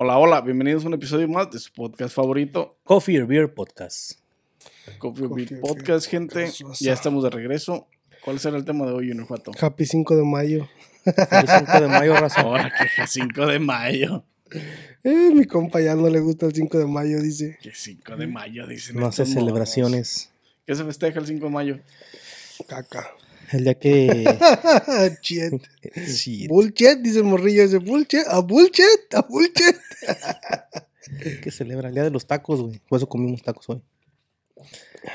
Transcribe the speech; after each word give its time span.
Hola, 0.00 0.16
hola, 0.16 0.40
bienvenidos 0.42 0.84
a 0.84 0.86
un 0.86 0.94
episodio 0.94 1.26
más 1.26 1.50
de 1.50 1.58
su 1.58 1.72
podcast 1.72 2.14
favorito, 2.14 2.78
Coffee 2.84 3.20
or 3.20 3.26
Beer 3.26 3.52
Podcast. 3.52 4.20
Coffee 5.00 5.24
or 5.24 5.30
Coffee 5.30 5.44
Beer 5.46 5.60
or 5.60 5.70
Podcast, 5.70 6.06
Beer 6.08 6.20
gente. 6.20 6.46
Podcast. 6.46 6.80
Ya 6.80 6.92
estamos 6.92 7.24
de 7.24 7.30
regreso. 7.30 7.88
¿Cuál 8.24 8.38
será 8.38 8.58
el 8.58 8.64
tema 8.64 8.86
de 8.86 8.92
hoy, 8.92 9.08
Guanajuato? 9.08 9.50
Happy 9.60 9.86
5 9.86 10.14
de 10.14 10.22
mayo. 10.22 10.68
El 11.04 11.48
5 11.48 11.80
de 11.80 11.88
mayo, 11.88 12.14
raza. 12.20 12.42
Ahora 12.42 12.72
que 12.72 13.02
es 13.02 13.10
5 13.10 13.46
de 13.46 13.58
mayo. 13.58 14.22
Eh, 15.02 15.32
mi 15.34 15.46
compa 15.46 15.80
ya 15.80 15.96
no 15.96 16.08
le 16.08 16.20
gusta 16.20 16.46
el 16.46 16.54
5 16.54 16.78
de 16.78 16.86
mayo, 16.86 17.20
dice. 17.20 17.58
Que 17.60 17.74
5 17.74 18.14
de 18.14 18.28
mayo, 18.28 18.68
dicen. 18.68 18.94
No 18.94 19.06
hace 19.06 19.26
celebraciones. 19.26 20.30
¿Qué 20.64 20.76
se 20.76 20.84
festeja 20.84 21.18
el 21.18 21.26
5 21.26 21.44
de 21.46 21.50
mayo? 21.50 21.80
Caca. 22.68 23.10
El 23.52 23.64
día 23.64 23.74
que. 23.78 24.24
Chet. 25.22 25.62
sí, 26.06 26.46
Bullshit, 26.48 26.98
dice 27.00 27.18
el 27.18 27.24
morrillo 27.24 27.62
ese. 27.62 27.78
Bullshit, 27.78 28.26
a 28.28 28.40
bullshit, 28.40 29.14
a 29.14 29.22
bullshit. 29.22 29.76
que 31.42 31.50
celebra 31.50 31.88
el 31.88 31.94
día 31.94 32.04
de 32.04 32.10
los 32.10 32.26
tacos, 32.26 32.60
güey. 32.60 32.80
Por 32.88 32.98
eso 32.98 33.08
comimos 33.08 33.42
tacos 33.42 33.68
hoy. 33.70 33.82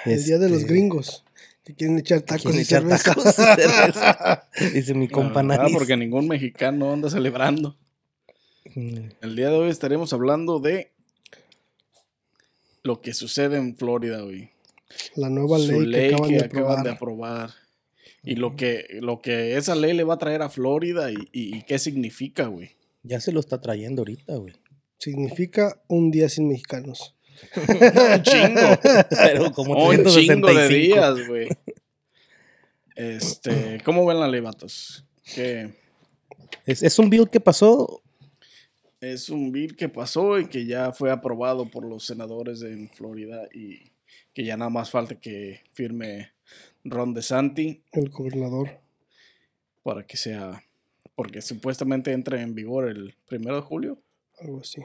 El 0.05 0.23
día 0.23 0.37
de 0.39 0.49
los 0.49 0.59
Este, 0.61 0.71
gringos. 0.73 1.23
Que 1.63 1.73
quieren 1.75 1.97
echar 1.99 2.21
tacos 2.21 2.43
quieren 2.43 2.59
y 2.59 2.63
echar 2.63 2.81
cerveza. 2.81 3.13
tacos 3.13 3.25
y 3.27 3.61
cerveza. 3.61 4.47
Dice 4.73 4.93
mi 4.93 5.07
compa 5.07 5.39
Ah, 5.41 5.43
Nanis. 5.43 5.73
porque 5.73 5.95
ningún 5.95 6.27
mexicano 6.27 6.91
anda 6.91 7.09
celebrando. 7.09 7.77
Mm, 8.75 9.09
El 9.21 9.35
día 9.35 9.49
de 9.49 9.55
hoy 9.55 9.69
estaremos 9.69 10.11
hablando 10.13 10.59
de 10.59 10.91
lo 12.81 12.99
que 13.01 13.13
sucede 13.13 13.57
en 13.57 13.77
Florida, 13.77 14.21
güey. 14.21 14.49
La 15.15 15.29
nueva 15.29 15.57
Su 15.57 15.71
ley, 15.79 15.85
ley 15.85 16.09
que 16.09 16.15
acaban 16.15 16.29
que 16.29 16.37
de 16.37 16.43
acaban 16.45 16.63
aprobar. 16.79 16.83
de 16.83 16.89
aprobar. 16.89 17.49
Y 18.23 18.35
lo 18.35 18.55
que, 18.55 18.85
lo 19.01 19.21
que 19.21 19.57
esa 19.57 19.75
ley 19.75 19.93
le 19.93 20.03
va 20.05 20.13
a 20.13 20.17
traer 20.17 20.41
a 20.41 20.49
Florida 20.49 21.11
y, 21.11 21.15
y- 21.33 21.57
y 21.57 21.61
qué 21.63 21.77
significa, 21.79 22.45
güey. 22.47 22.71
Ya 23.03 23.19
se 23.19 23.31
lo 23.33 23.39
está 23.41 23.59
trayendo 23.59 24.01
ahorita, 24.01 24.35
güey. 24.37 24.53
Significa 24.97 25.81
un 25.87 26.09
día 26.11 26.29
sin 26.29 26.47
mexicanos. 26.47 27.15
Un 27.57 28.23
chingo. 28.23 28.61
Pero 29.09 29.51
como 29.51 29.73
Un 29.87 30.05
chingo 30.05 30.47
de 30.47 30.67
365. 30.67 30.73
días, 30.77 31.27
güey. 31.27 31.47
Este, 32.95 33.81
¿cómo 33.83 34.05
ven 34.05 34.19
la 34.19 34.27
ley, 34.27 34.39
vatos? 34.41 35.03
Que 35.35 35.73
Es, 36.65 36.83
es 36.83 36.99
un 36.99 37.09
bill 37.09 37.29
que 37.29 37.39
pasó. 37.39 38.01
es 39.01 39.29
un 39.29 39.51
bill 39.51 39.75
que 39.75 39.89
pasó 39.89 40.39
y 40.39 40.47
que 40.47 40.65
ya 40.65 40.91
fue 40.93 41.11
aprobado 41.11 41.69
por 41.69 41.85
los 41.85 42.05
senadores 42.05 42.61
en 42.61 42.87
Florida 42.89 43.47
y 43.53 43.91
que 44.33 44.45
ya 44.45 44.55
nada 44.57 44.69
más 44.69 44.89
falta 44.91 45.15
que 45.19 45.61
firme 45.71 46.32
Ron 46.83 47.13
DeSantis 47.13 47.79
El 47.91 48.09
gobernador. 48.09 48.79
para 49.83 50.05
que 50.05 50.17
sea, 50.17 50.63
porque 51.15 51.41
supuestamente 51.41 52.11
entra 52.11 52.41
en 52.41 52.55
vigor 52.55 52.87
el 52.87 53.15
primero 53.27 53.55
de 53.55 53.61
julio. 53.61 53.99
Algo 54.39 54.59
así. 54.61 54.81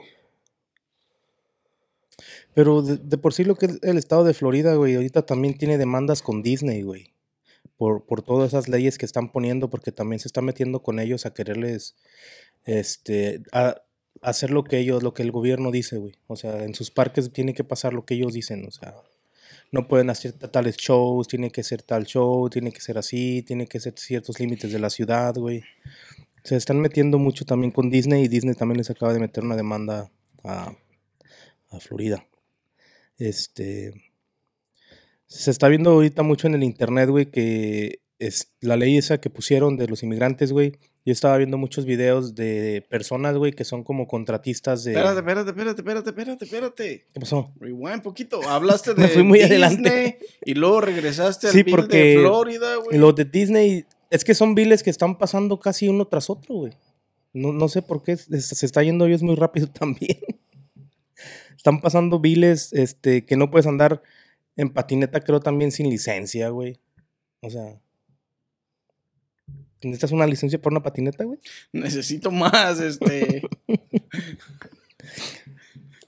Pero 2.53 2.81
de, 2.81 2.97
de 2.97 3.17
por 3.17 3.33
sí 3.33 3.43
lo 3.43 3.55
que 3.55 3.67
es 3.67 3.79
el 3.81 3.97
estado 3.97 4.23
de 4.23 4.33
Florida, 4.33 4.75
güey, 4.75 4.95
ahorita 4.95 5.25
también 5.25 5.57
tiene 5.57 5.77
demandas 5.77 6.21
con 6.21 6.43
Disney, 6.43 6.81
güey. 6.81 7.13
Por, 7.77 8.05
por 8.05 8.21
todas 8.21 8.49
esas 8.49 8.67
leyes 8.67 8.97
que 8.97 9.05
están 9.05 9.31
poniendo, 9.31 9.69
porque 9.69 9.93
también 9.93 10.19
se 10.19 10.27
está 10.27 10.41
metiendo 10.41 10.83
con 10.83 10.99
ellos 10.99 11.25
a 11.25 11.33
quererles, 11.33 11.95
este, 12.65 13.41
a, 13.53 13.67
a 14.21 14.29
hacer 14.29 14.51
lo 14.51 14.65
que 14.65 14.79
ellos, 14.79 15.01
lo 15.01 15.13
que 15.13 15.23
el 15.23 15.31
gobierno 15.31 15.71
dice, 15.71 15.97
güey. 15.97 16.15
O 16.27 16.35
sea, 16.35 16.63
en 16.65 16.75
sus 16.75 16.91
parques 16.91 17.31
tiene 17.31 17.53
que 17.53 17.63
pasar 17.63 17.93
lo 17.93 18.05
que 18.05 18.15
ellos 18.15 18.33
dicen, 18.33 18.65
o 18.67 18.71
sea, 18.71 18.95
no 19.71 19.87
pueden 19.87 20.09
hacer 20.09 20.33
ta- 20.33 20.51
tales 20.51 20.77
shows, 20.77 21.27
tiene 21.27 21.51
que 21.51 21.63
ser 21.63 21.81
tal 21.83 22.05
show, 22.05 22.49
tiene 22.49 22.71
que 22.71 22.81
ser 22.81 22.97
así, 22.97 23.43
tiene 23.43 23.67
que 23.67 23.79
ser 23.79 23.93
ciertos 23.97 24.39
límites 24.39 24.71
de 24.71 24.79
la 24.79 24.89
ciudad, 24.89 25.35
güey. 25.35 25.63
Se 26.43 26.55
están 26.55 26.79
metiendo 26.79 27.19
mucho 27.19 27.45
también 27.45 27.71
con 27.71 27.89
Disney 27.89 28.23
y 28.23 28.27
Disney 28.27 28.55
también 28.55 28.77
les 28.77 28.89
acaba 28.89 29.13
de 29.13 29.19
meter 29.19 29.43
una 29.43 29.55
demanda 29.55 30.09
a, 30.43 30.73
a 31.69 31.79
Florida. 31.79 32.25
Este. 33.17 33.93
Se 35.27 35.51
está 35.51 35.67
viendo 35.67 35.91
ahorita 35.91 36.23
mucho 36.23 36.47
en 36.47 36.55
el 36.55 36.63
internet, 36.63 37.09
güey, 37.09 37.27
que 37.27 37.99
es 38.19 38.51
la 38.59 38.75
ley 38.75 38.97
esa 38.97 39.19
que 39.19 39.29
pusieron 39.29 39.77
de 39.77 39.87
los 39.87 40.03
inmigrantes, 40.03 40.51
güey. 40.51 40.73
Yo 41.05 41.13
estaba 41.13 41.37
viendo 41.37 41.57
muchos 41.57 41.85
videos 41.85 42.35
de 42.35 42.85
personas, 42.89 43.35
güey, 43.37 43.53
que 43.53 43.63
son 43.63 43.83
como 43.83 44.07
contratistas 44.07 44.83
de. 44.83 44.91
Espérate, 44.91 45.19
espérate, 45.19 45.49
espérate, 45.49 45.81
espérate, 45.81 46.09
espérate, 46.09 46.45
espérate. 46.45 47.07
¿Qué 47.13 47.19
pasó? 47.19 47.53
Rewind 47.59 48.03
poquito. 48.03 48.41
Hablaste 48.47 48.93
de 48.95 49.01
Me 49.03 49.07
fui 49.07 49.23
muy 49.23 49.39
Disney 49.39 49.63
adelante. 49.63 50.19
y 50.45 50.53
luego 50.53 50.81
regresaste 50.81 51.47
al 51.47 51.53
Sí, 51.53 51.63
bill 51.63 51.75
porque 51.75 51.97
de 51.97 52.17
Florida, 52.19 52.75
güey. 52.75 52.97
Los 52.99 53.15
de 53.15 53.25
Disney, 53.25 53.85
es 54.09 54.25
que 54.25 54.35
son 54.35 54.53
biles 54.53 54.83
que 54.83 54.89
están 54.89 55.17
pasando 55.17 55.59
casi 55.59 55.87
uno 55.87 56.05
tras 56.05 56.29
otro, 56.29 56.55
güey. 56.55 56.73
No, 57.31 57.53
no 57.53 57.69
sé 57.69 57.81
por 57.81 58.03
qué 58.03 58.17
se 58.17 58.65
está 58.65 58.83
yendo 58.83 59.05
ellos 59.05 59.23
muy 59.23 59.35
rápido 59.35 59.67
también. 59.71 60.17
Están 61.55 61.79
pasando 61.79 62.19
biles 62.19 62.73
este, 62.73 63.25
que 63.25 63.37
no 63.37 63.49
puedes 63.49 63.67
andar 63.67 64.01
en 64.57 64.69
patineta, 64.69 65.21
creo 65.21 65.39
también 65.39 65.71
sin 65.71 65.89
licencia, 65.89 66.49
güey. 66.49 66.77
O 67.41 67.49
sea. 67.49 67.79
¿Necesitas 69.81 70.11
una 70.11 70.25
licencia 70.27 70.61
para 70.61 70.73
una 70.73 70.83
patineta, 70.83 71.23
güey? 71.23 71.39
Necesito 71.71 72.31
más, 72.31 72.79
este. 72.79 73.41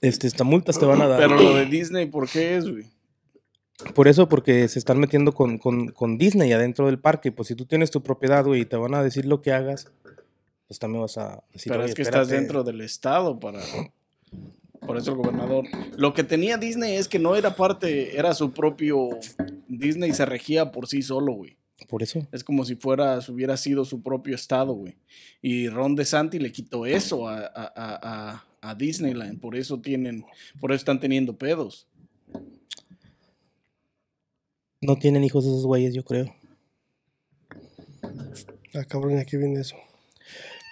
Este, 0.00 0.26
esta 0.26 0.44
multas 0.44 0.78
te 0.78 0.84
van 0.84 1.00
a 1.00 1.06
dar. 1.06 1.20
Pero 1.20 1.40
lo 1.40 1.54
de 1.54 1.66
Disney, 1.66 2.06
¿por 2.06 2.28
qué 2.28 2.56
es, 2.56 2.68
güey? 2.68 2.86
Por 3.94 4.08
eso, 4.08 4.28
porque 4.28 4.68
se 4.68 4.78
están 4.78 4.98
metiendo 4.98 5.32
con, 5.32 5.58
con, 5.58 5.88
con 5.88 6.18
Disney 6.18 6.52
adentro 6.52 6.86
del 6.86 6.98
parque. 6.98 7.32
Pues 7.32 7.48
si 7.48 7.54
tú 7.54 7.66
tienes 7.66 7.90
tu 7.90 8.02
propiedad, 8.02 8.44
güey, 8.44 8.62
y 8.62 8.64
te 8.64 8.76
van 8.76 8.94
a 8.94 9.02
decir 9.02 9.24
lo 9.26 9.42
que 9.42 9.52
hagas, 9.52 9.90
pues 10.68 10.78
también 10.78 11.02
vas 11.02 11.18
a 11.18 11.42
decir, 11.52 11.70
Pero 11.70 11.82
"Oye, 11.82 11.90
es 11.90 11.94
que 11.94 12.02
estás 12.02 12.22
espérate". 12.22 12.40
dentro 12.40 12.64
del 12.64 12.80
estado 12.80 13.38
para. 13.40 13.60
Por 14.86 14.96
eso 14.96 15.12
el 15.12 15.16
gobernador. 15.18 15.64
Lo 15.96 16.12
que 16.14 16.24
tenía 16.24 16.58
Disney 16.58 16.96
es 16.96 17.06
que 17.06 17.20
no 17.20 17.36
era 17.36 17.54
parte, 17.54 18.18
era 18.18 18.34
su 18.34 18.52
propio. 18.52 19.10
Disney 19.68 20.12
se 20.12 20.26
regía 20.26 20.72
por 20.72 20.88
sí 20.88 21.02
solo, 21.02 21.32
güey. 21.34 21.56
Por 21.88 22.02
eso. 22.02 22.26
Es 22.32 22.42
como 22.44 22.64
si 22.64 22.74
fuera, 22.76 23.18
hubiera 23.28 23.56
sido 23.56 23.84
su 23.84 24.02
propio 24.02 24.34
estado, 24.34 24.72
güey. 24.74 24.96
Y 25.40 25.68
Ron 25.68 25.94
DeSantis 25.96 26.40
le 26.40 26.52
quitó 26.52 26.86
eso 26.86 27.28
a, 27.28 27.38
a, 27.40 27.72
a, 27.74 28.32
a- 28.34 28.44
a 28.64 28.74
Disneyland. 28.76 29.40
Por 29.40 29.56
eso 29.56 29.80
tienen, 29.80 30.24
por 30.60 30.70
eso 30.72 30.76
están 30.78 31.00
teniendo 31.00 31.36
pedos. 31.36 31.88
No 34.80 34.96
tienen 34.96 35.24
hijos 35.24 35.44
esos 35.44 35.64
güeyes, 35.66 35.94
yo 35.94 36.04
creo. 36.04 36.34
Ah, 38.74 38.84
cabrón, 38.88 39.18
aquí 39.18 39.36
viene 39.36 39.60
eso. 39.60 39.76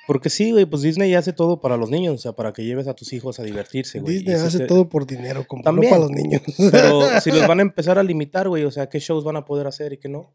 Porque 0.06 0.30
sí, 0.30 0.50
güey, 0.50 0.66
pues 0.66 0.82
Disney 0.82 1.14
hace 1.14 1.32
todo 1.32 1.60
para 1.60 1.76
los 1.76 1.88
niños, 1.90 2.14
o 2.14 2.18
sea, 2.18 2.32
para 2.32 2.52
que 2.52 2.64
lleves 2.64 2.88
a 2.88 2.94
tus 2.94 3.12
hijos 3.12 3.38
a 3.38 3.44
divertirse, 3.44 4.00
güey. 4.00 4.16
Disney 4.16 4.34
hace 4.34 4.58
te- 4.58 4.66
todo 4.66 4.88
por 4.88 5.06
dinero, 5.06 5.46
como 5.46 5.62
para 5.62 5.98
los 5.98 6.10
niños. 6.10 6.42
Pero 6.72 7.02
si 7.20 7.30
los 7.30 7.46
van 7.46 7.60
a 7.60 7.62
empezar 7.62 7.98
a 7.98 8.02
limitar, 8.02 8.48
güey, 8.48 8.64
o 8.64 8.70
sea, 8.72 8.88
¿qué 8.88 8.98
shows 8.98 9.22
van 9.22 9.36
a 9.36 9.44
poder 9.44 9.68
hacer 9.68 9.92
y 9.92 9.98
qué 9.98 10.08
no? 10.08 10.32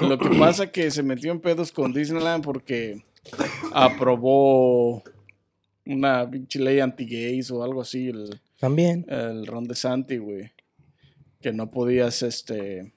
Lo 0.00 0.18
que 0.18 0.28
pasa 0.38 0.70
que 0.70 0.90
se 0.90 1.02
metió 1.02 1.32
en 1.32 1.40
pedos 1.40 1.72
con 1.72 1.92
Disneyland 1.92 2.44
porque 2.44 3.04
aprobó 3.72 5.02
una 5.86 6.30
pinche 6.30 6.58
ley 6.58 6.80
anti-gays 6.80 7.50
o 7.50 7.62
algo 7.62 7.80
así, 7.80 8.08
el, 8.08 8.40
También. 8.60 9.06
el 9.08 9.46
Ron 9.46 9.66
DeSantis, 9.66 10.20
güey. 10.20 10.52
Que 11.40 11.52
no 11.52 11.70
podías, 11.70 12.22
este... 12.22 12.92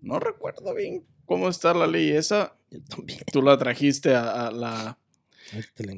No 0.00 0.18
recuerdo 0.18 0.74
bien 0.74 1.04
cómo 1.24 1.48
está 1.48 1.72
la 1.72 1.86
ley 1.86 2.10
esa. 2.10 2.56
Yo 2.70 2.80
también. 2.82 3.20
Tú 3.32 3.40
la 3.40 3.56
trajiste 3.56 4.14
a, 4.14 4.48
a 4.48 4.50
la, 4.50 4.98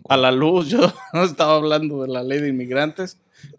a 0.09 0.17
la 0.17 0.31
luz. 0.31 0.69
Yo 0.69 0.93
no 1.13 1.25
estaba 1.25 1.55
hablando 1.57 2.03
de 2.03 2.09
la 2.09 2.23
ley 2.23 2.41
de 2.41 2.49
inmigrantes. 2.49 3.19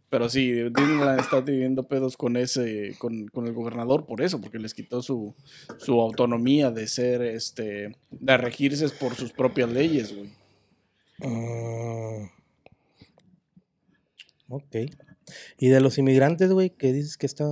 Pero 0.09 0.29
sí, 0.29 0.51
Disneyland 0.51 1.19
está 1.19 1.43
teniendo 1.43 1.87
pedos 1.87 2.17
con 2.17 2.37
ese, 2.37 2.95
con, 2.97 3.27
con 3.27 3.45
el 3.47 3.53
gobernador 3.53 4.05
por 4.05 4.21
eso, 4.21 4.39
porque 4.39 4.59
les 4.59 4.73
quitó 4.73 5.01
su, 5.01 5.35
su 5.77 5.99
autonomía 5.99 6.71
de 6.71 6.87
ser, 6.87 7.21
este, 7.21 7.95
de 8.09 8.37
regirse 8.37 8.87
por 8.89 9.15
sus 9.15 9.33
propias 9.33 9.69
leyes, 9.69 10.15
güey. 10.15 10.29
Ah, 11.21 12.29
ok. 14.49 14.75
¿Y 15.59 15.67
de 15.67 15.81
los 15.81 15.97
inmigrantes, 15.97 16.51
güey, 16.51 16.69
qué 16.69 16.93
dices 16.93 17.17
que 17.17 17.25
está 17.25 17.45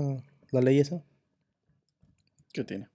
la 0.51 0.61
ley 0.61 0.79
esa? 0.79 1.03
¿Qué 2.53 2.63
tiene? 2.63 2.87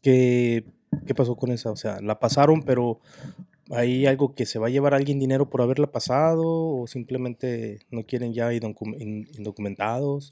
¿Qué, 0.00 0.64
¿Qué 1.06 1.14
pasó 1.14 1.36
con 1.36 1.50
esa? 1.50 1.72
O 1.72 1.76
sea, 1.76 2.00
la 2.00 2.20
pasaron, 2.20 2.62
pero 2.62 3.00
¿hay 3.70 4.06
algo 4.06 4.34
que 4.34 4.46
se 4.46 4.58
va 4.58 4.66
a 4.68 4.70
llevar 4.70 4.94
alguien 4.94 5.18
dinero 5.18 5.48
por 5.50 5.62
haberla 5.62 5.90
pasado? 5.90 6.42
¿O 6.46 6.86
simplemente 6.86 7.80
no 7.90 8.04
quieren 8.06 8.32
ya 8.32 8.52
indocu- 8.52 8.96
in- 9.00 9.28
indocumentados? 9.36 10.30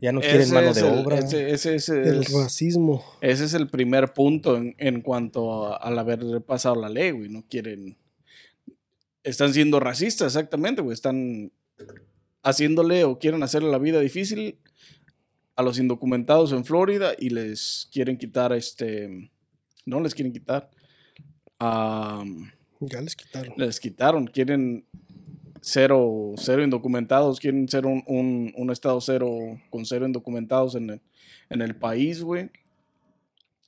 ¿Ya 0.00 0.12
no 0.12 0.20
quieren 0.20 0.42
Ese 0.42 0.54
mano 0.54 0.68
es 0.70 0.74
de 0.76 0.80
el- 0.88 0.98
obra? 0.98 1.18
ese, 1.18 1.50
ese 1.50 1.74
es, 1.76 1.88
El 1.88 2.22
es- 2.22 2.32
racismo. 2.32 3.04
ese 3.20 3.44
es 3.44 3.54
el 3.54 3.68
primer 3.68 4.12
punto 4.12 4.56
en, 4.56 4.74
en 4.78 5.00
cuanto 5.00 5.66
a- 5.66 5.76
al 5.76 5.98
haber 5.98 6.42
pasado 6.42 6.74
la 6.76 6.88
ley, 6.88 7.10
güey. 7.12 7.28
No 7.28 7.44
quieren. 7.48 7.96
Están 9.22 9.54
siendo 9.54 9.80
racistas, 9.80 10.26
exactamente, 10.36 10.82
güey. 10.82 10.92
Están 10.94 11.52
haciéndole 12.42 13.04
o 13.04 13.18
quieren 13.18 13.42
hacerle 13.42 13.70
la 13.70 13.78
vida 13.78 14.00
difícil 14.00 14.58
a 15.56 15.62
los 15.62 15.78
indocumentados 15.78 16.52
en 16.52 16.64
Florida 16.64 17.12
y 17.18 17.30
les 17.30 17.88
quieren 17.92 18.18
quitar 18.18 18.52
este. 18.52 19.30
No 19.86 20.00
les 20.00 20.14
quieren 20.14 20.32
quitar. 20.32 20.70
Am, 21.58 22.52
Ya 22.80 23.00
les 23.00 23.16
quitaron. 23.16 23.54
Les 23.56 23.80
quitaron. 23.80 24.26
Quieren 24.26 24.86
cero, 25.60 26.32
cero 26.36 26.62
indocumentados. 26.62 27.40
Quieren 27.40 27.68
ser 27.68 27.86
un, 27.86 28.02
un, 28.06 28.52
un 28.56 28.70
estado 28.70 29.00
cero 29.00 29.30
con 29.70 29.86
cero 29.86 30.06
indocumentados 30.06 30.74
en 30.74 30.90
el, 30.90 31.00
en 31.50 31.62
el 31.62 31.74
país, 31.76 32.22
güey. 32.22 32.50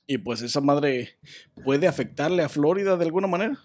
Y 0.05 0.17
pues 0.19 0.41
esa 0.41 0.61
madre 0.61 1.17
puede 1.65 1.87
afectarle 1.87 2.43
a 2.43 2.49
Florida 2.49 2.95
de 2.95 3.05
alguna 3.05 3.27
manera. 3.27 3.59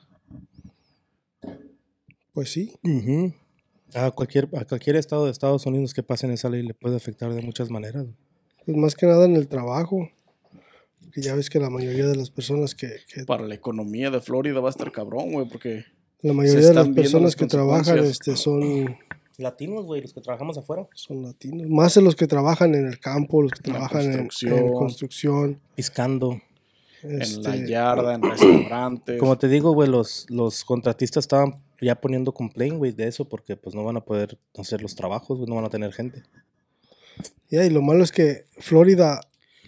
Pues 2.32 2.50
sí. 2.50 2.72
Ujú. 2.82 3.32
A 3.94 4.10
cualquier, 4.10 4.48
a 4.56 4.64
cualquier 4.64 4.96
estado 4.96 5.26
de 5.26 5.30
Estados 5.30 5.66
Unidos 5.66 5.92
que 5.92 6.02
pasen 6.02 6.30
esa 6.30 6.48
ley 6.48 6.62
le 6.62 6.74
puede 6.74 6.96
afectar 6.96 7.32
de 7.32 7.42
muchas 7.42 7.70
maneras. 7.70 8.06
Pues 8.64 8.76
más 8.76 8.94
que 8.94 9.06
nada 9.06 9.26
en 9.26 9.36
el 9.36 9.48
trabajo. 9.48 10.08
Que 11.12 11.20
ya 11.22 11.34
ves 11.34 11.50
que 11.50 11.58
la 11.60 11.70
mayoría 11.70 12.06
de 12.06 12.16
las 12.16 12.30
personas 12.30 12.74
que, 12.74 12.88
que- 13.12 13.24
Para 13.24 13.46
la 13.46 13.54
economía 13.54 14.10
de 14.10 14.20
Florida 14.20 14.60
va 14.60 14.68
a 14.68 14.70
estar 14.70 14.90
cabrón, 14.92 15.32
güey, 15.32 15.46
porque 15.48 15.84
la 16.22 16.32
mayoría 16.32 16.68
de 16.68 16.74
las 16.74 16.88
personas 16.88 17.22
las 17.22 17.36
que 17.36 17.46
trabajan 17.46 17.98
este 17.98 18.36
son 18.36 18.96
Latinos, 19.38 19.84
güey, 19.86 20.02
los 20.02 20.12
que 20.12 20.20
trabajamos 20.20 20.56
afuera. 20.58 20.86
son 20.94 21.22
latinos. 21.22 21.66
Más 21.68 21.94
de 21.94 22.02
los 22.02 22.14
que 22.14 22.26
trabajan 22.26 22.74
en 22.74 22.86
el 22.86 23.00
campo, 23.00 23.42
los 23.42 23.50
que 23.52 23.60
En 23.70 23.72
trabajan 23.72 24.02
en- 24.02 24.12
en 24.12 24.18
construcción. 24.28 24.72
construcción. 24.72 25.60
Piscando. 25.74 26.40
en 27.02 27.18
la 27.18 27.24
este, 27.24 27.68
yarda, 27.68 28.14
en 28.14 28.22
restaurantes. 28.22 29.18
Como 29.18 29.36
te 29.36 29.48
digo, 29.48 29.72
güey, 29.74 29.88
los, 29.88 30.26
los 30.30 30.64
contratistas 30.64 31.24
estaban 31.24 31.60
ya 31.80 31.96
poniendo 32.00 32.32
complaint, 32.32 32.76
güey, 32.76 32.92
de 32.92 33.08
eso 33.08 33.28
porque 33.28 33.56
pues 33.56 33.74
no 33.74 33.82
van 33.82 33.96
a 33.96 34.04
poder 34.04 34.38
hacer 34.56 34.80
los 34.82 34.94
trabajos, 34.94 35.38
güey, 35.38 35.48
no 35.48 35.56
van 35.56 35.64
a 35.64 35.68
tener 35.70 35.92
gente. 35.92 36.22
Ya, 37.50 37.64
y 37.66 37.70
lo 37.70 37.82
malo 37.82 38.04
es 38.04 38.12
que 38.12 38.44
Florida 38.60 39.20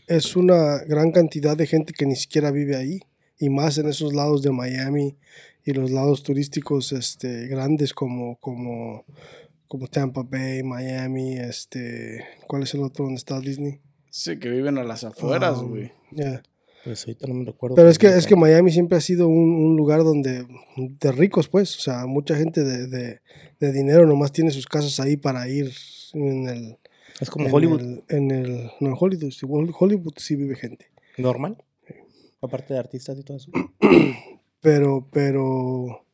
es 0.07 0.37
una 0.37 0.79
gran 0.85 1.13
cantidad 1.13 1.57
de 1.57 1.67
gente 1.67 1.93
que 1.93 2.07
ni 2.07 2.17
siquiera 2.17 2.51
vive 2.51 2.77
ahí. 2.77 3.01
Y 3.39 3.49
más 3.49 3.79
en 3.79 3.89
esos 3.89 4.15
lados 4.15 4.43
de 4.43 4.53
Miami 4.53 5.17
y 5.65 5.73
los 5.73 5.91
lados 5.91 6.23
turísticos 6.23 6.93
este, 6.93 7.49
grandes 7.49 7.93
como, 7.93 8.37
como, 8.37 9.05
como 9.67 9.89
Tampa 9.89 10.23
Bay, 10.23 10.63
Miami, 10.63 11.37
este, 11.37 12.25
¿cuál 12.47 12.63
es 12.63 12.75
el 12.75 12.83
otro 12.83 13.05
donde 13.05 13.19
está 13.19 13.41
Disney? 13.41 13.81
Sí, 14.11 14.39
que 14.39 14.49
viven 14.49 14.79
a 14.79 14.85
las 14.85 15.03
afueras, 15.05 15.59
Um, 15.59 15.71
güey. 15.71 15.93
ya. 16.13 16.43
Pues 16.85 17.07
ahorita 17.07 17.27
no 17.29 17.35
me 17.35 17.45
recuerdo. 17.47 17.77
Pero 17.77 17.89
es 17.89 17.99
que, 17.99 18.09
es 18.09 18.27
que 18.27 18.37
Miami 18.37 18.71
siempre 18.71 18.99
ha 18.99 19.01
sido 19.01 19.27
un, 19.27 19.55
un 19.55 19.75
lugar 19.77 20.05
donde 20.05 20.47
de 20.77 21.13
ricos, 21.13 21.49
pues, 21.49 21.77
o 21.79 21.81
sea, 21.81 22.05
mucha 22.07 22.37
gente 22.37 22.63
de, 22.63 22.87
de, 22.87 23.21
de 23.59 23.73
dinero 23.73 24.07
nomás 24.07 24.33
tiene 24.33 24.51
sus 24.51 24.67
casas 24.67 25.01
ahí 25.01 25.17
para 25.17 25.49
ir 25.49 25.73
en 26.13 26.49
el... 26.49 26.77
Es 27.21 27.31
como 27.31 27.47
en 27.47 27.55
Hollywood, 27.55 27.81
el- 27.81 28.05
en 28.09 28.31
el, 28.31 28.71
no, 28.81 28.89
en 28.91 28.97
Hollywood, 28.99 29.31
sí, 29.31 29.47
Hollywood 29.49 30.15
sí 30.17 30.37
vive 30.37 30.57
gente. 30.57 30.91
normal. 31.19 31.57
Aparte 32.41 32.75
de 32.75 32.81
artistas 32.81 33.19
y 33.19 33.23
todo 33.23 33.37
eso. 33.39 33.51
Pero, 34.61 35.07
pero. 35.13 36.05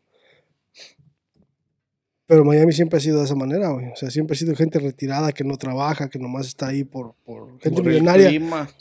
Pero 2.27 2.45
Miami 2.45 2.73
siempre 2.73 2.97
ha 2.99 3.01
sido 3.01 3.19
de 3.19 3.25
esa 3.25 3.35
manera, 3.35 3.71
güey. 3.71 3.87
O 3.93 3.97
sea, 3.97 4.11
siempre 4.11 4.35
ha 4.35 4.39
sido 4.39 4.55
gente 4.55 4.79
retirada 4.79 5.33
que 5.33 5.43
no 5.45 5.57
trabaja, 5.57 6.09
que 6.09 6.19
nomás 6.19 6.47
está 6.47 6.69
ahí 6.69 6.85
por. 6.85 7.15
por 7.25 7.61
gente 7.61 7.83
Por 7.83 7.85
millonaria 7.87 8.31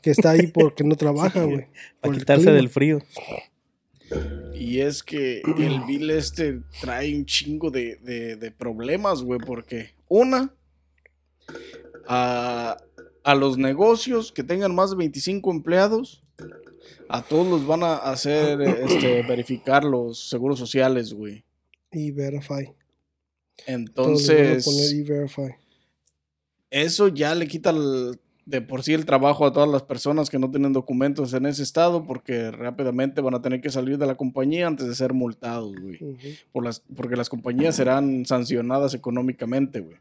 que 0.04 0.12
está 0.12 0.32
ahí 0.32 0.48
porque 0.48 0.84
no 0.84 0.96
trabaja, 0.98 1.44
güey. 1.44 1.68
Para 2.02 2.16
quitarse 2.18 2.42
clima. 2.44 2.56
del 2.58 2.70
frío. 2.70 3.00
Y 4.56 4.80
es 4.80 5.04
que 5.04 5.42
el 5.58 5.82
bill 5.88 6.10
este 6.12 6.62
trae 6.82 7.16
un 7.16 7.26
chingo 7.26 7.70
de, 7.72 7.96
de- 7.98 8.36
de 8.36 8.52
problemas, 8.52 9.22
güey, 9.24 9.40
porque 9.40 9.92
una, 10.08 10.54
a, 12.10 12.78
a 13.24 13.36
los 13.36 13.58
negocios 13.58 14.32
que 14.32 14.44
tengan 14.44 14.74
más 14.76 14.90
de 14.90 14.98
25 14.98 15.52
empleados, 15.52 16.24
a 17.08 17.22
todos 17.22 17.48
los 17.48 17.66
van 17.68 17.84
a 17.84 17.96
hacer 17.98 18.62
este, 18.62 19.22
verificar 19.28 19.84
los 19.84 20.28
seguros 20.30 20.60
sociales, 20.60 21.14
güey. 21.14 21.44
Y 21.92 22.12
Verify. 22.12 22.74
Entonces, 23.66 24.66
poner 24.66 24.92
E-Verify. 24.94 25.56
eso 26.70 27.08
ya 27.10 27.36
le 27.36 27.48
quita 27.48 27.72
el- 27.72 28.20
de 28.46 28.62
por 28.62 28.82
sí 28.82 28.94
el 28.96 29.06
trabajo 29.06 29.46
a 29.46 29.54
todas 29.54 29.70
las 29.70 29.84
personas 29.84 30.28
que 30.30 30.40
no 30.40 30.50
tienen 30.50 30.74
documentos 30.74 31.34
en 31.36 31.46
ese 31.46 31.62
estado, 31.62 32.06
porque 32.08 32.50
rápidamente 32.50 33.22
van 33.22 33.36
a 33.36 33.42
tener 33.44 33.62
que 33.62 33.70
salir 33.70 34.00
de 34.00 34.08
la 34.08 34.16
compañía 34.18 34.66
antes 34.66 34.88
de 34.88 34.96
ser 34.96 35.14
multados, 35.14 35.76
güey. 35.80 36.00
Por 36.52 36.64
las, 36.64 36.80
porque 36.96 37.16
las 37.16 37.30
compañías 37.30 37.76
serán 37.76 38.26
sancionadas 38.26 38.96
económicamente, 38.96 39.82
güey. 39.82 39.98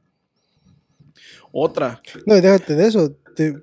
Otra, 1.52 2.02
No, 2.26 2.36
y 2.36 2.40
déjate 2.40 2.74
de 2.74 2.86
eso. 2.86 3.12
Te, 3.36 3.54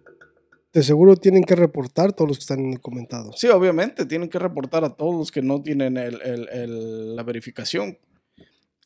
de 0.74 0.84
seguro 0.84 1.16
tienen 1.16 1.44
que 1.44 1.56
reportar 1.56 2.12
todos 2.14 2.28
los 2.30 2.38
que 2.38 2.42
están 2.42 2.60
indocumentados. 2.60 3.40
sí, 3.40 3.48
obviamente, 3.48 4.06
tienen 4.06 4.30
que 4.30 4.40
reportar 4.40 4.84
a 4.84 4.90
todos 4.90 5.16
los 5.16 5.32
que 5.32 5.42
no 5.42 5.62
tienen 5.62 5.98
el- 5.98 6.22
el- 6.22 6.50
el- 6.50 7.16
la 7.16 7.24
verificación. 7.24 7.98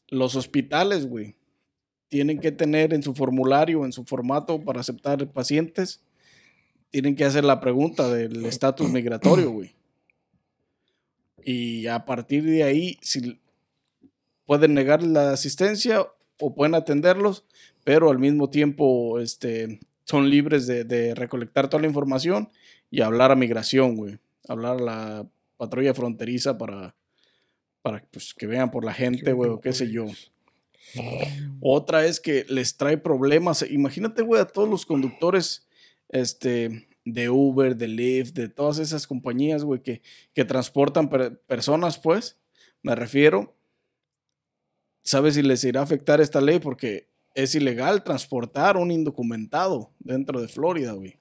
Los 0.10 0.36
hospitales, 0.36 1.08
güey, 1.08 1.36
tienen 2.10 2.40
que 2.40 2.52
tener 2.52 2.94
en 2.94 3.04
su 3.04 3.14
formulario, 3.16 3.86
en 3.86 3.92
su 3.92 4.04
formato 4.06 4.62
para 4.64 4.80
aceptar 4.81 5.31
pacientes, 5.31 6.02
tienen 6.92 7.16
que 7.16 7.26
hacer 7.26 7.44
la 7.44 7.60
pregunta 7.60 8.08
del 8.12 8.46
estatus 8.46 8.90
migratorio, 8.92 9.52
güey. 9.52 9.76
Y 11.44 11.88
a 11.88 12.06
partir 12.06 12.44
de 12.44 12.64
ahí, 12.64 12.98
si 13.02 13.40
pueden 14.46 14.74
negar 14.74 15.04
la 15.04 15.31
asistencia 15.31 16.06
o 16.40 16.56
pueden 16.56 16.76
atenderlos, 16.76 17.46
pero 17.89 18.12
al 18.12 18.19
mismo 18.19 18.51
tiempo 18.51 19.19
este, 19.19 19.80
son 20.03 20.30
libres 20.30 20.68
de, 20.68 20.83
de 20.83 21.15
recolectar 21.15 21.71
toda 21.71 21.81
la 21.81 21.88
información 21.88 22.50
y 22.91 23.01
hablar 23.01 23.31
a 23.31 23.36
migración, 23.36 23.95
güey. 23.95 24.19
Hablar 24.47 24.77
a 24.77 24.80
la 24.80 25.27
patrulla 25.57 25.95
fronteriza 25.95 26.56
para, 26.56 26.95
para 27.81 28.06
pues, 28.12 28.36
que 28.36 28.45
vean 28.45 28.69
por 28.69 28.86
la 28.86 28.94
gente, 28.94 29.33
güey, 29.33 29.50
o 29.50 29.59
qué 29.59 29.74
sé 29.74 29.89
yo. 29.89 30.06
Otra 31.62 32.06
es 32.06 32.19
que 32.19 32.45
les 32.47 32.77
trae 32.77 33.00
problemas. 33.00 33.65
Imagínate, 33.68 34.21
güey, 34.21 34.39
a 34.39 34.45
todos 34.45 34.69
los 34.69 34.85
conductores 34.85 35.68
este, 36.09 36.88
de 37.06 37.30
Uber, 37.31 37.75
de 37.75 37.88
Lyft, 37.88 38.35
de 38.35 38.50
todas 38.50 38.77
esas 38.77 39.07
compañías, 39.07 39.63
güey, 39.63 39.81
que, 39.81 40.03
que 40.35 40.45
transportan 40.45 41.09
per- 41.09 41.39
personas, 41.47 41.97
pues, 41.97 42.38
me 42.83 42.94
refiero. 42.94 43.56
¿Sabes 45.03 45.33
si 45.33 45.42
les 45.42 45.63
irá 45.63 45.80
a 45.80 45.85
afectar 45.85 46.21
esta 46.21 46.39
ley? 46.39 46.59
Porque 46.59 47.08
es 47.44 47.56
ilegal 47.56 48.03
transportar 48.03 48.77
un 48.77 48.91
indocumentado 48.91 49.91
dentro 50.00 50.41
de 50.41 50.47
Florida, 50.47 50.94
güey. 50.94 51.18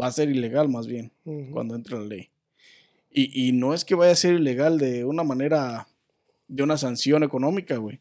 Va 0.00 0.06
a 0.06 0.12
ser 0.12 0.30
ilegal 0.30 0.68
más 0.68 0.86
bien 0.86 1.12
cuando 1.52 1.74
entre 1.74 1.98
la 1.98 2.04
ley. 2.04 2.30
Y, 3.10 3.48
y 3.48 3.52
no 3.52 3.74
es 3.74 3.84
que 3.84 3.94
vaya 3.94 4.12
a 4.12 4.16
ser 4.16 4.34
ilegal 4.34 4.78
de 4.78 5.04
una 5.04 5.24
manera, 5.24 5.88
de 6.48 6.62
una 6.62 6.76
sanción 6.76 7.22
económica, 7.22 7.76
güey. 7.76 8.00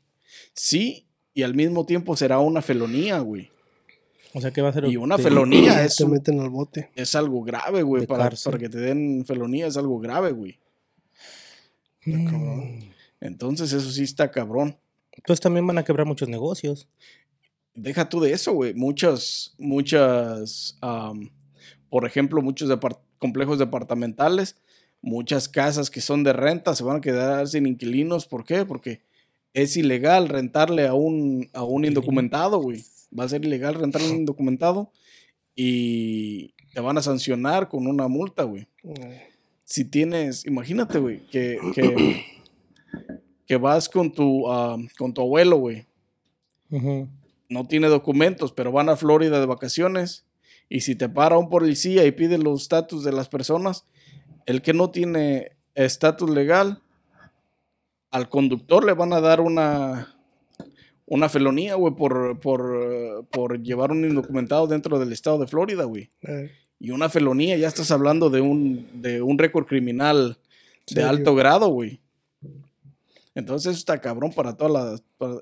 Sí, 0.54 1.08
y 1.34 1.44
al 1.44 1.56
mismo 1.56 1.86
tiempo 1.86 2.16
será 2.16 2.40
una 2.40 2.62
felonía, 2.62 3.20
güey. 3.20 3.50
O 4.34 4.42
sea 4.42 4.52
que 4.52 4.62
va 4.62 4.70
a 4.70 4.74
ser. 4.74 4.86
Y 4.86 4.98
una 4.98 5.18
felonía 5.18 5.84
es, 5.84 5.96
Te 5.96 6.06
meten 6.06 6.40
al 6.40 6.50
bote. 6.50 6.92
es 6.96 7.16
algo 7.16 7.44
grave, 7.44 7.82
güey. 7.82 8.06
Para, 8.06 8.30
para 8.30 8.58
que 8.60 8.70
te 8.70 8.78
den 8.78 9.26
felonía 9.26 9.68
es 9.68 9.76
algo 9.76 10.00
grave, 10.00 10.32
güey. 10.32 10.60
Mm. 12.06 12.82
Entonces 13.20 13.74
eso 13.74 13.90
sí 13.90 14.04
está 14.04 14.32
cabrón. 14.32 14.78
Entonces 15.20 15.42
también 15.42 15.68
van 15.68 15.78
a 15.78 15.84
quebrar 15.84 16.06
muchos 16.08 16.28
negocios. 16.30 16.88
Deja 17.76 18.10
tú 18.10 18.20
de 18.20 18.34
eso, 18.34 18.54
güey. 18.54 18.74
Muchas, 18.74 19.54
muchas, 19.58 20.78
am, 20.82 21.30
por 21.90 22.06
ejemplo, 22.06 22.42
muchos 22.42 22.70
depart- 22.70 23.00
complejos 23.20 23.60
departamentales, 23.60 24.56
muchas 25.02 25.48
casas 25.48 25.90
que 25.90 26.02
son 26.02 26.24
de 26.24 26.34
renta 26.34 26.76
se 26.76 26.84
van 26.84 26.98
a 26.98 27.02
quedar 27.02 27.48
sin 27.48 27.66
inquilinos. 27.68 28.26
¿Por 28.26 28.44
qué? 28.46 28.66
Porque 28.66 29.02
es 29.54 29.78
ilegal 29.78 30.30
rentarle 30.30 30.88
a 30.88 30.94
un, 30.94 31.50
a 31.54 31.64
un 31.64 31.86
indocumentado, 31.86 32.60
güey. 32.60 32.84
Va 33.18 33.24
a 33.26 33.30
ser 33.30 33.44
ilegal 33.46 33.76
rentarle 33.76 34.08
a 34.08 34.12
un 34.12 34.18
indocumentado 34.22 34.92
y 35.56 36.54
te 36.74 36.82
van 36.82 36.98
a 36.98 37.02
sancionar 37.02 37.68
con 37.70 37.88
una 37.88 38.08
multa, 38.08 38.44
güey. 38.44 38.68
Si 39.64 39.86
tienes, 39.86 40.46
imagínate, 40.46 41.00
güey, 41.00 41.20
que, 41.28 41.60
que, 41.76 42.24
que 43.50 43.58
vas 43.58 43.90
con 43.90 44.14
tu, 44.14 44.50
am, 44.50 44.88
con 44.98 45.14
tu 45.14 45.22
abuelo, 45.22 45.58
güey 45.58 45.86
no 47.50 47.66
tiene 47.68 47.88
documentos, 47.88 48.52
pero 48.54 48.72
van 48.72 48.90
a 48.90 48.96
Florida 48.96 49.40
de 49.40 49.48
vacaciones. 49.48 50.24
Y 50.70 50.82
si 50.82 50.96
te 50.96 51.10
para 51.10 51.38
un 51.40 51.50
policía 51.50 52.06
y 52.06 52.12
pide 52.12 52.38
los 52.38 52.62
estatus 52.62 53.04
de 53.04 53.12
las 53.12 53.28
personas, 53.28 53.86
el 54.46 54.62
que 54.62 54.74
no 54.74 54.92
tiene 54.92 55.54
estatus 55.74 56.30
legal, 56.30 56.84
al 58.12 58.30
conductor 58.30 58.86
le 58.86 58.94
van 58.94 59.14
a 59.14 59.20
dar 59.20 59.42
una, 59.42 60.16
una 61.08 61.28
felonía, 61.28 61.74
güey, 61.74 61.96
por, 61.96 62.40
por, 62.40 63.26
por 63.32 63.64
llevar 63.64 63.92
un 63.92 64.06
indocumentado 64.06 64.68
dentro 64.68 65.00
del 65.00 65.12
estado 65.12 65.40
de 65.40 65.48
Florida, 65.48 65.86
güey. 65.86 66.12
eh, 66.22 66.52
Y 66.80 66.92
una 66.92 67.10
felonía, 67.10 67.58
ya 67.58 67.68
estás 67.68 67.90
hablando 67.90 68.30
de 68.30 68.42
un, 68.42 68.88
de 69.02 69.24
un 69.24 69.40
récord 69.40 69.66
criminal 69.66 70.38
de 70.92 71.02
alto 71.02 71.34
grado, 71.34 71.70
güey. 71.70 72.00
Entonces 73.40 73.72
eso 73.72 73.80
está 73.80 74.00
cabrón 74.00 74.32
para 74.34 74.56
todas 74.56 74.72
las... 74.74 75.02
para- 75.18 75.40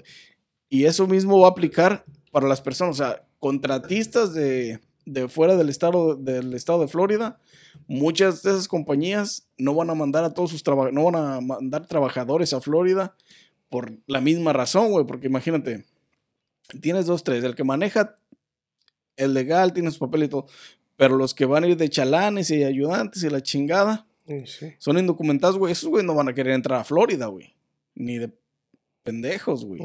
y 0.69 0.85
eso 0.85 1.07
mismo 1.07 1.39
va 1.39 1.47
a 1.47 1.51
aplicar 1.51 2.03
para 2.31 2.47
las 2.47 2.61
personas, 2.61 2.99
o 2.99 3.03
sea, 3.03 3.25
contratistas 3.39 4.33
de, 4.33 4.79
de 5.05 5.27
fuera 5.29 5.55
del 5.55 5.69
estado, 5.69 6.15
del 6.15 6.53
estado 6.53 6.81
de 6.81 6.87
Florida, 6.89 7.39
muchas 7.87 8.43
de 8.43 8.51
esas 8.51 8.67
compañías 8.67 9.47
no 9.57 9.73
van 9.73 9.89
a 9.89 9.95
mandar 9.95 10.23
a 10.25 10.33
todos 10.33 10.51
sus 10.51 10.63
trabajadores, 10.63 10.93
no 10.95 11.05
van 11.09 11.15
a 11.15 11.39
mandar 11.41 11.87
trabajadores 11.87 12.51
a 12.53 12.59
Florida 12.59 13.15
por 13.69 13.97
la 14.07 14.19
misma 14.21 14.51
razón, 14.53 14.91
güey, 14.91 15.05
porque 15.05 15.27
imagínate, 15.27 15.85
tienes 16.81 17.05
dos, 17.05 17.23
tres, 17.23 17.43
el 17.45 17.55
que 17.55 17.63
maneja 17.63 18.17
el 19.15 19.33
legal, 19.33 19.73
tiene 19.73 19.91
su 19.91 19.99
papel 19.99 20.23
y 20.23 20.27
todo, 20.27 20.47
pero 20.95 21.15
los 21.15 21.33
que 21.33 21.45
van 21.45 21.63
a 21.63 21.67
ir 21.67 21.77
de 21.77 21.89
chalanes 21.89 22.49
y 22.51 22.63
ayudantes 22.63 23.23
y 23.23 23.29
la 23.29 23.41
chingada, 23.41 24.05
Sí, 24.27 24.43
sí. 24.45 24.73
son 24.79 24.97
indocumentados, 24.97 25.57
güey, 25.57 25.71
esos 25.71 25.87
güey 25.89 26.05
no 26.05 26.13
van 26.13 26.27
a 26.27 26.33
querer 26.33 26.53
entrar 26.53 26.79
a 26.81 26.83
Florida, 26.83 27.27
güey, 27.27 27.55
ni 27.97 28.17
de 28.17 28.31
pendejos, 29.03 29.65
güey, 29.65 29.81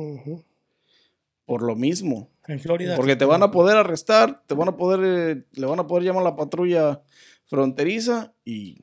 por 1.44 1.62
lo 1.62 1.74
mismo. 1.76 2.30
En 2.46 2.58
Florida. 2.60 2.96
Porque 2.96 3.16
te 3.16 3.24
van 3.24 3.42
a 3.42 3.50
poder 3.50 3.76
arrestar, 3.76 4.42
te 4.46 4.54
van 4.54 4.68
a 4.68 4.76
poder, 4.76 5.00
eh, 5.38 5.44
le 5.52 5.66
van 5.66 5.78
a 5.80 5.86
poder 5.86 6.04
llamar 6.04 6.22
a 6.22 6.30
la 6.30 6.36
patrulla 6.36 7.02
fronteriza 7.44 8.34
y 8.44 8.80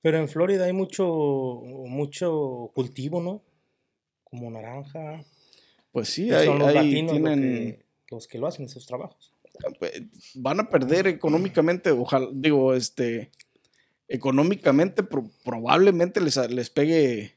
Pero 0.00 0.18
en 0.18 0.28
Florida 0.28 0.64
hay 0.64 0.72
mucho, 0.72 1.06
mucho 1.64 2.70
cultivo, 2.74 3.20
¿no? 3.20 3.42
Como 4.24 4.50
naranja. 4.50 5.24
pues 5.90 6.08
sí, 6.10 6.26
Y 6.28 6.32
ahí, 6.32 6.46
son 6.46 6.60
los 6.60 6.72
latinos 6.72 7.12
tienen, 7.12 7.40
que- 7.40 7.84
los 8.10 8.28
que 8.28 8.38
lo 8.38 8.46
hacen 8.46 8.66
esos 8.66 8.86
trabajos. 8.86 9.34
eh, 9.80 10.06
van 10.36 10.60
a 10.60 10.68
perder 10.68 11.08
económicamente, 11.08 11.90
ojalá, 11.90 12.28
digo, 12.32 12.74
este, 12.74 13.32
económicamente 14.08 15.02
pro- 15.02 15.30
probablemente 15.44 16.20
les, 16.20 16.36
les 16.50 16.70
pegue 16.70 17.36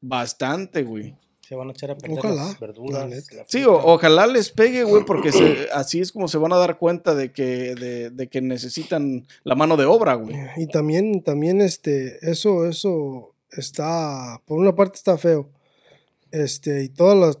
bastante, 0.00 0.82
güey. 0.82 1.16
Se 1.46 1.54
van 1.54 1.68
a 1.68 1.72
echar 1.72 1.90
a 1.90 1.98
perder 1.98 2.18
Ojalá, 2.18 2.34
las 2.46 2.58
verduras. 2.60 3.10
la 3.32 3.44
Sí, 3.48 3.64
o- 3.64 3.74
ojalá 3.74 4.26
les 4.26 4.50
pegue, 4.50 4.82
güey, 4.84 5.04
porque 5.04 5.30
se- 5.30 5.68
así 5.74 6.00
es 6.00 6.10
como 6.10 6.26
se 6.26 6.38
van 6.38 6.52
a 6.52 6.56
dar 6.56 6.78
cuenta 6.78 7.14
de 7.14 7.32
que, 7.32 7.74
de, 7.74 8.10
de 8.10 8.28
que 8.28 8.40
necesitan 8.40 9.26
la 9.42 9.54
mano 9.54 9.76
de 9.76 9.84
obra, 9.84 10.14
güey. 10.14 10.34
Y 10.56 10.66
también, 10.68 11.22
también, 11.22 11.60
este, 11.60 12.18
eso, 12.30 12.66
eso 12.66 13.34
está, 13.50 14.40
por 14.46 14.58
una 14.58 14.74
parte 14.74 14.96
está 14.96 15.18
feo. 15.18 15.50
Este, 16.30 16.82
y 16.84 16.88
todas 16.88 17.16
las, 17.18 17.38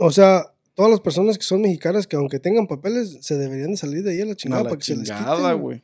o 0.00 0.10
sea, 0.10 0.52
todas 0.74 0.90
las 0.90 1.00
personas 1.00 1.38
que 1.38 1.44
son 1.44 1.62
mexicanas 1.62 2.06
que 2.08 2.16
aunque 2.16 2.40
tengan 2.40 2.66
papeles, 2.66 3.18
se 3.20 3.36
deberían 3.38 3.70
de 3.70 3.76
salir 3.76 4.02
de 4.02 4.10
ahí 4.12 4.20
a 4.20 4.26
la 4.26 4.32
A 4.32 4.36
chingada 4.36 4.62
la 4.64 4.68
para 4.70 4.78
que 4.78 4.84
se 4.84 4.96
les 4.96 5.10
quiten, 5.10 5.60
güey. 5.60 5.82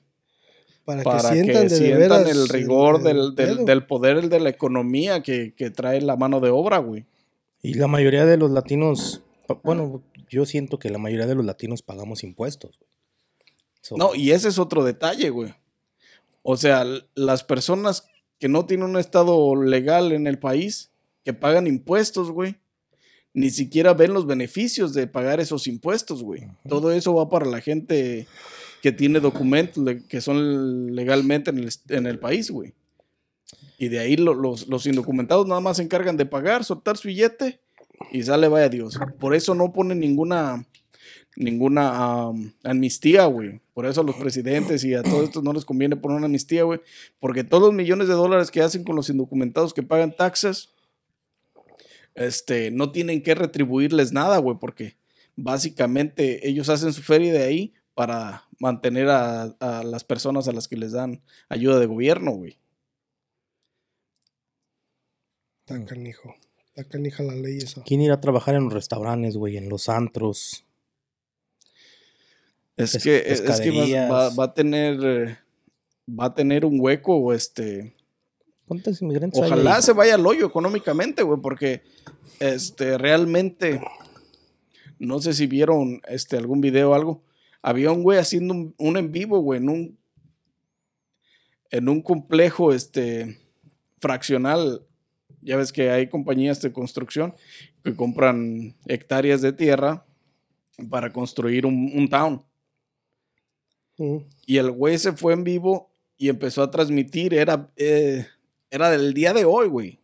Para, 0.85 1.03
para 1.03 1.31
que 1.31 1.35
sientan 1.43 1.69
de, 1.69 1.69
de 1.69 1.77
sientan 1.77 2.27
el 2.29 2.49
rigor 2.49 3.03
del, 3.03 3.35
el 3.39 3.65
del- 3.65 3.87
poder 3.87 4.29
de 4.29 4.41
la 4.41 4.51
economía 4.51 5.23
que, 5.23 5.55
que 5.55 5.71
trae 5.71 6.01
la 6.03 6.17
mano 6.17 6.41
de 6.41 6.51
obra, 6.51 6.79
güey. 6.79 7.07
Y 7.63 7.75
la 7.75 7.87
mayoría 7.87 8.27
de 8.27 8.37
los 8.37 8.51
latinos, 8.51 9.23
bueno, 9.63 10.03
yo 10.29 10.45
siento 10.45 10.79
que 10.79 10.91
la 10.91 10.99
mayoría 10.99 11.27
de 11.27 11.35
los 11.35 11.45
latinos 11.47 11.81
pagamos 11.83 12.23
impuestos. 12.23 12.79
güey. 12.79 12.91
So, 13.81 13.97
No, 13.97 14.15
y 14.15 14.33
ese 14.33 14.49
es 14.49 14.59
otro 14.59 14.85
detalle, 14.85 15.31
güey. 15.31 15.55
O 16.43 16.57
sea, 16.59 16.85
las 17.15 17.43
personas 17.45 18.07
que 18.39 18.49
no 18.49 18.67
tienen 18.67 18.91
un 18.91 18.99
estado 18.99 19.57
legal 19.57 20.13
en 20.13 20.27
el 20.27 20.39
país, 20.39 20.91
que 21.25 21.33
pagan 21.33 21.67
impuestos, 21.67 22.31
güey, 22.31 22.57
ni 23.33 23.49
siquiera 23.51 23.95
ven 23.95 24.13
los 24.13 24.27
beneficios 24.27 24.93
de 24.93 25.07
pagar 25.07 25.41
esos 25.41 25.67
impuestos, 25.67 26.23
güey. 26.23 26.43
Todo 26.69 26.93
eso 26.93 27.15
va 27.15 27.31
para 27.31 27.47
la 27.47 27.63
gente 27.63 28.27
que 28.85 28.93
tiene 28.93 29.19
documentos 29.19 29.83
que 30.11 30.21
son 30.21 30.95
legalmente 30.95 31.51
en 31.89 32.07
el, 32.07 32.19
país, 32.19 32.51
güey. 32.51 32.75
Y 33.79 33.89
de 33.89 33.99
ahí 33.99 34.19
lo- 34.19 34.35
los, 34.35 34.69
los 34.69 34.85
indocumentados 34.85 35.47
nada 35.47 35.63
más 35.63 35.79
se 35.79 35.83
encargan 35.83 36.19
de 36.19 36.27
pagar, 36.27 36.65
soltar 36.65 36.99
su 36.99 37.09
billete 37.09 37.61
y 38.13 38.23
sale, 38.25 38.47
vaya 38.47 38.69
Dios. 38.69 39.01
Por 39.19 39.35
eso 39.35 39.55
no 39.55 39.73
ponen 39.73 40.01
ninguna 40.01 40.67
ninguna 41.35 42.27
am, 42.27 42.53
amnistía, 42.63 43.25
güey. 43.25 43.63
Por 43.73 43.87
eso 43.87 44.03
a 44.03 44.05
los 44.05 44.17
presidentes 44.17 44.85
y 44.85 44.93
a 44.93 45.03
todos 45.03 45.25
estos 45.25 45.43
no 45.43 45.55
les 45.55 45.65
conviene 45.65 45.97
poner 45.97 46.19
una 46.19 46.27
amnistía, 46.27 46.65
güey. 46.65 46.81
Porque 47.21 47.43
todos 47.43 47.63
los 47.63 47.73
millones 47.73 48.07
de 48.07 48.13
dólares 48.13 48.51
que 48.51 48.61
hacen 48.61 48.85
con 48.85 48.97
los 48.97 49.09
indocumentados 49.09 49.73
que 49.73 49.83
pagan 49.83 50.15
taxes, 50.15 50.75
este, 52.15 52.71
no 52.71 52.93
tienen 52.93 53.23
que 53.23 53.35
retribuirles 53.35 54.13
nada, 54.13 54.37
güey, 54.37 54.59
porque 54.61 54.99
básicamente 55.37 56.47
ellos 56.47 56.69
hacen 56.69 56.93
su 56.93 57.01
feria 57.01 57.33
de 57.33 57.45
ahí 57.45 57.73
para 57.95 58.45
mantener 58.59 59.09
a, 59.09 59.43
a 59.61 59.83
las 59.85 60.05
personas 60.05 60.49
a 60.49 60.53
las 60.53 60.69
que 60.69 60.77
les 60.77 60.93
dan 60.93 61.23
ayuda 61.49 61.79
de 61.79 61.87
gobierno, 61.87 62.33
güey. 62.33 62.59
Está 65.67 65.85
canijo. 65.85 66.35
Está 66.67 66.85
canija 66.85 67.23
la 67.23 67.35
ley 67.35 67.59
esa. 67.59 67.83
¿Quién 67.85 68.01
irá 68.01 68.15
a 68.15 68.21
trabajar 68.21 68.55
en 68.55 68.65
los 68.65 68.73
restaurantes, 68.73 69.37
güey? 69.37 69.57
En 69.57 69.69
los 69.69 69.89
antros. 69.89 70.65
Es 72.77 73.01
que, 73.03 73.19
es, 73.19 73.41
es 73.41 73.61
que 73.61 73.71
va- 73.71 73.77
va, 73.77 73.85
pescaderías. 73.85 74.39
va 74.39 74.45
a 74.45 74.55
tener, 74.55 75.05
eh, 75.05 75.39
va 76.09 76.25
a 76.27 76.35
tener 76.35 76.65
un 76.65 76.81
hueco, 76.81 77.33
este, 77.33 77.95
¿Cuántos 78.67 79.01
inmigrantes 79.01 79.41
hay 79.41 79.47
Ojalá 79.53 79.81
se 79.81 79.93
vaya 79.93 80.17
al 80.17 80.27
hoyo 80.27 80.47
económicamente, 80.47 81.23
güey, 81.23 81.41
porque 81.41 81.83
este 82.41 82.99
realmente 82.99 83.81
no 84.99 85.21
sé 85.21 85.35
si 85.35 85.47
vieron 85.47 86.01
este 86.09 86.37
algún 86.37 86.61
video 86.61 86.91
o 86.91 86.95
algo. 86.95 87.23
Había 87.67 87.93
un 87.93 88.03
güey 88.03 88.19
haciendo 88.19 88.53
un, 88.53 88.75
un 88.77 88.99
en 88.99 89.11
vivo, 89.11 89.41
güey, 89.41 89.59
en 89.59 89.71
un 89.71 89.99
en 91.71 91.89
un 91.89 92.03
complejo 92.03 92.75
este 92.75 93.41
fraccional. 94.01 94.87
Ya 95.41 95.57
ves 95.57 95.73
que 95.73 95.91
hay 95.91 96.11
compañías 96.11 96.61
de 96.61 96.75
construcción 96.75 97.35
que 97.83 97.97
compran 97.97 98.77
hectáreas 98.87 99.41
de 99.41 99.55
tierra 99.55 100.05
para 100.91 101.11
construir 101.11 101.65
un, 101.65 101.91
un 101.95 102.07
town. 102.11 102.45
Y 104.45 104.59
el 104.59 104.71
güey 104.71 104.99
se 104.99 105.13
fue 105.13 105.33
en 105.33 105.43
vivo 105.43 105.91
y 106.19 106.29
empezó 106.29 106.63
a 106.63 106.71
transmitir. 106.71 107.33
Era, 107.33 107.73
eh, 107.77 108.27
era 108.71 108.91
del 108.91 109.15
día 109.15 109.33
de 109.33 109.47
hoy, 109.47 109.69
güey. 109.69 110.01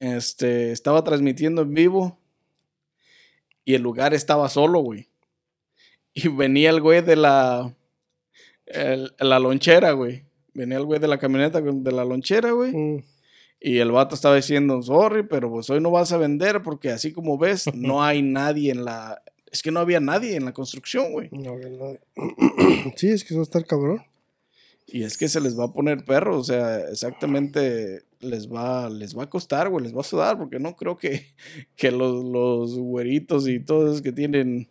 Este, 0.00 0.72
estaba 0.72 1.04
transmitiendo 1.04 1.62
en 1.62 1.74
vivo. 1.74 2.18
Y 3.64 3.74
el 3.74 3.82
lugar 3.82 4.14
estaba 4.14 4.48
solo, 4.48 4.80
güey. 4.80 5.11
Y 6.14 6.28
venía 6.28 6.70
el 6.70 6.80
güey 6.80 7.02
de 7.02 7.16
la. 7.16 7.74
el- 8.66 9.12
la 9.18 9.38
lonchera, 9.38 9.92
güey. 9.92 10.24
Venía 10.54 10.76
el 10.78 10.84
güey 10.84 11.00
de 11.00 11.08
la 11.08 11.18
camioneta 11.18 11.60
de 11.60 11.92
la 11.92 12.04
lonchera, 12.04 12.52
güey. 12.52 12.72
Mm. 12.72 13.02
Y 13.60 13.78
el 13.78 13.92
vato 13.92 14.14
estaba 14.14 14.36
diciendo, 14.36 14.82
sorry, 14.82 15.22
pero 15.22 15.48
pues 15.50 15.70
hoy 15.70 15.80
no 15.80 15.90
vas 15.90 16.12
a 16.12 16.16
vender 16.18 16.62
porque 16.62 16.90
así 16.90 17.12
como 17.12 17.38
ves, 17.38 17.66
no 17.74 18.02
hay 18.02 18.20
nadie 18.22 18.72
en 18.72 18.84
la... 18.84 19.22
Es 19.50 19.62
que 19.62 19.70
no 19.70 19.80
había 19.80 20.00
nadie 20.00 20.34
en 20.36 20.44
la 20.46 20.52
construcción, 20.52 21.12
güey. 21.12 21.28
No, 21.30 21.56
que 21.58 21.70
no. 21.70 21.96
Sí, 22.96 23.08
es 23.08 23.22
que 23.22 23.28
eso 23.28 23.36
va 23.36 23.42
a 23.42 23.44
estar 23.44 23.64
cabrón. 23.64 24.02
Y 24.86 25.04
es 25.04 25.16
que 25.16 25.28
se 25.28 25.40
les 25.40 25.58
va 25.58 25.64
a 25.66 25.72
poner 25.72 26.04
perro, 26.04 26.38
o 26.38 26.44
sea, 26.44 26.80
exactamente 26.90 28.02
les 28.18 28.48
va, 28.52 28.90
les 28.90 29.16
va 29.16 29.24
a 29.24 29.30
costar, 29.30 29.68
güey, 29.68 29.84
les 29.84 29.96
va 29.96 30.00
a 30.00 30.04
sudar, 30.04 30.36
porque 30.36 30.58
no 30.58 30.74
creo 30.74 30.96
que, 30.98 31.26
que 31.76 31.90
los, 31.92 32.24
los 32.24 32.76
güeritos 32.78 33.46
y 33.48 33.60
todos 33.60 33.90
esos 33.90 34.02
que 34.02 34.12
tienen 34.12 34.68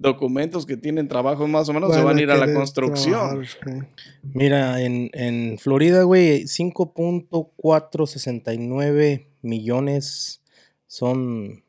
documentos, 0.00 0.66
que 0.66 0.76
tienen 0.78 1.06
trabajo 1.08 1.46
más 1.46 1.68
o 1.68 1.74
menos, 1.74 1.94
se 1.94 2.02
van 2.02 2.16
a 2.16 2.22
ir 2.22 2.30
a 2.30 2.38
la 2.38 2.54
construcción. 2.54 3.44
trabajar. 3.60 3.90
Mira, 4.22 4.80
en, 4.82 5.10
en 5.12 5.58
Florida, 5.58 6.04
güey, 6.04 6.44
5.469 6.44 9.26
millones 9.42 10.40
son, 10.86 11.62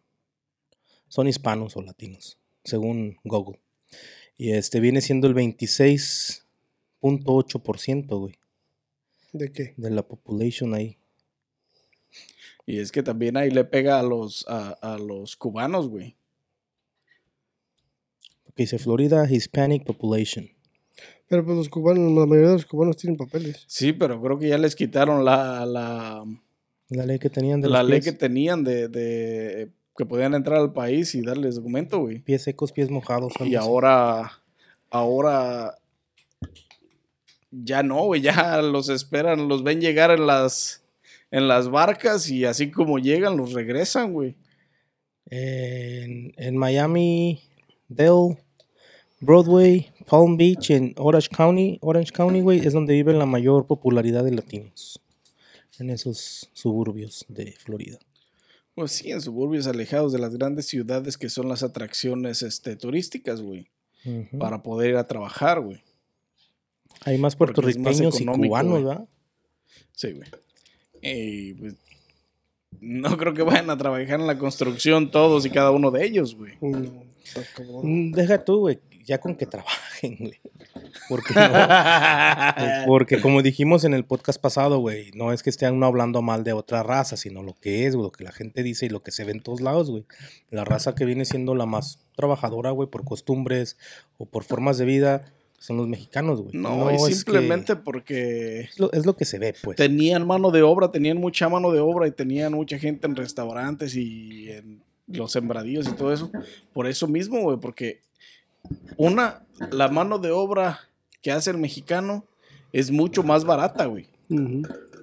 son 1.09 1.27
hispanos 1.27 1.75
o 1.75 1.81
latinos, 1.81 2.39
según 2.63 3.17
Google. 3.25 3.59
Y 4.37 4.53
este 4.53 4.79
viene 4.79 5.01
siendo 5.01 5.27
el 5.27 5.35
26.8%, 5.35 8.17
güey, 8.17 8.35
¿De 9.33 9.51
qué? 9.51 9.73
de 9.75 9.91
la 9.91 10.03
population 10.03 10.73
ahí. 10.73 10.97
Y 12.65 12.79
es 12.79 12.93
que 12.93 13.03
también 13.03 13.35
ahí 13.35 13.51
le 13.51 13.65
pega 13.65 13.99
a 13.99 14.03
los, 14.03 14.45
a, 14.47 14.69
a 14.69 14.97
los 14.97 15.35
cubanos, 15.35 15.89
güey. 15.89 16.15
Porque 18.61 18.75
dice 18.75 18.77
Florida 18.83 19.27
Hispanic 19.29 19.83
Population. 19.85 20.47
Pero 21.27 21.43
pues 21.45 21.57
los 21.57 21.69
cubanos, 21.69 22.11
la 22.11 22.25
mayoría 22.25 22.49
de 22.49 22.55
los 22.55 22.65
cubanos 22.65 22.97
tienen 22.97 23.17
papeles. 23.17 23.63
Sí, 23.67 23.93
pero 23.93 24.21
creo 24.21 24.37
que 24.37 24.49
ya 24.49 24.57
les 24.57 24.75
quitaron 24.75 25.25
la, 25.25 25.65
la, 25.65 26.23
La 26.89 27.05
ley 27.05 27.17
que 27.19 27.29
tenían 27.29 27.61
de 27.61 27.69
la 27.69 27.81
los 27.81 27.89
ley 27.89 28.01
pies, 28.01 28.11
que 28.13 28.17
tenían 28.19 28.63
de, 28.63 28.87
de 28.87 29.71
que 29.97 30.05
podían 30.05 30.33
entrar 30.35 30.59
al 30.59 30.73
país 30.73 31.15
y 31.15 31.21
darles 31.21 31.55
documento, 31.55 31.99
güey. 31.99 32.19
pies 32.19 32.43
secos, 32.43 32.71
pies 32.71 32.89
mojados. 32.91 33.33
Y 33.39 33.55
ahora, 33.55 34.31
ahora 34.89 35.77
ya 37.49 37.81
no, 37.81 38.03
güey, 38.05 38.21
ya 38.21 38.61
los 38.61 38.89
esperan, 38.89 39.47
los 39.47 39.63
ven 39.63 39.81
llegar 39.81 40.11
en 40.11 40.27
las, 40.27 40.83
en 41.31 41.47
las 41.47 41.69
barcas 41.69 42.29
y 42.29 42.45
así 42.45 42.69
como 42.69 42.99
llegan, 42.99 43.37
los 43.37 43.53
regresan, 43.53 44.13
güey. 44.13 44.35
En, 45.25 46.33
en 46.35 46.57
Miami, 46.57 47.41
Dell, 47.87 48.37
Broadway, 49.21 49.91
Palm 50.07 50.35
Beach, 50.35 50.71
en 50.71 50.95
Orange 50.97 51.29
County, 51.29 51.77
Orange 51.81 52.11
County, 52.11 52.41
güey, 52.41 52.65
es 52.65 52.73
donde 52.73 52.93
vive 52.93 53.13
la 53.13 53.27
mayor 53.27 53.67
popularidad 53.67 54.23
de 54.23 54.31
latinos. 54.31 54.99
En 55.79 55.89
esos 55.89 56.49
suburbios 56.53 57.25
de 57.27 57.53
Florida. 57.53 57.99
Pues 58.75 58.91
sí, 58.91 59.11
en 59.11 59.21
suburbios 59.21 59.67
alejados 59.67 60.11
de 60.11 60.19
las 60.19 60.35
grandes 60.35 60.67
ciudades 60.67 61.17
que 61.17 61.29
son 61.29 61.47
las 61.47 61.61
atracciones 61.63 62.41
este, 62.41 62.75
turísticas, 62.75 63.41
güey. 63.41 63.67
Para 64.39 64.63
poder 64.63 64.91
ir 64.91 64.95
a 64.95 65.07
trabajar, 65.07 65.61
güey. 65.61 65.83
Hay 67.05 67.19
más 67.19 67.35
puertorriqueños 67.35 68.19
y 68.19 68.25
cubanos. 68.25 68.83
¿verdad? 68.83 69.07
Sí, 69.93 70.13
güey. 70.13 70.29
Y 71.01 71.53
pues, 71.53 71.75
no 72.79 73.17
creo 73.17 73.35
que 73.35 73.43
vayan 73.43 73.69
a 73.69 73.77
trabajar 73.77 74.19
en 74.19 74.27
la 74.27 74.39
construcción 74.39 75.11
todos 75.11 75.45
y 75.45 75.51
cada 75.51 75.69
uno 75.69 75.91
de 75.91 76.03
ellos, 76.03 76.35
güey. 76.35 76.53
No. 76.61 77.03
Mm, 77.83 78.11
Deja 78.11 78.43
tú, 78.43 78.59
güey, 78.61 78.79
ya 79.05 79.19
con 79.19 79.35
que 79.35 79.45
trabajen, 79.45 80.15
güey. 80.19 80.39
Porque, 81.09 81.33
no- 81.33 81.41
porque 82.87 83.21
como 83.21 83.41
dijimos 83.41 83.83
en 83.83 83.93
el 83.93 84.05
podcast 84.05 84.39
pasado, 84.41 84.79
güey, 84.79 85.11
no 85.15 85.31
es 85.33 85.43
que 85.43 85.49
estén 85.49 85.73
uno 85.73 85.85
hablando 85.85 86.21
mal 86.21 86.43
de 86.43 86.53
otra 86.53 86.83
raza, 86.83 87.17
sino 87.17 87.43
lo 87.43 87.53
que 87.59 87.85
es, 87.85 87.95
güey, 87.95 88.05
lo 88.07 88.11
que 88.11 88.23
la 88.23 88.31
gente 88.31 88.63
dice 88.63 88.85
y 88.85 88.89
lo 88.89 89.01
que 89.03 89.11
se 89.11 89.23
ve 89.23 89.31
en 89.31 89.41
todos 89.41 89.61
lados, 89.61 89.89
güey. 89.89 90.05
La 90.49 90.63
raza 90.65 90.95
que 90.95 91.05
viene 91.05 91.25
siendo 91.25 91.55
la 91.55 91.65
más 91.65 91.99
trabajadora, 92.15 92.71
güey, 92.71 92.89
por 92.89 93.03
costumbres 93.03 93.77
o 94.17 94.25
por 94.25 94.43
formas 94.43 94.77
de 94.77 94.85
vida, 94.85 95.25
son 95.59 95.77
los 95.77 95.87
mexicanos, 95.87 96.41
güey. 96.41 96.55
No, 96.55 96.91
y 96.91 96.95
es 96.95 97.03
que- 97.07 97.13
simplemente 97.15 97.75
porque 97.75 98.61
es, 98.61 98.79
lo, 98.79 98.91
es 98.93 99.05
lo 99.05 99.15
que 99.15 99.25
se 99.25 99.37
ve, 99.39 99.53
pues. 99.61 99.77
tenían 99.77 100.25
mano 100.25 100.49
de 100.51 100.61
obra, 100.63 100.91
tenían 100.91 101.17
mucha 101.17 101.49
mano 101.49 101.71
de 101.71 101.79
obra 101.79 102.07
y 102.07 102.11
tenían 102.11 102.53
mucha 102.53 102.79
gente 102.79 103.05
en 103.07 103.15
restaurantes 103.15 103.95
y 103.95 104.49
en 104.51 104.81
los 105.07 105.31
sembradíos 105.33 105.87
y 105.87 105.91
todo 105.91 106.13
eso. 106.13 106.31
Por 106.73 106.87
eso 106.87 107.07
mismo, 107.07 107.41
güey, 107.41 107.57
porque 107.59 108.01
una, 108.97 109.45
la 109.71 109.87
mano 109.89 110.19
de 110.19 110.31
obra 110.31 110.79
que 111.21 111.31
hace 111.31 111.51
el 111.51 111.57
mexicano 111.57 112.25
es 112.73 112.91
mucho 112.91 113.23
más 113.23 113.43
barata, 113.45 113.85
güey. 113.85 114.07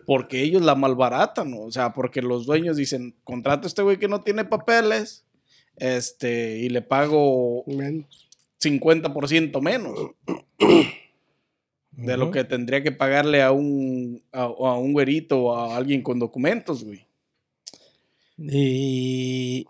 Porque 0.06 0.42
ellos 0.42 0.62
la 0.62 0.74
malbaratan, 0.74 1.50
¿no? 1.50 1.60
o 1.60 1.70
sea, 1.70 1.92
porque 1.92 2.22
los 2.22 2.46
dueños 2.46 2.76
dicen, 2.76 3.14
contrato 3.24 3.66
a 3.66 3.68
este 3.68 3.82
güey 3.82 3.98
que 3.98 4.08
no 4.08 4.22
tiene 4.22 4.44
papeles, 4.44 5.24
este, 5.76 6.58
y 6.58 6.68
le 6.70 6.82
pago 6.82 7.64
Menos. 7.66 8.28
50% 8.60 9.60
menos 9.60 9.96
de 11.92 12.16
lo 12.16 12.30
que 12.30 12.44
tendría 12.44 12.82
que 12.82 12.92
pagarle 12.92 13.42
a 13.42 13.52
un, 13.52 14.22
a, 14.32 14.42
a 14.42 14.78
un 14.78 14.92
güerito 14.92 15.44
o 15.44 15.56
a 15.56 15.76
alguien 15.76 16.02
con 16.02 16.18
documentos, 16.18 16.84
güey. 16.84 17.06
Y, 18.36 19.66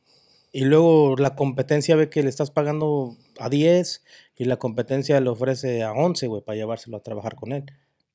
y 0.53 0.65
luego 0.65 1.17
la 1.17 1.35
competencia 1.35 1.97
ve 1.97 2.11
que 2.11 2.23
le 2.23 2.29
estás 2.29 2.51
pagando 2.51 3.17
a 3.39 3.49
10 3.49 4.03
y 4.37 4.45
la 4.45 4.57
competencia 4.57 5.21
le 5.21 5.29
ofrece 5.31 5.83
a 5.83 5.93
11, 5.93 6.27
güey, 6.27 6.43
para 6.43 6.57
llevárselo 6.57 6.97
a 6.97 7.03
trabajar 7.03 7.35
con 7.37 7.53
él. 7.53 7.65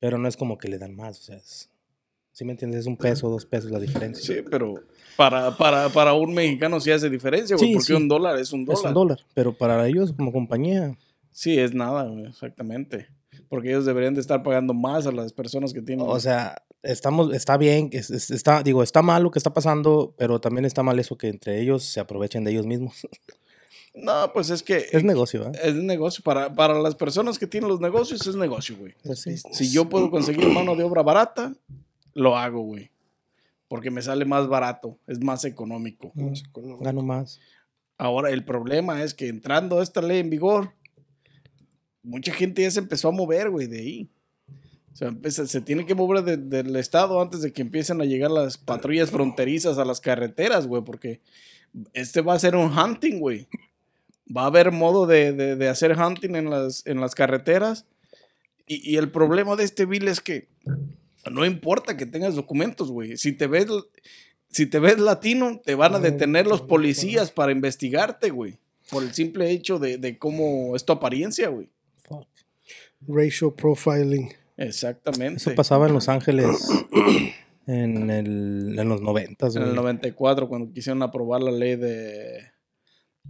Pero 0.00 0.18
no 0.18 0.28
es 0.28 0.36
como 0.36 0.58
que 0.58 0.68
le 0.68 0.78
dan 0.78 0.94
más, 0.94 1.18
o 1.20 1.22
sea, 1.22 1.36
es, 1.36 1.70
¿sí 2.32 2.44
me 2.44 2.52
entiendes? 2.52 2.80
Es 2.80 2.86
un 2.86 2.96
peso, 2.96 3.28
dos 3.30 3.46
pesos 3.46 3.70
la 3.70 3.78
diferencia. 3.80 4.34
Sí, 4.36 4.42
pero 4.50 4.74
para, 5.16 5.56
para, 5.56 5.88
para 5.88 6.12
un 6.14 6.34
mexicano 6.34 6.78
sí 6.80 6.90
hace 6.90 7.08
diferencia, 7.08 7.56
güey, 7.56 7.68
Sí, 7.68 7.74
porque 7.74 7.86
sí. 7.86 7.92
un 7.94 8.08
dólar 8.08 8.38
es 8.38 8.52
un 8.52 8.62
Es 8.62 8.66
dólar. 8.66 8.86
un 8.88 8.94
dólar, 8.94 9.20
pero 9.34 9.56
para 9.56 9.86
ellos 9.86 10.12
como 10.12 10.32
compañía, 10.32 10.96
Sí, 11.30 11.58
es 11.58 11.74
nada, 11.74 12.04
güey, 12.04 12.26
exactamente. 12.26 13.08
Porque 13.48 13.68
ellos 13.70 13.84
deberían 13.84 14.14
de 14.14 14.20
estar 14.20 14.42
pagando 14.44 14.72
más 14.72 15.06
a 15.06 15.12
las 15.12 15.32
personas 15.32 15.72
que 15.72 15.82
tienen. 15.82 16.06
o 16.08 16.20
sea, 16.20 16.62
estamos, 16.82 17.32
está 17.34 17.56
bien, 17.56 17.88
es- 17.92 18.10
es- 18.10 18.30
está, 18.30 18.62
digo, 18.62 18.82
está 18.82 19.02
mal 19.02 19.22
lo 19.22 19.30
que 19.32 19.38
está 19.40 19.52
pasando, 19.52 20.14
pero 20.16 20.40
también 20.40 20.64
está 20.64 20.82
mal 20.84 20.98
eso 21.00 21.16
que 21.18 21.28
entre 21.28 21.60
ellos 21.60 21.82
se 21.82 21.98
aprovechen 21.98 22.44
de 22.44 22.52
ellos 22.52 22.66
mismos. 22.66 22.94
no, 23.94 24.32
pues 24.32 24.50
es 24.50 24.62
que 24.62 24.86
es 24.92 25.04
negocio, 25.04 25.48
¿eh? 25.48 25.52
es 25.62 25.74
negocio. 25.74 26.22
Para, 26.24 26.52
para 26.54 26.78
las 26.80 26.94
personas 26.94 27.38
que 27.38 27.46
tienen 27.46 27.68
los 27.70 27.80
negocios 27.80 28.26
es 28.26 28.34
negocio, 28.36 28.76
güey. 28.76 28.94
Pues 29.04 29.20
sí. 29.20 29.36
Si 29.52 29.70
yo 29.70 29.88
puedo 29.88 30.10
conseguir 30.10 30.46
mano 30.48 30.74
de 30.76 30.82
obra 30.84 31.02
barata, 31.02 31.54
lo 32.12 32.36
hago, 32.36 32.60
güey. 32.62 32.90
Porque 33.68 33.90
me 33.90 34.02
sale 34.02 34.24
más 34.24 34.46
barato, 34.48 34.98
es 35.06 35.20
más 35.20 35.44
económico. 35.44 36.12
Mm, 36.14 36.28
Más 36.30 36.42
económico. 36.42 36.84
Gano 36.84 37.02
más. 37.02 37.40
Ahora, 37.96 38.30
el 38.30 38.44
problema 38.44 39.02
es 39.02 39.14
que 39.14 39.28
entrando 39.28 39.80
esta 39.80 40.02
ley 40.02 40.18
en 40.18 40.30
vigor, 40.30 40.72
mucha 42.02 42.32
gente 42.32 42.62
ya 42.62 42.70
se 42.70 42.80
empezó 42.80 43.08
a 43.08 43.12
mover, 43.12 43.50
güey, 43.50 43.66
de 43.66 43.78
ahí. 43.78 44.08
O 44.92 44.96
sea, 44.96 45.08
empieza- 45.08 45.46
se 45.46 45.60
tiene 45.60 45.86
que 45.86 45.94
mover 45.94 46.22
de- 46.22 46.36
del 46.36 46.76
estado 46.76 47.20
antes 47.20 47.40
de 47.42 47.52
que 47.52 47.62
empiecen 47.62 48.00
a 48.00 48.04
llegar 48.04 48.30
las 48.30 48.58
patrullas 48.58 49.10
fronterizas 49.10 49.78
a 49.78 49.84
las 49.84 50.00
carreteras, 50.00 50.66
güey, 50.66 50.82
porque 50.84 51.20
este 51.92 52.20
va 52.20 52.34
a 52.34 52.38
ser 52.38 52.54
un 52.56 52.76
hunting, 52.76 53.18
güey. 53.18 53.48
Va 54.34 54.42
a 54.42 54.46
haber 54.46 54.72
modo 54.72 55.06
de, 55.06 55.32
de- 55.32 55.56
de 55.56 55.68
hacer 55.68 55.96
hunting 55.98 56.34
en 56.36 56.50
las, 56.50 56.86
en 56.86 57.00
las 57.00 57.14
carreteras. 57.14 57.86
Y, 58.66 58.90
y 58.90 58.96
el 58.96 59.10
problema 59.10 59.56
de 59.56 59.64
este 59.64 59.84
bill 59.84 60.08
es 60.08 60.20
que 60.20 60.48
no 61.30 61.44
importa 61.44 61.96
que 61.96 62.06
tengas 62.06 62.34
documentos, 62.34 62.90
güey. 62.90 63.16
Si 63.16 63.32
te 63.32 63.46
ves, 63.46 63.66
si 64.50 64.66
te 64.66 64.78
ves 64.78 64.98
latino, 64.98 65.60
te 65.64 65.74
van 65.74 65.94
a 65.94 65.98
detener 65.98 66.46
los 66.46 66.62
policías 66.62 67.30
para 67.30 67.52
investigarte, 67.52 68.30
güey. 68.30 68.58
Por 68.90 69.02
el 69.02 69.12
simple 69.14 69.50
hecho 69.50 69.78
de, 69.78 69.98
de 69.98 70.18
cómo 70.18 70.76
es 70.76 70.84
tu 70.84 70.92
apariencia, 70.92 71.48
güey. 71.48 71.68
Fuck. 72.08 72.26
Racial 73.08 73.52
profiling. 73.54 74.32
Exactamente. 74.56 75.36
Eso 75.38 75.54
pasaba 75.54 75.86
en 75.86 75.94
Los 75.94 76.08
Ángeles 76.08 76.46
en, 77.66 78.10
el, 78.10 78.76
en 78.78 78.88
los 78.88 79.00
noventas, 79.00 79.56
en 79.56 79.62
el 79.62 79.68
güey. 79.70 79.76
94, 79.82 80.48
cuando 80.48 80.72
quisieron 80.72 81.02
aprobar 81.02 81.42
la 81.42 81.50
ley 81.50 81.76
de 81.76 82.52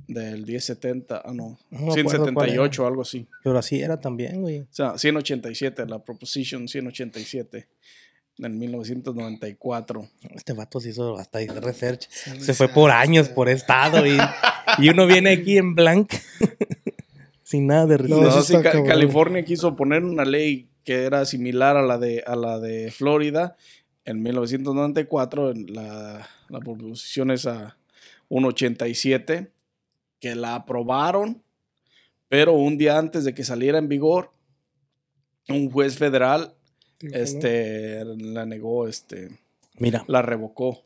del 0.06 0.44
1070, 0.44 1.22
ah, 1.24 1.32
no, 1.32 1.58
No 1.70 1.78
me 1.94 2.00
acuerdo 2.00 2.24
cuál 2.34 2.50
178, 2.50 2.86
algo 2.86 3.02
así. 3.02 3.26
Pero 3.42 3.58
así 3.58 3.80
era 3.80 4.00
también, 4.00 4.42
güey. 4.42 4.60
O 4.60 4.66
sea, 4.70 4.98
187, 4.98 5.86
la 5.86 6.04
Proposition 6.04 6.68
187 6.68 7.68
en 8.38 8.58
1994. 8.58 10.08
Este 10.34 10.52
vato 10.52 10.80
se 10.80 10.90
hizo 10.90 11.16
hasta 11.16 11.40
hizo 11.42 11.60
research. 11.60 12.08
Se 12.10 12.54
fue 12.54 12.68
por 12.68 12.90
años, 12.90 13.28
por 13.28 13.48
estado. 13.48 14.04
Y, 14.06 14.18
y 14.78 14.88
uno 14.88 15.06
viene 15.06 15.30
aquí 15.30 15.56
en 15.56 15.74
blanco. 15.74 16.16
Sin 17.42 17.66
nada 17.66 17.86
de 17.86 17.98
No, 18.08 18.20
No, 18.20 18.24
research. 18.24 18.44
sí, 18.44 18.56
Ca-. 18.62 18.82
California 18.84 19.44
quiso 19.44 19.76
poner 19.76 20.02
una 20.04 20.24
ley 20.24 20.68
que 20.82 21.04
era 21.04 21.24
similar 21.24 21.76
a 21.76 21.82
la 21.82 21.98
de, 21.98 22.22
a 22.26 22.36
la 22.36 22.58
de 22.58 22.90
Florida 22.90 23.56
en 24.04 24.22
1994, 24.22 25.50
en 25.52 25.72
la, 25.74 26.28
la 26.50 26.60
proposición 26.60 27.30
es 27.30 27.46
a 27.46 27.76
187, 28.28 29.50
que 30.20 30.34
la 30.34 30.54
aprobaron, 30.54 31.42
pero 32.28 32.52
un 32.54 32.78
día 32.78 32.98
antes 32.98 33.24
de 33.24 33.34
que 33.34 33.44
saliera 33.44 33.78
en 33.78 33.88
vigor, 33.88 34.30
un 35.48 35.70
juez 35.70 35.96
federal 35.98 36.54
este, 37.00 38.04
la 38.04 38.46
negó, 38.46 38.88
este, 38.88 39.38
Mira, 39.78 40.04
la 40.08 40.22
revocó. 40.22 40.84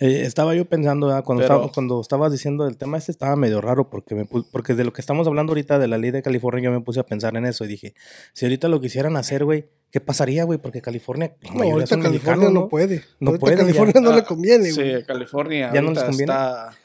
eh, 0.00 0.22
estaba 0.22 0.54
yo 0.54 0.64
pensando, 0.64 1.06
¿verdad? 1.08 1.22
cuando, 1.24 1.42
Pero- 1.44 1.54
estaba- 1.56 1.72
cuando 1.72 2.00
estabas 2.00 2.32
diciendo 2.32 2.66
el 2.66 2.76
tema 2.76 2.98
este, 2.98 3.12
estaba 3.12 3.36
medio 3.36 3.60
raro 3.60 3.88
porque, 3.88 4.14
me 4.16 4.24
porque 4.24 4.74
de 4.74 4.84
lo 4.84 4.92
que 4.92 5.00
estamos 5.00 5.26
hablando 5.28 5.52
ahorita 5.52 5.78
de 5.78 5.86
la 5.86 5.98
ley 5.98 6.10
de 6.10 6.22
California, 6.22 6.64
yo 6.64 6.72
me 6.72 6.80
puse 6.80 6.98
a 6.98 7.06
pensar 7.06 7.36
en 7.36 7.44
eso 7.46 7.64
y 7.64 7.68
dije, 7.68 7.94
si 8.32 8.46
ahorita 8.46 8.66
lo 8.68 8.80
quisieran 8.80 9.16
hacer, 9.16 9.44
güey, 9.44 9.66
¿qué 9.92 10.00
pasaría, 10.00 10.42
güey? 10.44 10.58
Porque 10.58 10.80
California, 10.82 11.36
No, 11.54 11.62
ahorita 11.62 12.00
California 12.00 12.48
no 12.48 12.60
¿no? 12.62 12.68
puede. 12.68 13.04
No 13.20 13.28
ahorita 13.30 13.40
pueden, 13.40 13.58
California 13.58 13.94
ya. 13.94 14.00
no 14.00 14.12
le 14.16 14.24
conviene, 14.24 14.64
Sí, 14.72 14.80
güey. 14.80 15.04
California 15.04 15.70
¿Ya 15.72 15.80
no 15.82 15.92
les 15.92 16.02
conviene? 16.02 16.32
está... 16.32 16.76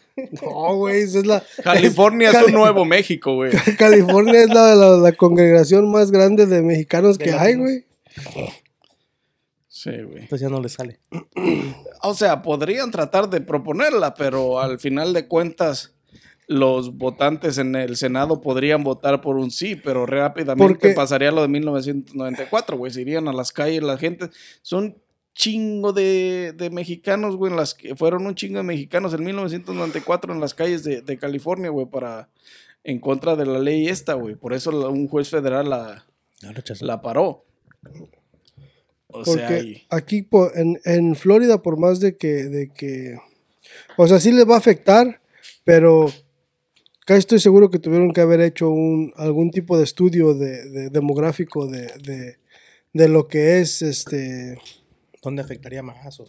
No, 0.41 0.75
güey, 0.75 1.01
es 1.03 1.25
la... 1.25 1.43
California 1.63 2.29
es 2.29 2.35
Cali- 2.35 2.47
un 2.47 2.53
nuevo 2.53 2.85
México, 2.85 3.35
güey. 3.35 3.51
California 3.77 4.41
es 4.43 4.49
la, 4.49 4.73
la, 4.75 4.97
la 4.97 5.11
congregación 5.11 5.91
más 5.91 6.11
grande 6.11 6.45
de 6.45 6.61
mexicanos 6.61 7.17
De 7.17 7.25
que 7.25 7.31
hay, 7.33 7.55
güey. 7.55 7.85
Sí, 9.67 9.91
güey. 9.91 10.23
Entonces 10.23 10.41
ya 10.41 10.49
no 10.49 10.61
les 10.61 10.73
sale. 10.73 10.99
O 12.01 12.13
sea, 12.13 12.41
podrían 12.41 12.89
tratar 12.91 13.29
de 13.29 13.41
proponerla, 13.41 14.13
pero 14.15 14.59
al 14.59 14.79
final 14.79 15.13
de 15.13 15.27
cuentas, 15.27 15.93
los 16.47 16.97
votantes 16.97 17.57
en 17.59 17.75
el 17.75 17.95
Senado 17.97 18.41
podrían 18.41 18.83
votar 18.83 19.21
por 19.21 19.35
un 19.37 19.51
sí, 19.51 19.75
pero 19.75 20.05
rápidamente 20.05 20.67
Porque- 20.73 20.89
pasaría 20.95 21.31
lo 21.31 21.41
de 21.43 21.47
1994, 21.49 22.77
güey. 22.77 22.91
Se 22.91 23.01
irían 23.01 23.27
a 23.27 23.33
las 23.33 23.51
calles, 23.51 23.83
la 23.83 23.97
gente. 23.97 24.29
Son 24.63 24.97
chingo 25.37 25.93
de, 25.93 26.53
de 26.57 26.69
mexicanos, 26.71 27.35
güey, 27.35 27.51
en 27.51 27.57
las 27.57 27.75
que 27.75 27.95
fueron 27.95 28.25
un 28.25 28.33
chingo 28.33 28.57
de 28.57 28.63
mexicanos 28.63 29.13
en 29.13 29.23
1994 29.23 30.33
en 30.33 30.39
las 30.39 30.53
calles 30.55 30.83
de, 30.83 31.01
de 31.03 31.17
California, 31.19 31.69
güey, 31.69 31.85
para 31.85 32.29
en 32.83 32.99
contra 32.99 33.35
de 33.35 33.45
la 33.45 33.59
ley 33.59 33.87
esta, 33.87 34.13
güey. 34.15 34.33
Por 34.35 34.53
eso 34.53 34.71
la- 34.71 34.87
un 34.89 35.07
juez 35.07 35.29
federal 35.29 35.69
la, 35.69 36.05
rechazó. 36.41 36.85
la 36.85 37.01
paró. 37.01 37.45
O 39.09 39.23
Porque 39.23 39.31
sea, 39.47 39.59
y- 39.59 39.83
aquí 39.89 40.21
po- 40.23 40.51
en, 40.55 40.79
en 40.85 41.15
Florida, 41.15 41.61
por 41.61 41.77
más 41.77 41.99
de 41.99 42.17
que, 42.17 42.27
de 42.45 42.69
que... 42.73 43.17
O 43.95 44.07
sea, 44.07 44.19
sí 44.19 44.31
les 44.31 44.47
va 44.49 44.55
a 44.55 44.59
afectar, 44.59 45.21
pero 45.63 46.11
casi 47.05 47.19
estoy 47.19 47.39
seguro 47.39 47.69
que 47.69 47.79
tuvieron 47.79 48.11
que 48.11 48.21
haber 48.21 48.41
hecho 48.41 48.69
un, 48.69 49.13
algún 49.17 49.51
tipo 49.51 49.77
de 49.77 49.83
estudio 49.83 50.33
de, 50.33 50.69
de 50.69 50.89
demográfico 50.89 51.67
de, 51.67 51.87
de, 52.03 52.37
de 52.93 53.07
lo 53.07 53.27
que 53.27 53.59
es 53.59 53.81
este 53.81 54.57
¿Dónde 55.21 55.41
afectaría 55.41 55.83
más? 55.83 56.19
o? 56.19 56.27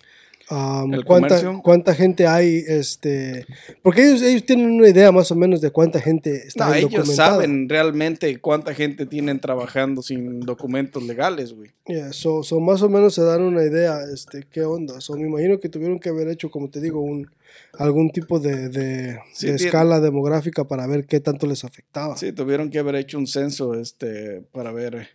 Um, 0.50 0.94
¿El 0.94 1.04
¿cuánta, 1.04 1.36
comercio? 1.36 1.60
¿Cuánta 1.62 1.94
gente 1.94 2.26
hay? 2.26 2.64
Este, 2.66 3.44
porque 3.82 4.08
ellos, 4.08 4.22
ellos 4.22 4.46
tienen 4.46 4.70
una 4.70 4.88
idea 4.88 5.12
más 5.12 5.30
o 5.30 5.34
menos 5.34 5.60
de 5.60 5.70
cuánta 5.70 6.00
gente 6.00 6.46
está 6.46 6.68
No, 6.68 6.74
ellos 6.74 7.14
saben 7.14 7.68
realmente 7.68 8.34
cuánta 8.40 8.72
gente 8.72 9.04
tienen 9.04 9.40
trabajando 9.40 10.00
sin 10.00 10.40
documentos 10.40 11.02
legales, 11.02 11.52
güey. 11.52 11.70
Yeah, 11.86 12.14
so, 12.14 12.42
so 12.42 12.60
más 12.60 12.80
o 12.80 12.88
menos 12.88 13.14
se 13.14 13.22
dan 13.22 13.42
una 13.42 13.62
idea, 13.62 13.98
este, 14.12 14.46
qué 14.50 14.62
onda. 14.62 15.02
So, 15.02 15.16
me 15.16 15.26
imagino 15.26 15.60
que 15.60 15.68
tuvieron 15.68 15.98
que 15.98 16.08
haber 16.08 16.28
hecho, 16.28 16.50
como 16.50 16.70
te 16.70 16.80
digo, 16.80 17.02
un 17.02 17.30
algún 17.74 18.10
tipo 18.10 18.40
de, 18.40 18.70
de- 18.70 19.18
Sí, 19.34 19.48
de 19.48 19.56
escala 19.56 20.00
demográfica 20.00 20.64
para 20.64 20.86
ver 20.86 21.04
qué 21.06 21.20
tanto 21.20 21.46
les 21.46 21.64
afectaba. 21.64 22.16
Sí, 22.16 22.32
tuvieron 22.32 22.70
que 22.70 22.78
haber 22.78 22.94
hecho 22.94 23.18
un 23.18 23.26
censo 23.26 23.74
este, 23.74 24.42
para 24.52 24.72
ver. 24.72 25.08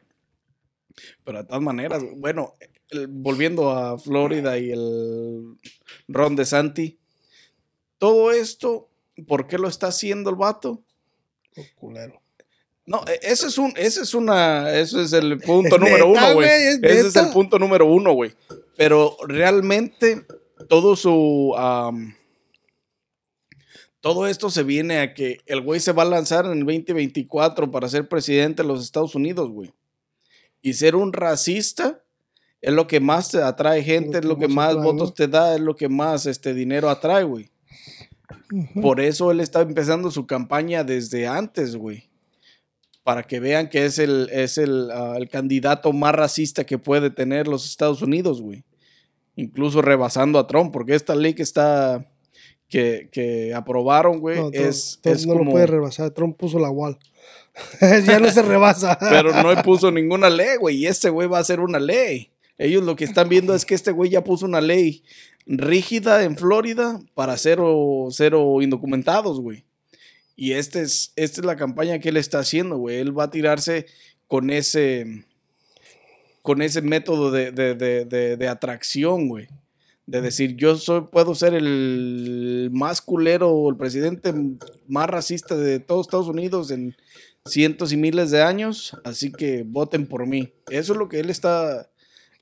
Pero 1.24 1.40
de 1.40 1.46
todas 1.46 1.62
maneras, 1.62 2.04
bueno, 2.18 2.54
el- 2.90 3.08
volviendo 3.08 3.72
a 3.72 3.98
Florida 3.98 4.58
y 4.60 4.72
el 4.72 5.56
Ron 6.08 6.36
de 6.36 6.46
Santi, 6.46 7.00
todo 7.98 8.32
esto, 8.32 8.90
¿por 9.28 9.48
qué 9.48 9.58
lo 9.58 9.68
está 9.68 9.88
haciendo 9.88 10.30
el 10.30 10.36
vato? 10.36 10.84
Oh, 11.58 11.62
culero. 11.76 12.22
No, 12.86 13.04
e- 13.08 13.20
ese 13.24 13.48
es 13.48 13.58
un, 13.58 13.74
ese 13.78 14.02
es 14.02 14.14
una, 14.14 14.72
ese 14.78 15.02
es 15.04 15.14
el 15.14 15.40
punto 15.40 15.76
¿Es 15.76 15.82
número 15.82 16.08
uno, 16.10 16.34
güey. 16.34 16.48
güey? 16.48 16.50
¿Es 16.50 16.80
Ese 16.84 17.08
es 17.08 17.16
el 17.16 17.30
punto 17.32 17.58
número 17.58 17.86
uno, 17.86 18.14
güey. 18.14 18.34
Pero 18.76 19.16
realmente 19.28 20.26
todo 20.68 20.96
su, 20.96 21.54
am, 21.58 22.16
todo 24.02 24.28
esto 24.28 24.50
se 24.50 24.64
viene 24.64 25.00
a 25.00 25.14
que 25.14 25.38
el 25.46 25.62
güey 25.62 25.80
se 25.80 25.94
va 25.94 26.04
a 26.04 26.08
lanzar 26.08 26.46
en 26.46 26.52
el 26.52 26.60
2024 26.66 27.72
para 27.72 27.88
ser 27.88 28.10
presidente 28.10 28.62
de 28.64 28.68
los 28.68 28.84
Estados 28.84 29.16
Unidos, 29.16 29.50
güey. 29.50 29.72
Y 30.64 30.74
ser 30.74 30.96
un 30.96 31.14
racista 31.14 32.02
es 32.62 32.74
lo 32.74 32.88
que 32.88 33.02
más 33.02 33.30
te 33.30 33.44
atrae 33.44 33.84
gente, 33.84 34.20
es 34.20 34.26
lo 34.26 34.40
que 34.40 34.48
más 34.48 34.70
atrae, 34.70 34.84
votos 34.84 35.10
¿no? 35.10 35.14
te 35.14 35.28
da, 35.28 35.54
es 35.54 35.62
lo 35.62 35.76
que 35.76 35.90
más 35.90 36.26
este 36.26 36.54
dinero 36.54 36.90
atrae, 36.90 37.26
güey. 37.26 37.52
Por 38.82 39.02
eso 39.02 39.30
él 39.32 39.42
está 39.42 39.62
empezando 39.62 40.10
su 40.10 40.26
campaña 40.26 40.86
desde 40.86 41.28
antes, 41.28 41.76
güey. 41.76 42.10
Para 43.04 43.24
que 43.24 43.42
vean 43.42 43.70
que 43.70 43.86
es 43.86 44.00
el, 44.00 44.30
es 44.32 44.58
el, 44.58 44.90
ah, 44.92 45.16
el 45.18 45.28
candidato 45.28 45.92
más 45.92 46.16
racista 46.16 46.64
que 46.64 46.78
puede 46.78 47.10
tener 47.10 47.50
los 47.50 47.66
Estados 47.66 48.02
Unidos, 48.02 48.42
güey. 48.42 48.64
Incluso 49.36 49.82
rebasando 49.82 50.40
a 50.40 50.48
Trump, 50.48 50.72
porque 50.72 50.96
esta 50.96 51.16
ley 51.16 51.34
que 51.34 51.44
está, 51.44 52.10
que, 52.70 53.10
que 53.12 53.54
aprobaron, 53.54 54.20
güey, 54.20 54.40
No, 54.40 54.50
es, 54.54 55.00
Trump 55.02 55.18
es 55.18 55.28
no 55.28 55.34
como... 55.34 55.46
lo 55.46 55.52
puede 55.52 55.68
rebasar. 55.68 56.12
Trump 56.12 56.38
puso 56.38 56.60
la 56.60 56.70
wall. 56.70 56.98
ya 58.06 58.20
no 58.20 58.30
se 58.32 58.42
rebasa. 58.42 58.98
Pero 59.10 59.32
no 59.44 59.62
puso 59.64 59.92
ninguna 59.92 60.30
ley, 60.30 60.58
güey, 60.60 60.78
y 60.78 60.88
este 60.88 61.10
güey 61.10 61.28
va 61.28 61.38
a 61.38 61.42
hacer 61.42 61.60
una 61.60 61.80
ley. 61.80 62.30
Ellos 62.58 62.84
lo 62.84 62.96
que 62.96 63.04
están 63.06 63.30
viendo 63.30 63.54
es 63.56 63.66
que 63.66 63.76
este 63.76 63.92
güey 63.92 64.10
ya 64.12 64.24
puso 64.24 64.46
una 64.46 64.62
ley 64.62 65.04
rígida 65.46 66.24
en 66.24 66.38
Florida 66.38 67.00
para 67.16 67.36
cero, 67.38 68.08
cero 68.12 68.62
indocumentados, 68.62 69.40
güey. 69.40 69.64
Y 70.36 70.54
este 70.54 70.82
es, 70.82 71.14
esta 71.16 71.42
es 71.42 71.46
la 71.46 71.56
campaña 71.58 72.00
que 72.00 72.10
él 72.10 72.18
está 72.18 72.40
haciendo, 72.40 72.78
güey. 72.78 72.98
Él 72.98 73.18
va 73.18 73.26
a 73.26 73.30
tirarse 73.32 73.86
con 74.28 74.50
ese, 74.50 75.26
con 76.42 76.62
ese 76.62 76.82
método 76.82 77.32
de, 77.32 77.52
de- 77.52 77.76
de- 77.76 78.38
de- 78.38 78.48
atracción, 78.48 79.28
güey. 79.28 79.48
De 80.06 80.22
decir, 80.22 80.56
yo 80.56 80.76
soy, 80.76 81.02
puedo 81.12 81.34
ser 81.36 81.54
el 81.54 82.70
más 82.74 83.02
culero 83.02 83.70
el 83.70 83.78
presidente 83.78 84.34
más 84.88 85.08
racista 85.10 85.56
de 85.56 85.80
todos 85.80 86.08
Estados 86.08 86.28
Unidos 86.28 86.72
en 86.72 86.96
cientos 87.46 87.92
y 87.92 87.98
miles 87.98 88.32
de 88.32 88.42
años, 88.42 88.98
así 89.04 89.32
que 89.32 89.64
voten 89.64 90.08
por 90.08 90.26
mí. 90.28 90.54
Eso 90.70 90.94
es 90.94 91.00
lo 91.00 91.10
que 91.10 91.20
él 91.20 91.30
está 91.30 91.90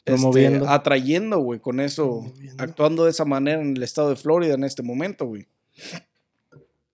este, 0.06 0.62
atrayendo, 0.68 1.40
güey, 1.40 1.60
con 1.60 1.80
eso, 1.80 2.32
actuando 2.58 3.06
de 3.06 3.12
esa 3.12 3.26
manera 3.26 3.62
en 3.62 3.76
el 3.78 3.84
estado 3.84 4.10
de 4.10 4.16
Florida 4.16 4.54
en 4.54 4.64
este 4.64 4.84
momento, 4.84 5.26
güey. 5.26 5.48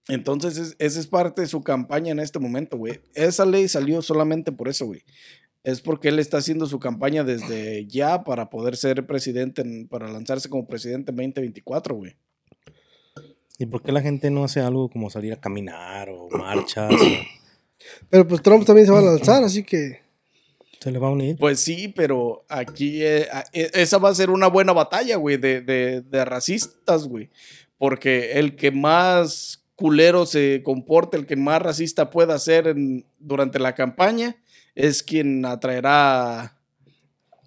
Entonces, 0.08 0.58
es- 0.58 0.76
esa 0.80 1.00
es 1.02 1.08
parte 1.08 1.42
de 1.42 1.48
su 1.48 1.62
campaña 1.62 2.12
en 2.12 2.20
este 2.20 2.40
momento, 2.40 2.78
güey. 2.78 3.02
Esa 3.14 3.46
ley 3.46 3.68
salió 3.68 4.02
solamente 4.02 4.52
por 4.54 4.70
eso, 4.70 4.86
güey. 4.86 5.02
Es 5.66 5.82
porque 5.82 6.08
él 6.08 6.20
está 6.20 6.38
haciendo 6.38 6.66
su 6.66 6.80
campaña 6.80 7.26
desde 7.26 7.86
ya 7.88 8.24
para 8.24 8.50
poder 8.50 8.78
ser 8.78 9.06
presidente, 9.06 9.62
en- 9.64 9.88
para 9.90 10.10
lanzarse 10.10 10.48
como 10.50 10.66
presidente 10.66 11.12
en 11.12 11.18
2024, 11.18 11.94
güey. 11.96 12.16
¿Y 13.60 13.66
por 13.66 13.82
qué 13.82 13.92
la 13.92 14.02
gente 14.02 14.30
no 14.32 14.46
hace 14.46 14.62
algo 14.62 14.88
como 14.90 15.10
salir 15.10 15.34
a 15.34 15.42
caminar 15.42 16.10
o 16.10 16.30
marchas? 16.30 16.94
o 16.94 16.96
Pero 18.10 18.28
pues 18.28 18.42
Trump 18.42 18.66
también 18.66 18.86
se 18.88 18.92
va 18.94 19.00
a 19.00 19.04
lanzar, 19.04 19.44
así 19.44 19.64
que. 19.64 20.02
se 20.80 20.92
le 20.92 21.00
va 21.00 21.08
a 21.08 21.12
unir? 21.12 21.38
Pues 21.40 21.60
sí, 21.60 21.88
pero 21.96 22.46
aquí 22.50 23.04
eh, 23.04 23.28
e- 23.54 23.72
esa 23.74 23.98
va 23.98 24.10
a 24.10 24.16
ser 24.16 24.30
una 24.30 24.48
buena 24.48 24.74
batalla, 24.74 25.16
güey, 25.18 25.38
de, 25.38 25.62
de- 25.62 26.02
de 26.02 26.26
racistas, 26.26 27.08
güey. 27.08 27.30
Porque 27.78 28.34
el 28.34 28.56
que 28.56 28.72
más 28.72 29.64
culero 29.76 30.26
se 30.26 30.62
comporte, 30.64 31.18
el 31.18 31.26
que 31.28 31.36
más 31.36 31.62
racista 31.62 32.10
pueda 32.10 32.38
ser 32.40 32.68
en- 32.68 33.06
durante 33.20 33.60
la 33.60 33.76
campaña, 33.76 34.36
es 34.76 35.04
quien 35.04 35.46
atraerá 35.46 36.54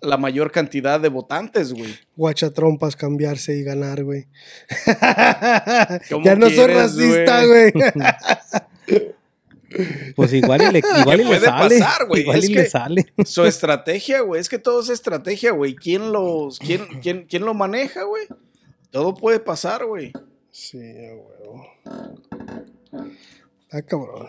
la 0.02 0.16
mayor 0.16 0.50
cantidad 0.50 0.98
de 1.00 1.08
votantes, 1.10 1.72
güey. 1.72 1.94
Guacha 2.16 2.50
trompas 2.50 2.96
cambiarse 2.96 3.56
y 3.56 3.62
ganar, 3.62 4.02
güey. 4.04 4.26
¿Cómo 6.10 6.24
ya 6.24 6.34
no 6.36 6.46
soy 6.46 6.54
quieres, 6.56 6.76
racista, 6.76 7.44
güey? 7.46 7.72
güey. 9.74 10.12
Pues 10.14 10.33
igual 10.33 10.62
y 10.62 10.72
le, 10.72 10.78
igual 11.00 11.20
y 11.20 11.24
le 11.24 11.28
puede 11.28 11.46
sale. 11.46 11.78
pasar, 11.78 12.06
güey, 12.06 12.22
Igual 12.22 12.38
es 12.38 12.48
y 12.48 12.54
le 12.54 12.68
sale. 12.68 13.12
Su 13.24 13.44
estrategia, 13.44 14.20
güey, 14.20 14.40
es 14.40 14.48
que 14.48 14.59
todo 14.59 14.80
es 14.80 14.88
estrategia, 14.88 15.52
güey. 15.52 15.74
¿Quién, 15.74 16.12
los, 16.12 16.59
quién, 16.59 16.87
quién, 17.02 17.26
¿Quién 17.26 17.44
lo 17.44 17.54
maneja, 17.54 18.04
güey? 18.04 18.26
Todo 18.90 19.14
puede 19.14 19.40
pasar, 19.40 19.87
güey. 19.87 20.12
sí, 20.50 20.78
huevo. 20.78 21.66
Está 23.62 23.83
cabrón. 23.83 24.28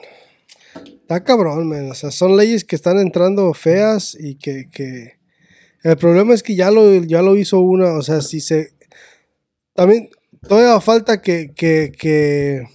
Está 0.85 1.23
cabrón, 1.23 1.67
man. 1.67 1.91
O 1.91 1.95
sea, 1.95 2.11
son 2.11 2.37
leyes 2.37 2.63
que 2.63 2.75
están 2.75 2.99
entrando 2.99 3.53
feas 3.53 4.15
y 4.19 4.35
que, 4.35 4.69
que... 4.71 5.19
El 5.83 5.97
problema 5.97 6.33
es 6.35 6.43
que 6.43 6.55
ya 6.55 6.69
lo, 6.69 7.03
ya 7.03 7.23
lo 7.23 7.35
hizo 7.35 7.59
una, 7.59 7.95
o 7.95 8.03
sea, 8.03 8.21
si 8.21 8.39
se... 8.39 8.73
También 9.73 10.09
todavía 10.47 10.79
falta 10.79 11.21
que, 11.21 11.53
que, 11.55 11.91
que, 11.97 12.67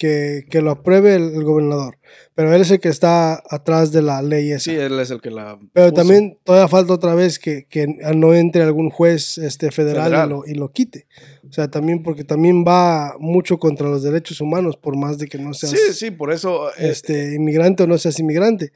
que, 0.00 0.46
que 0.48 0.62
lo 0.62 0.70
apruebe 0.70 1.14
el, 1.14 1.34
el 1.34 1.44
gobernador. 1.44 1.98
Pero 2.34 2.54
él 2.54 2.62
es 2.62 2.70
el 2.70 2.80
que 2.80 2.88
está 2.88 3.42
atrás 3.50 3.92
de 3.92 4.00
la 4.00 4.22
ley 4.22 4.50
esa. 4.50 4.70
Sí, 4.70 4.74
él 4.74 4.98
es 4.98 5.10
el 5.10 5.20
que 5.20 5.30
la. 5.30 5.58
Pero 5.74 5.90
puso. 5.90 6.00
también 6.00 6.38
todavía 6.42 6.68
falta 6.68 6.94
otra 6.94 7.14
vez 7.14 7.38
que, 7.38 7.66
que 7.68 7.86
no 8.14 8.32
entre 8.32 8.62
algún 8.62 8.88
juez 8.88 9.36
este, 9.36 9.70
federal, 9.70 10.04
Federal. 10.04 10.28
Y, 10.28 10.30
lo, 10.30 10.42
y 10.46 10.54
lo 10.54 10.72
quite. 10.72 11.06
O 11.46 11.52
sea, 11.52 11.68
también 11.70 12.02
porque 12.02 12.24
también 12.24 12.64
va 12.66 13.14
mucho 13.18 13.58
contra 13.58 13.90
los 13.90 14.02
derechos 14.02 14.40
humanos, 14.40 14.78
por 14.78 14.96
más 14.96 15.18
de 15.18 15.26
que 15.28 15.36
no 15.36 15.52
seas 15.52 15.72
Sí, 15.72 15.92
sí, 15.92 16.10
por 16.10 16.32
eso. 16.32 16.70
eh, 16.70 16.88
este, 16.88 17.34
inmigrante 17.34 17.82
o 17.82 17.86
no 17.86 17.98
seas 17.98 18.18
inmigrante. 18.18 18.72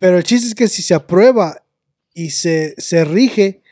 Pero 0.00 0.18
el 0.18 0.24
chiste 0.24 0.48
es 0.48 0.56
que 0.56 0.66
si 0.66 0.82
se 0.82 0.94
aprueba 0.94 1.62
y 2.12 2.30
se, 2.30 2.74
se 2.76 3.04
rige, 3.04 3.62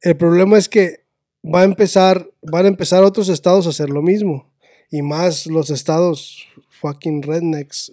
el 0.00 0.16
problema 0.16 0.56
es 0.56 0.70
que 0.70 1.04
va 1.44 1.60
a 1.60 1.64
empezar, 1.64 2.30
van 2.40 2.64
a 2.64 2.68
empezar 2.68 3.04
otros 3.04 3.28
estados 3.28 3.66
a 3.66 3.70
hacer 3.70 3.90
lo 3.90 4.00
mismo. 4.00 4.53
Y 4.90 5.02
más 5.02 5.46
los 5.46 5.70
estados 5.70 6.46
fucking 6.80 7.22
rednecks, 7.22 7.92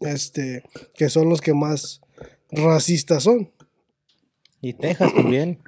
este, 0.00 0.62
que 0.94 1.08
son 1.10 1.28
los 1.28 1.40
que 1.40 1.52
más 1.54 2.00
racistas 2.50 3.22
son. 3.24 3.50
Y 4.62 4.72
Texas 4.74 5.12
también. 5.14 5.58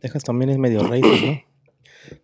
Texas 0.00 0.22
también 0.24 0.50
es 0.50 0.58
medio 0.58 0.82
racist, 0.86 1.24
¿no? 1.24 1.42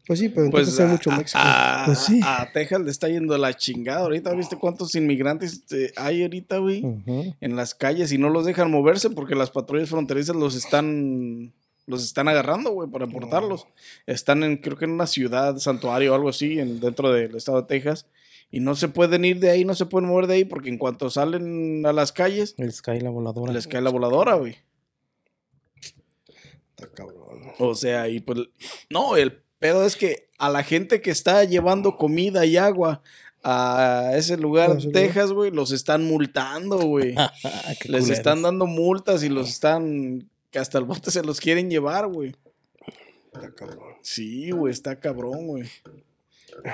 Pues 0.06 0.20
sí, 0.20 0.28
pero 0.28 0.48
pues 0.50 0.68
entonces 0.68 0.80
hay 0.80 0.86
a, 0.86 0.92
mucho 0.92 1.10
México. 1.10 1.38
a- 1.42 1.82
Pues 1.86 1.98
sí. 1.98 2.20
a 2.22 2.48
Texas 2.52 2.80
le 2.82 2.90
está 2.90 3.08
yendo 3.08 3.36
la 3.36 3.54
chingada. 3.54 4.02
Ahorita, 4.02 4.32
¿viste 4.34 4.56
cuántos 4.56 4.94
inmigrantes 4.94 5.62
eh, 5.72 5.92
hay 5.96 6.22
ahorita, 6.22 6.58
güey? 6.58 6.84
En 7.40 7.56
las 7.56 7.74
calles 7.74 8.12
y 8.12 8.18
no 8.18 8.28
los 8.28 8.44
dejan 8.44 8.70
moverse 8.70 9.10
porque 9.10 9.34
las 9.34 9.50
patrullas 9.50 9.88
fronterizas 9.88 10.36
los 10.36 10.54
están. 10.54 11.52
Los 11.86 12.04
están 12.04 12.28
agarrando, 12.28 12.70
güey, 12.70 12.88
para 12.88 13.06
portarlos. 13.06 13.66
Están 14.06 14.44
en, 14.44 14.56
creo 14.56 14.76
que 14.76 14.84
en 14.84 14.92
una 14.92 15.06
ciudad, 15.06 15.56
santuario 15.58 16.12
o 16.12 16.14
algo 16.14 16.28
así, 16.28 16.58
en, 16.58 16.80
dentro 16.80 17.12
del 17.12 17.34
estado 17.34 17.62
de 17.62 17.66
Texas. 17.66 18.06
Y 18.50 18.60
no 18.60 18.74
se 18.74 18.88
pueden 18.88 19.24
ir 19.24 19.40
de 19.40 19.50
ahí, 19.50 19.64
no 19.64 19.74
se 19.74 19.86
pueden 19.86 20.08
mover 20.08 20.26
de 20.26 20.34
ahí 20.34 20.44
porque 20.44 20.68
en 20.68 20.78
cuanto 20.78 21.10
salen 21.10 21.84
a 21.86 21.92
las 21.92 22.12
calles, 22.12 22.54
Les 22.58 22.82
cae 22.82 23.00
la 23.00 23.10
voladora. 23.10 23.52
les 23.52 23.66
cae 23.66 23.80
la 23.80 23.90
voladora, 23.90 24.34
güey. 24.34 24.58
Está 26.70 26.88
cabrón. 26.92 27.52
O 27.58 27.74
sea, 27.74 28.08
y 28.08 28.20
pues, 28.20 28.40
no, 28.90 29.16
el 29.16 29.42
pedo 29.58 29.86
es 29.86 29.96
que 29.96 30.28
a 30.38 30.50
la 30.50 30.62
gente 30.62 31.00
que 31.00 31.10
está 31.10 31.44
llevando 31.44 31.96
comida 31.96 32.44
y 32.44 32.56
agua 32.56 33.02
a 33.42 34.12
ese 34.16 34.36
lugar. 34.36 34.76
Texas, 34.92 35.32
güey, 35.32 35.50
los 35.50 35.72
están 35.72 36.04
multando, 36.04 36.78
güey. 36.78 37.14
Les 37.64 37.78
culeros. 37.80 38.10
están 38.10 38.42
dando 38.42 38.66
multas 38.66 39.24
y 39.24 39.28
los 39.28 39.48
están, 39.48 40.28
que 40.52 40.58
hasta 40.60 40.78
el 40.78 40.84
bote 40.84 41.10
se 41.10 41.24
los 41.24 41.40
quieren 41.40 41.68
llevar, 41.68 42.06
güey. 42.06 42.36
Está 43.32 43.52
cabrón. 43.54 43.94
Sí, 44.02 44.50
güey, 44.52 44.72
está 44.72 45.00
cabrón, 45.00 45.46
güey. 45.48 45.64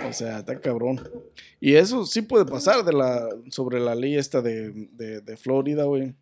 O 0.08 0.12
sea, 0.12 0.40
está 0.40 0.60
cabrón. 0.60 1.00
Y 1.60 1.74
eso 1.74 2.04
sí 2.04 2.20
puede 2.22 2.44
pasar 2.44 2.84
de 2.84 2.92
la, 2.92 3.28
sobre 3.50 3.78
la 3.80 3.94
ley 3.94 4.16
esta 4.16 4.42
de, 4.42 4.72
de, 4.92 5.20
de 5.20 5.36
Florida, 5.36 5.84
güey. 5.84 6.14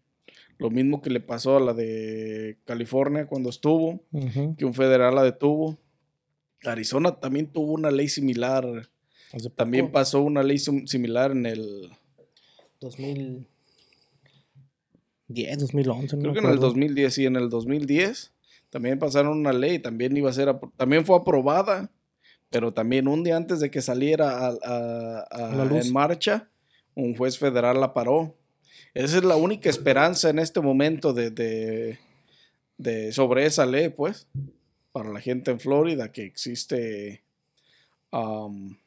Lo 0.58 0.70
mismo 0.70 1.00
que 1.02 1.10
le 1.10 1.20
pasó 1.20 1.56
a 1.56 1.60
la 1.60 1.72
de 1.74 2.58
California 2.64 3.26
cuando 3.26 3.48
estuvo, 3.50 4.00
que 4.56 4.64
un 4.64 4.74
federal 4.74 5.14
la 5.14 5.22
detuvo. 5.22 5.78
Arizona 6.64 7.18
también 7.18 7.46
tuvo 7.46 7.72
una 7.72 7.90
ley 7.90 8.08
similar. 8.08 8.64
También 9.54 9.86
pasó 9.92 10.22
una 10.22 10.42
ley 10.42 10.58
sim- 10.58 10.86
similar 10.86 11.30
en 11.32 11.46
el. 11.46 11.90
2010, 15.28 15.58
2011, 15.58 16.16
no 16.16 16.22
Creo 16.22 16.32
me 16.32 16.34
que 16.34 16.38
en 16.40 16.44
el 16.44 16.50
acuerdo. 16.56 16.66
2010, 16.68 17.14
sí, 17.14 17.26
en 17.26 17.36
el 17.36 17.48
2010 17.50 18.32
también 18.70 18.98
pasaron 18.98 19.38
una 19.38 19.52
ley, 19.52 19.78
también 19.78 20.16
iba 20.16 20.28
a 20.30 20.32
ser, 20.32 20.54
también 20.76 21.04
fue 21.06 21.16
aprobada, 21.16 21.90
pero 22.50 22.72
también 22.72 23.08
un 23.08 23.22
día 23.24 23.36
antes 23.36 23.60
de 23.60 23.70
que 23.70 23.80
saliera 23.82 24.46
a, 24.46 24.48
a- 24.62 25.26
a- 25.30 25.78
en 25.80 25.92
marcha, 25.92 26.48
un 26.94 27.16
juez 27.16 27.38
federal 27.38 27.80
la 27.80 27.94
paró. 27.94 28.34
Esa 28.94 29.18
es 29.18 29.24
la 29.24 29.36
única 29.36 29.68
esperanza 29.70 30.30
en 30.30 30.38
este 30.38 30.60
momento 30.60 31.12
de, 31.12 31.30
de, 31.30 31.98
de- 32.78 33.12
sobre 33.12 33.46
esa 33.46 33.66
ley, 33.66 33.88
pues, 33.88 34.26
para 34.92 35.10
la 35.10 35.20
gente 35.20 35.50
en 35.50 35.60
Florida, 35.60 36.10
que 36.12 36.24
existe, 36.24 37.22
am, 38.10 38.78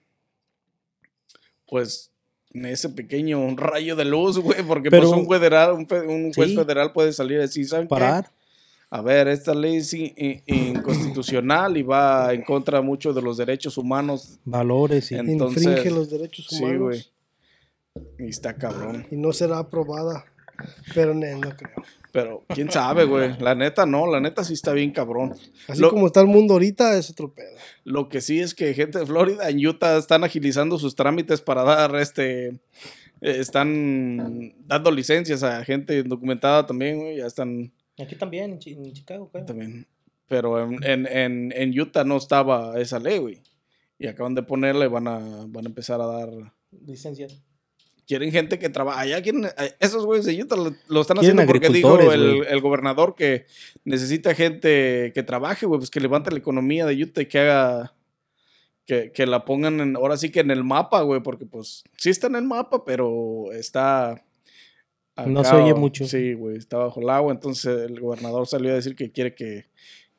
pues, 1.67 2.11
ese 2.53 2.89
pequeño 2.89 3.55
rayo 3.55 3.95
de 3.95 4.05
luz, 4.05 4.37
güey, 4.39 4.63
porque 4.63 4.89
Pero- 4.89 5.09
pues 5.09 5.21
un 5.21 5.27
federal, 5.29 5.73
un, 5.73 5.87
fe- 5.87 6.07
un 6.07 6.33
juez 6.33 6.49
Sí. 6.49 6.55
federal 6.55 6.91
puede 6.93 7.13
salir 7.13 7.39
decir, 7.39 7.67
¿saben 7.67 7.85
qué? 7.85 7.89
Parar. 7.89 8.31
A 8.91 9.01
ver, 9.03 9.27
esta 9.27 9.53
ley 9.53 9.77
es 9.77 9.93
in- 9.93 10.13
in- 10.17 10.41
inconstitucional 10.47 11.77
y 11.77 11.83
va 11.83 12.33
en 12.33 12.41
contra 12.41 12.81
mucho 12.81 13.13
de 13.13 13.21
los 13.21 13.37
derechos 13.37 13.77
humanos. 13.77 14.39
Valores 14.45 15.11
y... 15.11 15.15
En- 15.15 15.29
Entonces, 15.29 15.63
Infringe 15.63 15.91
los 15.91 16.09
derechos 16.09 16.47
Sí, 16.49 16.63
humanos. 16.63 16.81
güey. 16.81 17.05
Y 18.17 18.29
está 18.29 18.55
cabrón. 18.55 19.05
y 19.11 19.15
no 19.15 19.31
será 19.31 19.59
aprobada. 19.59 20.25
Pero 20.95 21.13
ne, 21.13 21.35
no 21.35 21.49
creo. 21.55 21.83
Pero 22.11 22.43
quién 22.47 22.71
sabe, 22.71 23.05
güey. 23.05 23.37
La 23.39 23.53
neta 23.53 23.85
no, 23.85 24.07
la 24.07 24.19
neta 24.19 24.43
sí 24.43 24.53
está 24.53 24.73
bien 24.73 24.91
cabrón. 24.91 25.33
Así 25.67 25.79
Lo- 25.81 25.89
como 25.91 26.07
está 26.07 26.21
el 26.21 26.27
mundo 26.27 26.53
ahorita, 26.53 26.97
es 26.97 27.09
otro 27.11 27.33
pedo. 27.33 27.55
Lo 27.83 28.09
que 28.09 28.19
sí 28.21 28.39
es 28.39 28.55
que 28.55 28.73
gente 28.73 28.97
de 28.99 29.05
Florida, 29.05 29.47
en 29.49 29.65
Utah, 29.65 29.97
están 29.97 30.23
agilizando 30.23 30.79
sus 30.79 30.95
trámites 30.95 31.41
para 31.41 31.63
dar 31.63 31.95
este. 31.97 32.47
eh, 32.47 32.59
están 33.21 34.53
dando 34.65 34.91
licencias 34.91 35.43
a 35.43 35.63
gente 35.65 35.99
indocumentada 35.99 36.65
también, 36.65 36.99
güey. 36.99 37.17
Ya 37.17 37.25
están 37.27 37.71
Aquí 38.01 38.15
también, 38.15 38.53
en, 38.53 38.59
Chi- 38.59 38.71
en 38.73 38.93
Chicago, 38.93 39.29
creo. 39.31 39.45
también. 39.45 39.85
Pero 40.27 40.63
en, 40.63 40.83
en, 40.83 41.05
en, 41.05 41.53
en 41.55 41.79
Utah 41.79 42.03
no 42.03 42.17
estaba 42.17 42.79
esa 42.79 42.97
ley, 42.99 43.17
güey. 43.19 43.41
Y 43.97 44.07
acaban 44.07 44.33
de 44.35 44.43
ponerle, 44.43 44.87
van 44.87 45.07
a, 45.07 45.19
van 45.47 45.65
a 45.65 45.69
empezar 45.69 45.99
a 46.01 46.05
dar. 46.05 46.29
Licencia. 46.85 47.27
Quieren 48.09 48.31
gente 48.31 48.57
que 48.57 48.69
trabaja. 48.69 49.01
Allá 49.01 49.21
quieren. 49.21 49.45
eh, 49.45 49.75
Esos 49.79 50.03
güeyes 50.03 50.25
de 50.25 50.41
Utah 50.41 50.55
lo, 50.55 50.73
lo 50.87 51.01
están 51.01 51.17
haciendo 51.19 51.43
porque 51.45 51.67
dijo 51.77 51.89
el, 52.15 52.47
el 52.47 52.59
gobernador 52.59 53.13
que 53.13 53.45
necesita 53.85 54.33
gente 54.33 55.11
que 55.13 55.21
trabaje, 55.21 55.67
güey. 55.67 55.77
Pues 55.79 55.91
que 55.91 55.99
levante 55.99 56.31
la 56.31 56.39
economía 56.39 56.87
de 56.87 57.03
Utah 57.03 57.21
y 57.21 57.25
que 57.27 57.37
haga. 57.39 57.93
Que, 58.87 59.11
que 59.11 59.27
la 59.27 59.45
pongan 59.45 59.79
en, 59.81 59.95
ahora 59.95 60.17
sí 60.17 60.31
que 60.31 60.39
en 60.39 60.49
el 60.49 60.63
mapa, 60.63 61.01
güey. 61.03 61.21
Porque 61.21 61.45
pues 61.45 61.83
sí 61.97 62.09
está 62.09 62.25
en 62.25 62.35
el 62.37 62.45
mapa, 62.45 62.83
pero 62.83 63.51
está. 63.51 64.25
No 65.27 65.43
se 65.43 65.51
oye 65.55 65.73
mucho. 65.75 66.07
Sí, 66.07 66.33
güey. 66.33 66.57
Está 66.57 66.77
bajo 66.77 66.99
el 67.01 67.09
agua. 67.11 67.31
Entonces 67.31 67.79
el 67.91 67.99
gobernador 67.99 68.47
salió 68.47 68.71
a 68.71 68.75
decir 68.75 68.95
que 68.95 69.11
quiere 69.11 69.35
que, 69.35 69.67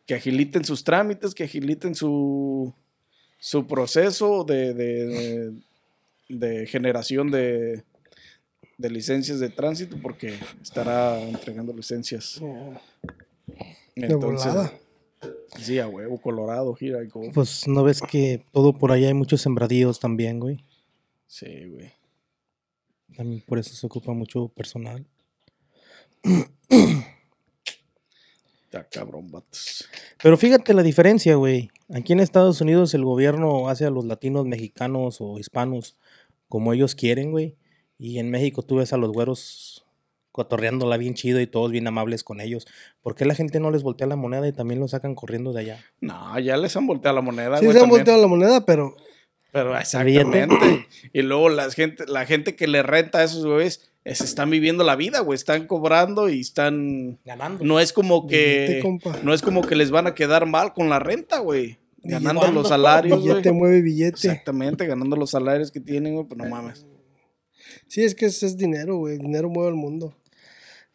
que 0.07 0.15
agiliten 0.15 0.65
sus 0.65 0.85
trámites, 0.85 1.35
que 1.35 1.43
agiliten 1.43 1.97
su, 1.97 2.73
su 3.39 3.67
proceso 3.67 4.45
de, 4.45 4.75
de, 4.75 5.07
de- 5.07 5.53
de 6.31 6.67
generación 6.67 7.31
de, 7.31 7.83
de 8.79 8.91
licencias 8.91 9.41
de 9.41 9.51
tránsito, 9.51 9.97
porque 10.01 10.35
estará 10.63 11.21
entregando 11.21 11.73
licencias. 11.73 12.41
De 13.97 14.15
volada. 14.15 14.73
sí, 15.59 15.79
a 15.79 15.89
huevo, 15.89 16.21
Colorado, 16.21 16.75
gira 16.75 17.03
y 17.03 17.09
go. 17.09 17.31
Pues 17.35 17.69
no 17.69 17.83
ves 17.83 18.01
que 18.01 18.45
todo 18.53 18.73
por 18.73 18.93
allá 18.93 19.09
hay 19.09 19.15
muchos 19.15 19.43
sembradíos 19.43 20.01
también, 20.01 20.41
güey. 20.41 20.65
Sí, 21.27 21.67
güey. 21.69 21.93
También 23.17 23.43
por 23.47 23.59
eso 23.59 23.75
se 23.75 23.87
ocupa 23.87 24.13
mucho 24.13 24.49
personal. 24.49 25.07
Está 28.65 28.89
cabrón, 28.89 29.31
vatos. 29.31 29.89
Pero 30.23 30.37
fíjate 30.37 30.75
la 30.75 30.83
diferencia, 30.83 31.35
güey. 31.35 31.71
Aquí 31.93 32.13
en 32.13 32.21
Estados 32.21 32.61
Unidos 32.61 32.95
el 32.95 33.05
gobierno 33.05 33.69
hace 33.69 33.85
a 33.85 33.91
los 33.91 34.05
latinos 34.05 34.47
mexicanos 34.47 35.21
o 35.21 35.39
hispanos 35.39 35.97
como 36.51 36.75
ellos 36.75 36.95
quieren, 36.95 37.31
güey. 37.31 37.57
Y 37.99 38.19
en 38.19 38.31
México 38.31 38.61
tú 38.63 38.77
ves 38.77 38.93
a 38.93 38.99
los 38.99 39.11
güeros 39.13 39.87
cotorreándola 40.33 40.97
bien 40.97 41.15
chido 41.15 41.41
y 41.41 41.47
todos 41.47 41.71
bien 41.71 41.87
amables 41.87 42.23
con 42.25 42.41
ellos. 42.41 42.67
¿Por 43.03 43.15
qué 43.15 43.25
la 43.25 43.35
gente 43.35 43.59
no 43.61 43.71
les 43.71 43.83
voltea 43.83 44.07
la 44.07 44.17
moneda 44.17 44.47
y 44.47 44.53
también 44.53 44.81
lo 44.81 44.89
sacan 44.89 45.15
corriendo 45.15 45.53
de 45.53 45.61
allá? 45.61 45.85
No, 46.01 46.39
ya 46.39 46.57
les 46.57 46.77
han 46.77 46.87
volteado 46.87 47.17
la 47.17 47.23
moneda, 47.23 47.59
Sí 47.59 47.65
güey, 47.65 47.73
se 47.77 47.79
han 47.79 47.85
también. 47.85 47.99
volteado 48.01 48.21
la 48.21 48.29
moneda, 48.29 48.65
pero 48.67 48.95
Pero 49.53 49.77
exactamente. 49.77 50.87
y 51.13 51.23
luego 51.23 51.49
la 51.49 51.71
gente, 51.71 52.05
la 52.07 52.27
gente 52.27 52.55
que 52.57 52.69
le 52.69 52.83
renta 52.83 53.19
a 53.19 53.25
esos 53.25 53.45
güeyes 53.47 53.91
se 54.05 54.25
están 54.25 54.51
viviendo 54.51 54.83
la 54.85 54.97
vida, 54.97 55.21
güey. 55.21 55.37
Están 55.37 55.67
cobrando 55.67 56.29
y 56.31 56.41
están. 56.41 57.19
Ganando. 57.25 57.65
No 57.65 57.81
es 57.81 57.93
como 57.93 58.27
que. 58.27 58.83
No 59.23 59.35
es 59.35 59.43
como 59.43 59.63
que 59.63 59.77
les 59.77 59.91
van 59.91 60.07
a 60.07 60.15
quedar 60.15 60.47
mal 60.47 60.73
con 60.73 60.89
la 60.89 60.99
renta, 61.01 61.39
güey. 61.41 61.79
Ganando 62.03 62.51
los 62.53 62.69
salarios, 62.69 63.19
güey. 63.21 63.29
billete 63.35 63.53
mueve 63.53 63.83
billete. 63.83 64.17
Exactamente, 64.17 64.87
ganando 64.87 65.17
los 65.17 65.31
salarios 65.31 65.71
que 65.71 65.81
tienen, 65.81 66.15
güey, 66.15 66.27
pues 66.27 66.39
no 66.39 66.47
mames. 66.49 66.87
Sí, 67.89 68.03
es 68.03 68.15
que 68.15 68.27
ese 68.27 68.47
es 68.47 68.57
dinero, 68.57 68.97
güey. 68.97 69.15
El 69.17 69.21
dinero 69.21 69.49
mueve 69.51 69.71
el 69.71 69.77
mundo. 69.77 70.17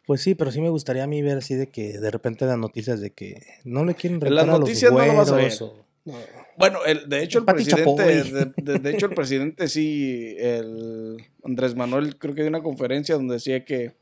Pues 0.06 0.20
sí, 0.20 0.34
pero 0.34 0.50
sí 0.52 0.60
me 0.60 0.68
gustaría 0.68 1.04
a 1.04 1.06
mí 1.06 1.20
ver 1.22 1.38
así 1.38 1.54
de 1.54 1.68
que 1.68 1.98
de 1.98 2.10
repente 2.10 2.44
dan 2.46 2.60
noticias 2.60 3.00
de 3.00 3.10
que 3.12 3.42
no 3.64 3.84
le 3.84 3.94
quieren 3.94 4.20
En 4.24 4.34
las 4.34 4.44
rentar 4.44 4.48
a 4.48 4.58
los 4.58 4.60
noticias 4.60 4.92
no 4.92 4.98
lo 5.04 5.14
vas 5.16 5.28
a 5.30 5.32
güeros 5.34 5.60
ver. 5.60 5.68
o- 5.68 5.86
No. 6.04 6.14
Bueno, 6.58 6.84
el, 6.86 7.08
de 7.08 7.22
hecho 7.22 7.40
el 7.40 7.44
Pati 7.44 7.64
presidente, 7.64 8.02
de, 8.32 8.52
de- 8.72 8.78
de 8.78 8.90
hecho 8.90 9.06
el 9.06 9.14
presidente 9.14 9.68
sí, 9.68 10.34
el 10.38 11.16
Andrés 11.44 11.74
Manuel 11.74 12.16
creo 12.18 12.34
que 12.34 12.42
dio 12.42 12.48
una 12.48 12.62
conferencia 12.62 13.16
donde 13.16 13.34
decía 13.34 13.64
que, 13.64 13.96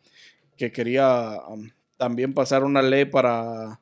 que 0.57 0.71
quería 0.71 1.39
um, 1.49 1.71
también 1.97 2.35
pasar 2.35 2.63
una 2.65 2.83
ley 2.83 3.07
para, 3.07 3.81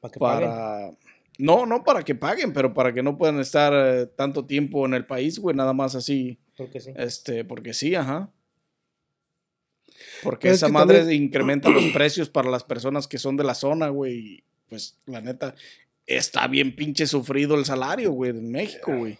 para 0.00 0.12
que 0.12 0.20
paguen. 0.20 0.48
para, 0.50 0.90
no, 1.40 1.66
no 1.66 1.82
para 1.84 2.02
que 2.02 2.14
paguen, 2.14 2.52
pero 2.52 2.72
para 2.74 2.92
que 2.92 3.02
no 3.02 3.16
puedan 3.18 3.40
estar 3.40 3.72
eh, 3.74 4.06
tanto 4.06 4.44
tiempo 4.46 4.86
en 4.86 4.94
el 4.94 5.06
país, 5.06 5.38
güey, 5.38 5.56
nada 5.56 5.72
más 5.72 5.94
así, 5.94 6.38
Porque 6.56 6.80
sí. 6.80 6.92
este, 6.96 7.44
porque 7.44 7.74
sí, 7.74 7.94
ajá. 7.94 8.30
Porque 10.22 10.42
Pero 10.42 10.52
es 10.54 10.58
esa 10.58 10.66
que 10.66 10.72
madre 10.72 10.98
también- 11.00 11.22
incrementa 11.24 11.68
los 11.68 11.84
precios 11.92 12.28
para 12.30 12.50
las 12.50 12.64
personas 12.64 13.06
que 13.08 13.18
son 13.18 13.36
de 13.36 13.44
la 13.44 13.54
zona, 13.54 13.88
güey. 13.88 14.14
y, 14.18 14.44
Pues 14.68 14.96
la 15.06 15.20
neta, 15.20 15.54
está 16.06 16.46
bien 16.46 16.74
pinche 16.76 17.06
sufrido 17.06 17.54
el 17.56 17.64
salario, 17.64 18.12
güey, 18.12 18.30
en 18.30 18.50
México, 18.50 18.96
güey. 18.96 19.18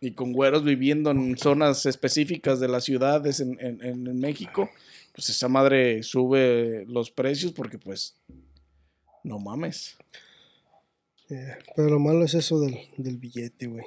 Y 0.00 0.12
con 0.12 0.32
güeros 0.32 0.62
viviendo 0.62 1.10
en 1.10 1.36
zonas 1.38 1.86
específicas 1.86 2.60
de 2.60 2.68
las 2.68 2.84
ciudades 2.84 3.40
en- 3.40 3.58
en- 3.60 3.82
en 3.82 4.20
México, 4.20 4.70
pues 5.14 5.30
esa 5.30 5.48
madre 5.48 6.02
sube 6.02 6.84
los 6.86 7.10
precios 7.10 7.52
porque 7.52 7.78
pues, 7.78 8.14
no 9.26 9.38
mames. 9.38 9.96
Eh, 11.28 11.54
pero 11.74 11.90
lo 11.90 11.98
malo 11.98 12.24
es 12.24 12.34
eso 12.34 12.60
del, 12.60 12.78
del 12.96 13.18
billete, 13.18 13.66
güey. 13.66 13.84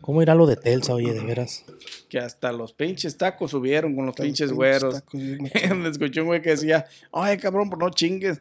¿Cómo 0.00 0.22
irá 0.22 0.34
lo 0.34 0.46
de 0.46 0.56
Telsa, 0.56 0.94
oye, 0.94 1.12
de 1.12 1.20
veras? 1.20 1.64
Que 2.08 2.18
hasta 2.18 2.52
los 2.52 2.72
pinches 2.72 3.16
tacos 3.16 3.50
subieron 3.50 3.94
con 3.96 4.06
los 4.06 4.12
Hasta 4.12 4.22
los 4.24 4.28
pinches 4.28 4.46
pinches 4.50 4.56
güeros. 4.56 4.94
tacos, 4.94 5.14
machín. 5.14 5.86
Escuché 5.86 6.20
un 6.20 6.28
güey 6.28 6.42
que 6.42 6.50
decía, 6.50 6.86
ay 7.12 7.36
cabrón, 7.38 7.68
pues 7.68 7.80
no 7.80 7.90
chingues. 7.90 8.40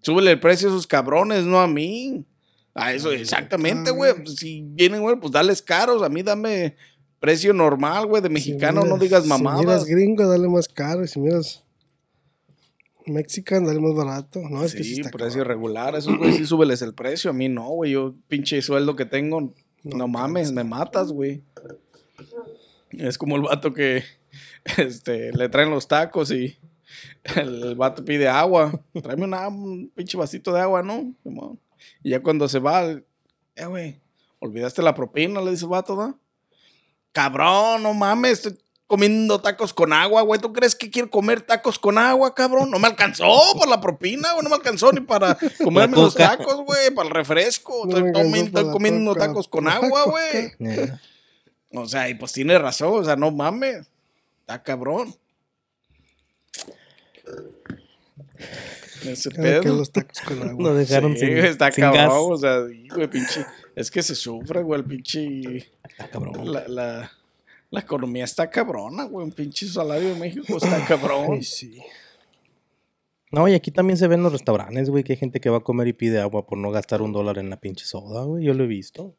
Súbele 0.00 0.32
el 0.32 0.40
precio 0.40 0.68
a 0.68 0.72
esos 0.72 0.86
cabrones, 0.86 1.44
no 1.44 1.60
a 1.60 1.66
mí. 1.68 2.24
A 2.74 2.92
eso, 2.92 3.10
exactamente, 3.12 3.90
güey. 3.90 4.14
Pues, 4.22 4.36
Si 4.36 4.62
vienen, 4.62 5.02
güey, 5.02 5.16
pues 5.16 5.32
dales 5.32 5.62
caros. 5.62 6.02
A 6.02 6.08
mí 6.08 6.22
dame 6.22 6.76
precio 7.20 7.52
normal, 7.52 8.06
güey, 8.06 8.22
de 8.22 8.28
mexicano, 8.28 8.82
Si 8.82 8.88
no 8.88 8.98
digas 8.98 9.22
Si 9.24 9.28
miras 9.28 9.40
mamadas. 9.42 9.84
gringo, 9.84 10.28
dale 10.28 10.48
más 10.48 10.68
caro. 10.68 11.02
Y 11.04 11.08
si 11.08 11.18
miras 11.20 11.64
mexican, 13.06 13.64
dale 13.64 13.80
más 13.80 13.94
barato. 13.94 14.40
No, 14.48 14.64
es 14.64 14.74
que 14.74 14.84
sí 14.84 14.96
sí, 14.96 15.00
está 15.00 15.10
precio 15.10 15.38
cabrón. 15.38 15.48
regular. 15.48 15.94
A 15.94 15.98
esos 15.98 16.16
güey 16.16 16.32
sí 16.32 16.46
súbeles 16.46 16.82
el 16.82 16.94
precio. 16.94 17.30
A 17.30 17.34
mí 17.34 17.48
no, 17.48 17.68
güey. 17.68 17.92
Yo, 17.92 18.14
pinche 18.28 18.60
sueldo 18.62 18.96
que 18.96 19.06
tengo, 19.06 19.40
no, 19.40 19.52
No 19.84 20.08
mames, 20.08 20.52
me 20.52 20.64
matas, 20.64 21.12
güey. 21.12 21.42
Es 22.90 23.18
como 23.18 23.36
el 23.36 23.42
vato 23.42 23.72
que 23.72 24.02
este, 24.78 25.32
le 25.32 25.48
traen 25.48 25.70
los 25.70 25.88
tacos 25.88 26.30
y 26.30 26.56
el, 27.36 27.62
el 27.62 27.74
vato 27.74 28.04
pide 28.04 28.28
agua. 28.28 28.80
Tráeme 29.02 29.24
una, 29.24 29.48
un 29.48 29.90
pinche 29.94 30.16
vasito 30.16 30.52
de 30.52 30.60
agua, 30.60 30.82
¿no? 30.82 31.14
Y 32.02 32.10
ya 32.10 32.22
cuando 32.22 32.48
se 32.48 32.58
va, 32.58 32.84
eh, 32.84 33.66
güey, 33.66 34.00
olvidaste 34.38 34.82
la 34.82 34.94
propina, 34.94 35.40
le 35.40 35.50
dice 35.50 35.64
el 35.64 35.70
vato, 35.70 35.96
¿da? 35.96 36.16
Cabrón, 37.12 37.82
no 37.82 37.94
mames, 37.94 38.32
estoy 38.46 38.65
comiendo 38.86 39.40
tacos 39.40 39.74
con 39.74 39.92
agua, 39.92 40.22
güey. 40.22 40.40
¿Tú 40.40 40.52
crees 40.52 40.74
que 40.74 40.90
quiero 40.90 41.10
comer 41.10 41.42
tacos 41.42 41.78
con 41.78 41.98
agua, 41.98 42.34
cabrón? 42.34 42.70
No 42.70 42.78
me 42.78 42.86
alcanzó 42.86 43.26
por 43.58 43.68
la 43.68 43.80
propina, 43.80 44.32
güey. 44.32 44.42
No 44.44 44.48
me 44.50 44.56
alcanzó 44.56 44.92
ni 44.92 45.00
para 45.00 45.36
comerme 45.64 45.96
los 45.96 46.14
tacos, 46.14 46.56
güey, 46.64 46.90
para 46.94 47.08
el 47.08 47.14
refresco. 47.14 47.84
No 47.86 47.96
estoy 47.96 48.12
comiendo, 48.12 48.30
para 48.32 48.44
estoy 48.44 48.64
la 48.64 48.72
comiendo 48.72 49.12
coca, 49.12 49.26
tacos 49.26 49.48
con 49.48 49.68
agua, 49.68 50.04
güey. 50.04 50.52
Ya. 50.58 51.00
O 51.72 51.86
sea, 51.86 52.08
y 52.08 52.14
pues 52.14 52.32
tiene 52.32 52.58
razón, 52.58 53.00
o 53.00 53.04
sea, 53.04 53.16
no 53.16 53.30
mames. 53.30 53.86
Está 54.40 54.62
cabrón. 54.62 55.14
Ese 59.04 59.30
Cada 59.30 59.60
que 59.60 59.62
pedo. 59.62 59.76
los 59.76 59.90
tacos 59.92 60.20
con 60.20 60.42
agua. 60.48 60.62
Lo 60.62 60.74
dejaron 60.74 61.12
Sí, 61.14 61.26
sin, 61.26 61.36
está 61.38 61.70
sin 61.70 61.82
cabrón, 61.84 62.04
gas. 62.08 62.12
o 62.14 62.36
sea, 62.38 62.58
güey, 62.94 63.08
pinche. 63.08 63.44
Es 63.74 63.90
que 63.90 64.02
se 64.02 64.14
sufre, 64.14 64.62
güey, 64.62 64.80
el 64.80 64.86
pinche. 64.86 65.70
Está 65.88 66.08
cabrón. 66.08 66.52
La, 66.52 66.66
la, 66.66 67.12
la 67.76 67.82
economía 67.82 68.24
está 68.24 68.48
cabrona, 68.48 69.04
güey. 69.04 69.26
Un 69.26 69.32
pinche 69.32 69.68
salario 69.68 70.08
de 70.08 70.14
México 70.14 70.56
está 70.56 70.82
cabrón. 70.86 71.32
Ay, 71.32 71.42
sí. 71.42 71.78
No, 73.30 73.46
y 73.48 73.52
aquí 73.52 73.70
también 73.70 73.98
se 73.98 74.08
ven 74.08 74.22
los 74.22 74.32
restaurantes, 74.32 74.88
güey, 74.88 75.04
que 75.04 75.12
hay 75.12 75.18
gente 75.18 75.40
que 75.40 75.50
va 75.50 75.58
a 75.58 75.62
comer 75.62 75.86
y 75.88 75.92
pide 75.92 76.18
agua 76.18 76.46
por 76.46 76.56
no 76.56 76.70
gastar 76.70 77.02
un 77.02 77.12
dólar 77.12 77.36
en 77.36 77.50
la 77.50 77.60
pinche 77.60 77.84
soda, 77.84 78.24
güey. 78.24 78.44
Yo 78.44 78.54
lo 78.54 78.64
he 78.64 78.66
visto. 78.66 79.14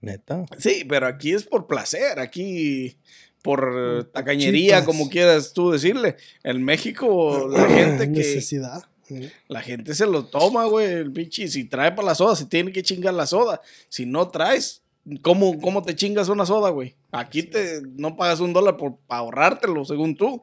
Neta. 0.00 0.46
Sí, 0.56 0.86
pero 0.88 1.06
aquí 1.06 1.34
es 1.34 1.44
por 1.44 1.66
placer, 1.66 2.18
aquí 2.20 2.96
por 3.42 4.10
tacañería, 4.14 4.76
chitas. 4.76 4.86
como 4.86 5.10
quieras 5.10 5.52
tú 5.52 5.72
decirle. 5.72 6.16
En 6.42 6.62
México, 6.64 7.48
la 7.50 7.66
gente 7.68 8.06
que. 8.06 8.18
Necesidad. 8.20 8.82
La 9.46 9.60
gente 9.60 9.94
se 9.94 10.06
lo 10.06 10.24
toma, 10.24 10.64
güey. 10.64 10.86
El 10.86 11.12
pinche, 11.12 11.48
si 11.48 11.64
trae 11.64 11.92
para 11.92 12.06
la 12.06 12.14
soda, 12.14 12.34
se 12.34 12.46
tiene 12.46 12.72
que 12.72 12.82
chingar 12.82 13.12
la 13.12 13.26
soda. 13.26 13.60
Si 13.90 14.06
no 14.06 14.28
traes, 14.28 14.81
¿cómo, 15.22 15.60
cómo 15.60 15.82
te 15.82 15.94
chingas 15.94 16.28
una 16.28 16.46
soda, 16.46 16.70
güey? 16.70 16.94
Aquí 17.10 17.42
te 17.42 17.82
no 17.96 18.16
pagas 18.16 18.40
un 18.40 18.52
dólar 18.52 18.76
por 18.76 18.96
pa 19.06 19.18
ahorrártelo, 19.18 19.84
según 19.84 20.16
tú. 20.16 20.42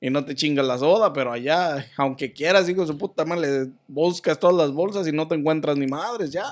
Y 0.00 0.10
no 0.10 0.24
te 0.24 0.34
chingas 0.34 0.66
la 0.66 0.76
soda, 0.76 1.12
pero 1.14 1.32
allá, 1.32 1.86
aunque 1.96 2.32
quieras, 2.32 2.68
hijo 2.68 2.82
de 2.82 2.88
su 2.88 2.98
puta 2.98 3.24
madre, 3.24 3.68
buscas 3.88 4.38
todas 4.38 4.54
las 4.56 4.70
bolsas 4.74 5.06
y 5.08 5.12
no 5.12 5.26
te 5.28 5.34
encuentras 5.34 5.78
ni 5.78 5.86
madres, 5.86 6.30
ya. 6.30 6.44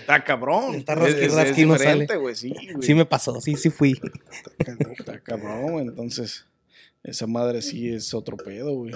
Está 0.00 0.24
cabrón. 0.24 0.74
Está 0.74 0.94
Es- 0.94 0.98
rasqui, 0.98 1.20
es- 1.20 1.26
es 1.26 1.34
rasqui, 1.34 1.64
no 1.66 1.74
diferente, 1.74 2.06
sale. 2.08 2.18
güey, 2.20 2.34
sí. 2.34 2.52
Sí 2.80 2.94
me 2.94 3.04
pasó, 3.06 3.40
sí, 3.40 3.54
sí 3.54 3.70
fui. 3.70 3.94
Está 4.98 5.20
cabrón, 5.20 5.70
güey. 5.72 5.86
Entonces, 5.86 6.46
esa 7.04 7.28
madre 7.28 7.62
sí 7.62 7.88
es 7.94 8.12
otro 8.12 8.36
pedo, 8.36 8.74
güey. 8.74 8.94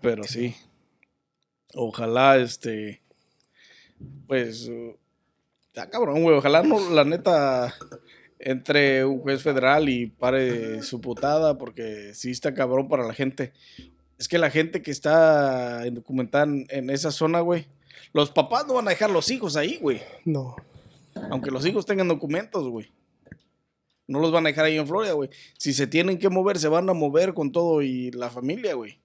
Pero 0.00 0.24
sí. 0.24 0.54
Ojalá, 1.74 2.38
este. 2.38 3.01
Pues. 4.26 4.68
uh, 4.68 4.96
Está 5.66 5.88
cabrón, 5.88 6.22
güey. 6.22 6.36
Ojalá 6.36 6.62
no, 6.62 6.90
la 6.90 7.04
neta. 7.04 7.74
Entre 8.44 9.04
un 9.04 9.20
juez 9.20 9.40
federal 9.40 9.88
y 9.88 10.06
pare 10.06 10.82
su 10.82 11.00
putada, 11.00 11.56
porque 11.58 12.12
sí 12.12 12.32
está 12.32 12.52
cabrón 12.52 12.88
para 12.88 13.06
la 13.06 13.14
gente. 13.14 13.52
Es 14.18 14.26
que 14.26 14.36
la 14.36 14.50
gente 14.50 14.82
que 14.82 14.90
está 14.90 15.88
documentada 15.90 16.44
en, 16.44 16.66
en 16.68 16.90
esa 16.90 17.12
zona, 17.12 17.40
güey. 17.40 17.66
Los 18.12 18.32
papás 18.32 18.66
no 18.66 18.74
van 18.74 18.88
a 18.88 18.90
dejar 18.90 19.10
los 19.10 19.30
hijos 19.30 19.56
ahí, 19.56 19.78
güey. 19.80 20.02
No. 20.24 20.56
Aunque 21.30 21.50
los 21.50 21.64
hijos 21.64 21.86
tengan 21.86 22.08
documentos, 22.08 22.68
güey. 22.68 22.90
No 24.08 24.18
los 24.18 24.32
van 24.32 24.44
a 24.44 24.48
dejar 24.48 24.64
ahí 24.64 24.76
en 24.76 24.88
Florida, 24.88 25.12
güey. 25.12 25.30
Si 25.56 25.72
se 25.72 25.86
tienen 25.86 26.18
que 26.18 26.28
mover, 26.28 26.58
se 26.58 26.68
van 26.68 26.90
a 26.90 26.94
mover 26.94 27.34
con 27.34 27.52
todo 27.52 27.80
y 27.80 28.10
la 28.10 28.28
familia, 28.28 28.74
güey. 28.74 28.98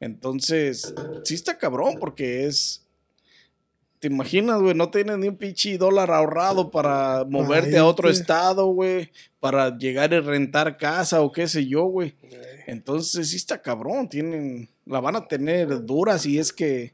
Entonces, 0.00 0.94
sí 1.24 1.34
está 1.34 1.58
cabrón 1.58 1.96
porque 2.00 2.46
es... 2.46 2.87
¿Te 4.00 4.06
imaginas, 4.06 4.60
güey? 4.60 4.74
No 4.74 4.90
tienes 4.90 5.18
ni 5.18 5.28
un 5.28 5.36
pinche 5.36 5.76
dólar 5.76 6.10
ahorrado 6.10 6.70
para 6.70 7.24
moverte 7.28 7.78
a 7.78 7.84
otro 7.84 8.08
estado, 8.08 8.66
güey. 8.66 9.10
Para 9.40 9.76
llegar 9.76 10.12
y 10.12 10.20
rentar 10.20 10.76
casa 10.76 11.20
o 11.20 11.32
qué 11.32 11.48
sé 11.48 11.66
yo, 11.66 11.84
güey. 11.84 12.14
Entonces 12.66 13.30
sí 13.30 13.36
está 13.36 13.60
cabrón. 13.60 14.08
Tienen... 14.08 14.68
La 14.86 15.00
van 15.00 15.16
a 15.16 15.26
tener 15.26 15.84
dura 15.84 16.18
si 16.18 16.38
es 16.38 16.52
que... 16.52 16.92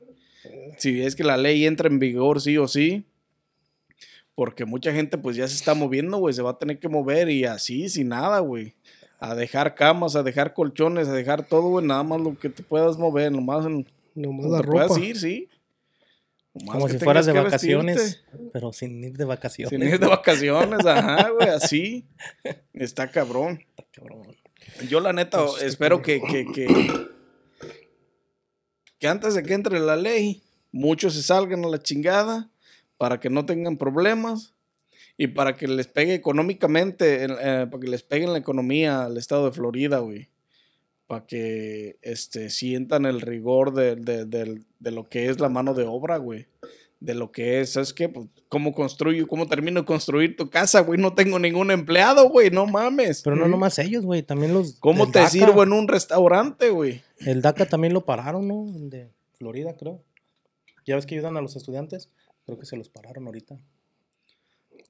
Si 0.79 1.03
es 1.03 1.14
que 1.14 1.25
la 1.25 1.37
ley 1.37 1.67
entra 1.67 1.88
en 1.88 1.99
vigor, 1.99 2.40
sí 2.40 2.57
o 2.59 2.67
sí. 2.69 3.05
Porque 4.35 4.64
mucha 4.64 4.93
gente 4.93 5.19
pues 5.19 5.37
ya 5.37 5.47
se 5.47 5.57
está 5.57 5.75
moviendo, 5.75 6.19
güey. 6.19 6.35
Se 6.35 6.43
va 6.43 6.53
a 6.53 6.59
tener 6.59 6.79
que 6.79 6.88
mover 6.88 7.29
y 7.29 7.45
así, 7.45 7.88
sin 7.88 8.09
nada, 8.09 8.40
güey. 8.40 8.75
A 9.21 9.35
dejar 9.35 9.75
camas, 9.75 10.17
a 10.17 10.23
dejar 10.23 10.55
colchones, 10.55 11.09
a 11.09 11.12
dejar 11.12 11.47
todo, 11.47 11.69
güey. 11.69 11.87
Nada 11.87 12.03
más 12.03 12.21
lo 12.21 12.38
que 12.38 12.49
te 12.49 12.62
puedas 12.62 12.99
mover, 12.99 13.31
nomás 13.31 13.67
en, 13.67 13.87
Nomás 14.14 14.47
la 14.47 14.61
te 14.61 14.69
puedas 14.69 14.88
ropa. 14.88 15.01
ir, 15.01 15.19
sí. 15.19 15.49
Como 16.67 16.88
si 16.88 16.99
fueras 16.99 17.27
de 17.27 17.33
vacaciones, 17.33 17.97
vestirte. 17.97 18.51
pero 18.53 18.73
sin 18.73 19.03
ir 19.03 19.17
de 19.17 19.25
vacaciones. 19.25 19.71
Sin 19.71 19.83
ir 19.83 19.99
de 19.99 20.07
vacaciones, 20.07 20.87
ajá, 20.87 21.31
güey, 21.31 21.49
así. 21.49 22.07
Está 22.73 23.11
cabrón. 23.11 23.61
Está 23.71 23.85
cabrón. 23.93 24.37
Yo 24.88 25.01
la 25.01 25.12
neta 25.12 25.45
Pues, 25.45 25.62
espero 25.62 26.01
que, 26.01 26.21
que, 26.23 26.47
que, 26.53 26.67
que 28.99 29.07
antes 29.09 29.35
de 29.35 29.43
que 29.43 29.55
entre 29.55 29.79
la 29.81 29.97
ley, 29.97 30.43
muchos 30.73 31.14
se 31.14 31.23
salgan 31.23 31.64
a 31.64 31.69
la 31.69 31.83
chingada 31.83 32.51
para 32.97 33.21
que 33.21 33.31
no 33.31 33.45
tengan 33.47 33.77
problemas 33.77 34.55
y 35.17 35.29
para 35.29 35.57
que 35.57 35.69
les 35.69 35.87
pegue 35.87 36.14
económicamente, 36.14 37.25
en- 37.25 37.33
eh, 37.40 37.67
para 37.71 37.81
que 37.81 37.88
les 37.88 38.03
pegue 38.03 38.25
en 38.25 38.33
la 38.33 38.38
economía 38.38 39.05
al 39.05 39.17
estado 39.17 39.47
de 39.47 39.53
Florida, 39.53 39.99
güey. 39.99 40.29
Para 41.07 41.27
que 41.27 41.99
este, 42.03 42.49
sientan 42.51 43.05
el 43.07 43.21
rigor 43.21 43.75
de, 43.75 43.97
de- 43.97 44.25
de 44.79 44.90
lo 44.90 45.05
que 45.05 45.29
es 45.29 45.38
la 45.40 45.49
mano 45.49 45.75
de 45.75 45.85
obra, 45.85 46.17
güey. 46.17 46.47
De 47.01 47.14
lo 47.14 47.31
que 47.33 47.61
es, 47.61 47.73
¿sabes 47.75 47.93
qué? 47.93 48.09
Pues, 48.09 48.29
¿cómo 48.49 48.73
construyo, 48.73 49.27
cómo 49.29 49.47
termino 49.47 49.81
de 49.81 49.87
construir 49.87 50.37
tu 50.37 50.49
casa, 50.49 50.81
güey? 50.81 50.99
No 50.99 51.14
tengo 51.14 51.38
ningún 51.38 51.71
empleado, 51.71 52.31
güey, 52.31 52.51
no 52.51 52.64
mames. 52.67 53.21
Pero 53.23 53.37
no 53.37 53.47
nomás 53.47 53.79
ellos, 53.79 54.07
güey, 54.07 54.23
también 54.23 54.55
los... 54.55 54.77
¿Cómo 54.81 55.11
te 55.11 55.19
DACA. 55.19 55.31
sirvo 55.31 55.62
en 55.62 55.75
un 55.75 55.87
restaurante, 55.88 56.71
güey? 56.71 57.03
El 57.19 57.43
DACA 57.43 57.67
también 57.67 57.93
lo 57.93 58.07
pararon, 58.07 58.49
¿no? 58.49 58.67
El 58.75 58.88
de 58.88 59.11
Florida, 59.37 59.77
creo. 59.77 60.01
Ya 60.87 60.95
ves 60.97 61.05
que 61.05 61.14
ayudan 61.17 61.37
a 61.37 61.43
los 61.43 61.57
estudiantes. 61.57 62.09
Creo 62.47 62.59
que 62.59 62.64
se 62.64 62.77
los 62.79 62.88
pararon 62.88 63.27
ahorita. 63.27 63.59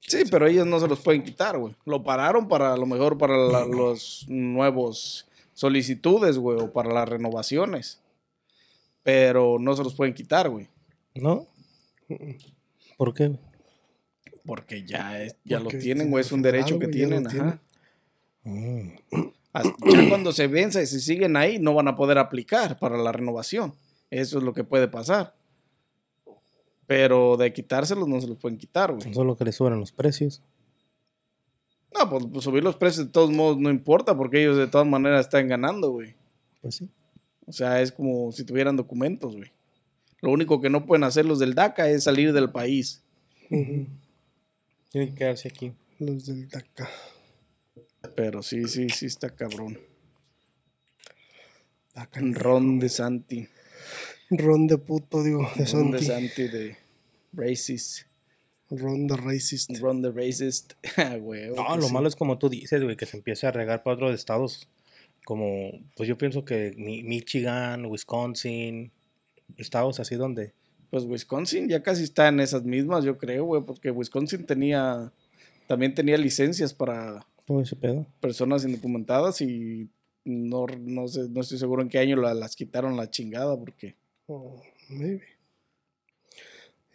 Sí, 0.01 0.19
pero 0.29 0.47
ellos 0.47 0.65
no 0.67 0.79
se 0.79 0.87
los 0.87 0.99
pueden 1.01 1.23
quitar, 1.23 1.57
güey. 1.57 1.75
Lo 1.85 2.03
pararon 2.03 2.47
para 2.47 2.73
a 2.73 2.77
lo 2.77 2.85
mejor 2.85 3.17
para 3.17 3.35
la- 3.37 3.65
los 3.65 4.25
nuevos 4.29 5.27
solicitudes, 5.55 6.37
güey, 6.37 6.59
o 6.59 6.71
para 6.71 6.93
las 6.93 7.09
renovaciones. 7.09 7.99
Pero 9.01 9.57
no 9.59 9.75
se 9.75 9.83
los 9.83 9.95
pueden 9.95 10.13
quitar, 10.13 10.49
güey. 10.49 10.67
¿No? 11.15 11.47
¿Por 12.97 13.13
qué? 13.15 13.31
Porque 14.45 14.83
ya, 14.85 15.19
es- 15.23 15.35
ya 15.43 15.59
lo 15.59 15.69
tienen, 15.69 16.11
güey. 16.11 16.21
Es 16.21 16.31
un 16.31 16.43
derecho 16.43 16.77
que 16.77 16.85
güey, 16.85 16.99
ya 16.99 17.07
lo 17.07 17.09
tienen, 17.23 17.27
ajá. 17.27 17.59
Mm. 18.43 18.89
Ya 19.53 20.09
cuando 20.09 20.31
se 20.31 20.47
venza 20.47 20.81
y 20.81 20.85
se 20.85 20.99
siguen 20.99 21.35
ahí, 21.37 21.57
no 21.57 21.73
van 21.73 21.87
a 21.87 21.95
poder 21.95 22.17
aplicar 22.19 22.77
para 22.77 22.97
la 22.97 23.11
renovación. 23.11 23.73
Eso 24.11 24.37
es 24.37 24.43
lo 24.43 24.53
que 24.53 24.63
puede 24.63 24.87
pasar. 24.87 25.33
Pero 26.87 27.37
de 27.37 27.51
quitárselos 27.53 28.07
no 28.07 28.21
se 28.21 28.27
los 28.27 28.37
pueden 28.37 28.57
quitar, 28.59 28.93
güey. 28.93 29.13
Solo 29.13 29.35
que 29.35 29.45
le 29.45 29.51
suben 29.51 29.79
los 29.79 29.91
precios. 29.91 30.41
No, 31.97 32.09
pues, 32.09 32.25
pues 32.31 32.43
subir 32.43 32.63
los 32.63 32.75
precios 32.75 33.07
de 33.07 33.11
todos 33.11 33.31
modos 33.31 33.57
no 33.57 33.69
importa 33.69 34.17
porque 34.17 34.41
ellos 34.41 34.57
de 34.57 34.67
todas 34.67 34.87
maneras 34.87 35.25
están 35.25 35.47
ganando, 35.47 35.91
güey. 35.91 36.15
Pues 36.61 36.75
sí. 36.75 36.89
O 37.45 37.51
sea, 37.51 37.81
es 37.81 37.91
como 37.91 38.31
si 38.31 38.43
tuvieran 38.43 38.75
documentos, 38.75 39.35
güey. 39.35 39.51
Lo 40.21 40.31
único 40.31 40.59
que 40.59 40.69
no 40.69 40.85
pueden 40.85 41.03
hacer 41.03 41.25
los 41.25 41.39
del 41.39 41.53
DACA 41.53 41.89
es 41.89 42.03
salir 42.05 42.33
del 42.33 42.51
país. 42.51 43.03
Ujú. 43.49 43.85
Tiene 44.89 45.09
que 45.09 45.15
quedarse 45.15 45.47
aquí. 45.47 45.73
Los 45.99 46.25
del 46.25 46.49
DACA. 46.49 46.89
Pero 48.15 48.41
sí, 48.41 48.67
sí, 48.67 48.89
sí 48.89 49.05
está 49.05 49.29
cabrón. 49.29 49.77
DACA. 51.93 52.21
Ron 52.21 52.79
de 52.79 52.89
Santi. 52.89 53.47
Ron 54.31 54.67
de 54.67 54.77
puto, 54.79 55.23
digo, 55.23 55.47
de 55.55 55.65
Ron 55.65 55.91
de 55.91 55.99
Santi. 55.99 56.27
Santi 56.29 56.47
de 56.47 56.77
Racist. 57.33 58.07
Ron 58.69 59.07
de 59.07 59.15
racist. 59.17 59.71
Ron 59.79 60.01
de 60.01 60.11
Racist. 60.11 60.73
Ah, 60.97 61.17
güey. 61.17 61.49
No, 61.51 61.77
lo 61.77 61.89
malo 61.89 62.07
es 62.07 62.15
como 62.15 62.37
tú 62.37 62.49
dices, 62.49 62.81
güey, 62.83 62.95
que 62.97 63.05
se 63.05 63.17
empiece 63.17 63.45
a 63.47 63.51
regar 63.51 63.83
para 63.83 63.95
otros 63.95 64.13
estados. 64.15 64.67
Como, 65.25 65.71
pues 65.95 66.07
yo 66.09 66.17
pienso 66.17 66.45
que 66.45 66.73
Mi- 66.77 67.03
Michigan, 67.03 67.85
Wisconsin, 67.85 68.91
estados 69.57 69.99
así 69.99 70.15
donde. 70.15 70.53
Pues 70.91 71.03
Wisconsin 71.05 71.67
ya 71.67 71.81
casi 71.83 72.03
está 72.03 72.27
en 72.27 72.39
esas 72.39 72.63
mismas, 72.63 73.03
yo 73.03 73.17
creo, 73.17 73.43
güey, 73.45 73.63
porque 73.63 73.91
Wisconsin 73.91 74.45
tenía, 74.45 75.11
también 75.67 75.93
tenía 75.95 76.17
licencias 76.17 76.73
para 76.73 77.25
Todo 77.45 77.61
ese 77.61 77.75
pedo. 77.75 78.05
personas 78.21 78.63
indocumentadas 78.65 79.41
y 79.41 79.89
no, 80.23 80.65
no, 80.79 81.07
sé, 81.07 81.27
no 81.29 81.41
estoy 81.41 81.57
seguro 81.57 81.81
en 81.81 81.89
qué 81.89 81.97
año 81.99 82.15
la- 82.17 82.33
las 82.35 82.55
quitaron 82.55 82.95
la 82.95 83.09
chingada, 83.09 83.57
porque 83.57 83.95
Oh, 84.27 84.61
maybe. 84.89 85.21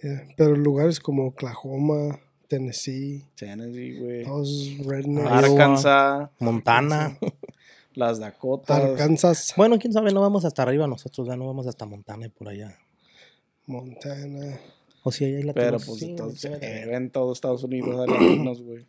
Yeah, 0.02 0.26
Pero 0.36 0.56
lugares 0.56 1.00
como 1.00 1.26
Oklahoma, 1.26 2.20
Tennessee, 2.48 3.26
Tennessee, 3.36 3.98
güey, 3.98 4.24
todos 4.24 4.78
rednecks, 4.84 5.30
Arkansas, 5.30 6.30
Montana. 6.38 7.18
las 7.94 8.18
Dakotas, 8.18 8.82
Arkansas, 8.82 9.54
bueno, 9.56 9.78
quién 9.78 9.92
sabe, 9.92 10.12
no 10.12 10.20
vamos 10.20 10.44
hasta 10.44 10.62
arriba 10.62 10.86
nosotros, 10.86 11.26
ya 11.28 11.36
no 11.36 11.46
vamos 11.46 11.66
hasta 11.66 11.84
Montana 11.84 12.26
y 12.26 12.28
por 12.30 12.48
allá. 12.48 12.78
Montana. 13.66 14.58
O 15.02 15.12
si 15.12 15.24
hay 15.24 15.42
latinos. 15.42 15.54
pero 15.54 15.78
pues 15.78 15.98
sí, 15.98 16.10
entonces 16.10 16.58
sí, 16.58 16.66
eh, 16.66 16.94
en 16.94 17.10
todo 17.10 17.32
Estados 17.32 17.64
Unidos 17.64 18.08
latinos, 18.08 18.62
güey. 18.62 18.86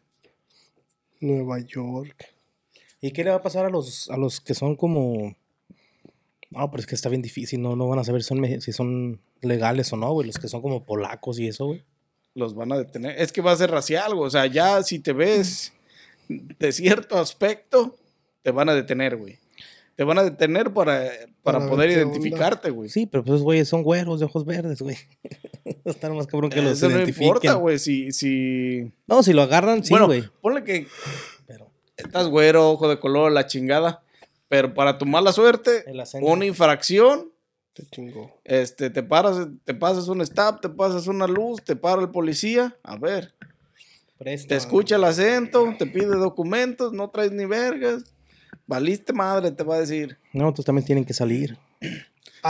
Nueva 1.21 1.59
York. 1.59 2.33
¿Y 2.99 3.11
qué 3.11 3.23
le 3.23 3.29
va 3.29 3.37
a 3.37 3.41
pasar 3.41 3.65
a 3.65 3.69
los, 3.69 4.09
a 4.09 4.17
los 4.17 4.41
que 4.41 4.53
son 4.53 4.75
como... 4.75 5.35
No, 6.51 6.69
pero 6.69 6.81
es 6.81 6.87
que 6.87 6.95
está 6.95 7.09
bien 7.09 7.21
difícil, 7.21 7.61
no, 7.61 7.75
no 7.75 7.87
van 7.87 7.99
a 7.99 8.03
saber 8.03 8.23
si 8.23 8.27
son, 8.27 8.61
si 8.61 8.71
son 8.73 9.21
legales 9.41 9.91
o 9.93 9.97
no, 9.97 10.11
güey, 10.11 10.27
los 10.27 10.37
que 10.37 10.49
son 10.49 10.61
como 10.61 10.83
polacos 10.85 11.39
y 11.39 11.47
eso, 11.47 11.67
güey. 11.67 11.83
Los 12.35 12.55
van 12.55 12.71
a 12.71 12.77
detener. 12.77 13.19
Es 13.19 13.31
que 13.31 13.41
va 13.41 13.51
a 13.51 13.57
ser 13.57 13.71
racial, 13.71 14.15
güey. 14.15 14.27
O 14.27 14.29
sea, 14.29 14.45
ya 14.45 14.83
si 14.83 14.99
te 14.99 15.13
ves 15.13 15.73
de 16.27 16.71
cierto 16.71 17.17
aspecto, 17.17 17.95
te 18.41 18.51
van 18.51 18.69
a 18.69 18.73
detener, 18.73 19.17
güey. 19.17 19.37
Te 19.95 20.03
van 20.03 20.17
a 20.17 20.23
detener 20.23 20.73
para, 20.73 21.09
para, 21.43 21.59
Para 21.59 21.69
poder 21.69 21.91
identificarte, 21.91 22.69
güey. 22.69 22.89
Sí, 22.89 23.05
pero 23.05 23.23
pues 23.23 23.35
esos 23.35 23.43
güeyes 23.43 23.67
son 23.67 23.83
güeros 23.83 24.19
de 24.19 24.25
ojos 24.25 24.45
verdes, 24.45 24.81
güey. 24.81 24.97
Están 25.85 26.15
más 26.15 26.27
cabrón 26.27 26.49
que 26.49 26.61
los 26.61 26.73
Eso 26.73 26.89
no 26.89 26.95
identifiquen. 26.95 27.27
importa, 27.27 27.53
güey. 27.53 27.79
Si, 27.79 28.11
si... 28.11 28.91
No, 29.07 29.23
si 29.23 29.33
lo 29.33 29.41
agarran, 29.41 29.83
sí, 29.83 29.91
bueno, 29.91 30.07
güey. 30.07 30.23
ponle 30.41 30.63
que 30.63 30.87
pero 31.45 31.69
estás 31.97 32.27
güero, 32.29 32.71
ojo 32.71 32.87
de 32.89 32.99
color, 32.99 33.31
la 33.31 33.45
chingada. 33.45 34.03
Pero 34.51 34.73
para 34.73 34.97
tu 34.97 35.05
mala 35.05 35.31
suerte, 35.31 35.85
una 36.21 36.45
infracción, 36.45 37.31
Te 37.71 37.85
chingó. 37.85 38.29
este, 38.43 38.89
te 38.89 39.01
paras, 39.01 39.47
te 39.63 39.73
pasas 39.73 40.09
un 40.09 40.19
stop, 40.19 40.59
te 40.59 40.67
pasas 40.67 41.07
una 41.07 41.25
luz, 41.25 41.63
te 41.63 41.77
para 41.77 42.01
el 42.01 42.09
policía. 42.09 42.75
A 42.83 42.97
ver, 42.97 43.33
Presta. 44.17 44.49
te 44.49 44.55
escucha 44.57 44.97
el 44.97 45.05
acento, 45.05 45.73
te 45.79 45.85
pide 45.85 46.07
documentos, 46.17 46.91
no 46.91 47.09
traes 47.09 47.31
ni 47.31 47.45
vergas. 47.45 48.03
Valiste 48.67 49.13
madre, 49.13 49.51
te 49.51 49.63
va 49.63 49.75
a 49.75 49.79
decir. 49.79 50.17
No, 50.33 50.41
entonces 50.49 50.65
también 50.65 50.85
tienen 50.85 51.05
que 51.05 51.13
salir. 51.13 51.57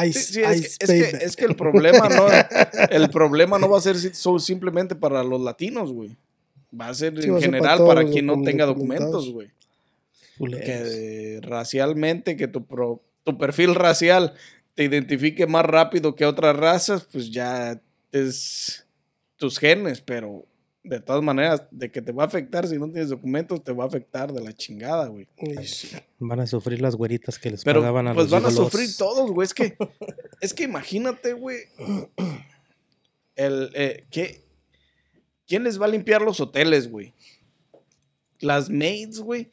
Ice, 0.04 0.20
Sí, 0.20 0.34
sí, 0.34 0.42
es, 0.42 0.62
que, 0.62 0.66
es, 0.66 0.78
que, 0.80 0.86
baby. 1.12 1.24
es 1.24 1.36
que 1.36 1.46
el 1.46 1.56
problema 1.56 2.10
no 2.10 2.26
el 2.90 3.10
problema 3.12 3.60
no 3.60 3.70
va 3.70 3.78
a 3.78 3.82
ser 3.82 3.96
simplemente 4.40 4.96
para 4.96 5.24
los 5.24 5.40
latinos, 5.40 5.94
güey. 5.94 6.18
Va 6.74 6.88
a 6.88 6.94
ser 6.96 7.14
Sí, 7.22 7.28
en 7.28 7.34
para 7.36 7.46
general 7.46 7.78
todos 7.78 7.90
para 7.90 8.02
los 8.02 8.12
quien 8.12 8.26
no 8.26 8.42
tenga 8.42 8.66
documentos, 8.66 9.32
güey. 9.32 9.52
Culeros. 10.42 10.66
Que 10.66 11.40
racialmente, 11.44 12.36
que 12.36 12.48
tu, 12.48 12.66
pro- 12.66 13.02
tu 13.24 13.38
perfil 13.38 13.76
racial 13.76 14.34
te 14.76 14.84
identifique 14.84 15.48
más 15.48 15.66
rápido 15.66 16.16
que 16.16 16.26
otras 16.26 16.56
razas, 16.56 17.08
pues 17.12 17.32
ya 17.32 17.82
es 18.12 18.86
tus 19.38 19.58
genes, 19.60 20.02
pero 20.02 20.46
de 20.84 21.00
todas 21.00 21.22
maneras, 21.22 21.64
de 21.70 21.92
que 21.92 22.02
te 22.02 22.12
va 22.12 22.24
a 22.24 22.26
afectar 22.26 22.68
si 22.68 22.80
no 22.80 22.86
tienes 22.90 23.10
documentos, 23.10 23.64
te 23.64 23.72
va 23.72 23.84
a 23.84 23.88
afectar 23.88 24.32
de 24.34 24.42
la 24.42 24.52
chingada, 24.54 25.08
güey. 25.08 25.28
Sí. 25.64 25.90
Van 26.18 26.40
a 26.40 26.48
sufrir 26.48 26.82
las 26.82 26.96
güeritas 26.96 27.38
que 27.38 27.52
les 27.52 27.64
Pero 27.64 27.82
pagaban 27.82 28.08
a 28.08 28.14
pues 28.16 28.32
los 28.32 28.32
van 28.32 28.46
a 28.46 28.52
sufrir 28.52 28.90
todos, 28.98 29.30
güey. 29.32 29.46
Es 29.46 29.54
que, 29.54 29.78
es 30.42 30.54
que 30.56 30.64
imagínate, 30.64 31.34
güey. 31.34 31.58
El, 33.36 33.70
eh, 33.76 34.06
¿qué? 34.10 34.42
¿Quién 35.48 35.64
les 35.64 35.80
va 35.82 35.86
a 35.86 35.90
limpiar 35.90 36.22
los 36.22 36.40
hoteles, 36.40 36.90
güey? 36.90 37.14
Las 38.40 38.70
maids, 38.70 39.20
güey. 39.20 39.52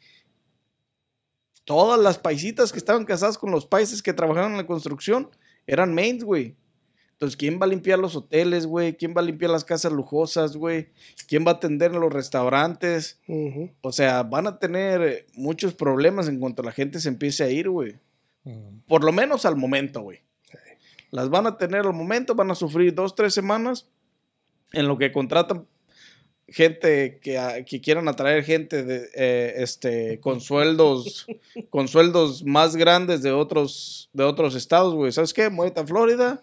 Todas 1.69 2.01
las 2.01 2.16
paisitas 2.16 2.73
que 2.73 2.79
estaban 2.79 3.05
casadas 3.05 3.37
con 3.37 3.51
los 3.51 3.66
países 3.66 4.03
que 4.03 4.14
trabajaban 4.14 4.53
en 4.53 4.57
la 4.57 4.66
construcción 4.66 5.29
eran 5.66 5.95
maids, 5.95 6.25
güey. 6.25 6.57
Entonces, 7.12 7.37
¿quién 7.37 7.61
va 7.61 7.66
a 7.66 7.69
limpiar 7.69 7.99
los 7.99 8.16
hoteles, 8.16 8.64
güey? 8.64 8.97
¿Quién 8.97 9.12
va 9.14 9.21
a 9.21 9.25
limpiar 9.25 9.51
las 9.51 9.66
casas 9.66 9.93
lujosas, 9.93 10.57
güey? 10.57 10.89
¿Quién 11.27 11.45
va 11.47 11.51
a 11.51 11.55
atender 11.57 11.93
en 11.93 12.01
los 12.01 12.11
restaurantes? 12.11 13.21
O 13.83 13.93
sea, 13.93 14.23
van 14.23 14.47
a 14.47 14.59
tener 14.59 15.03
eh, 15.03 15.27
muchos 15.35 15.75
problemas 15.75 16.27
en 16.29 16.41
cuanto 16.41 16.62
la 16.62 16.73
gente 16.73 17.01
se 17.01 17.11
empiece 17.11 17.45
a 17.45 17.51
ir, 17.51 17.69
güey. 17.69 17.97
Por 18.87 19.05
lo 19.05 19.12
menos 19.12 19.45
al 19.45 19.57
momento, 19.57 20.01
güey. 20.01 20.21
Las 21.11 21.29
van 21.29 21.47
a 21.47 21.59
tener 21.59 21.85
al 21.85 21.93
momento, 21.93 22.35
van 22.35 22.51
a 22.51 22.55
sufrir 22.55 22.95
dos, 22.95 23.14
tres 23.14 23.35
semanas 23.35 23.91
en 24.73 24.89
lo 24.89 24.97
que 24.97 25.12
contratan 25.12 25.66
gente 26.49 27.18
que, 27.20 27.38
a- 27.38 27.64
que 27.64 27.80
quieran 27.80 28.09
atraer 28.09 28.42
gente 28.44 28.82
de, 28.82 29.09
eh, 29.14 29.55
este, 29.59 30.18
con 30.22 30.40
sueldos 30.40 31.26
con 31.70 31.88
sueldos 31.88 32.44
más 32.44 32.76
grandes 32.76 33.22
de 33.22 33.32
otros 33.32 34.09
de 34.12 34.24
otros 34.24 34.55
estados, 34.55 34.94
güey. 34.94 35.12
¿Sabes 35.12 35.32
qué? 35.34 35.51
Muévete 35.51 35.80
a 35.80 35.86
Florida, 35.86 36.42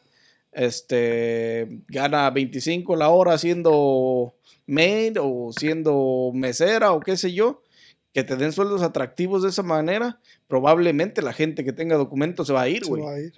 este, 0.51 1.68
gana 1.88 2.30
25 2.30 2.95
la 2.95 3.10
hora 3.10 3.38
siendo 3.38 4.34
maid 4.68 5.18
o 5.22 5.51
siendo 5.58 6.32
mesera 6.34 6.91
o 6.93 6.99
qué 6.99 7.18
sé 7.18 7.34
yo, 7.34 7.62
que 8.14 8.24
te 8.24 8.36
den 8.36 8.51
sueldos 8.51 8.82
atractivos 8.82 9.43
de 9.43 9.49
esa 9.49 9.64
manera, 9.64 10.20
probablemente 10.47 11.22
la 11.22 11.34
gente 11.34 11.64
que 11.64 11.74
tenga 11.74 11.97
documentos 11.97 12.47
se 12.47 12.53
va 12.53 12.62
a 12.62 12.70
ir, 12.70 12.84
Se 12.84 12.89
güey 12.89 13.03
va 13.03 13.14
a 13.14 13.20
ir. 13.20 13.34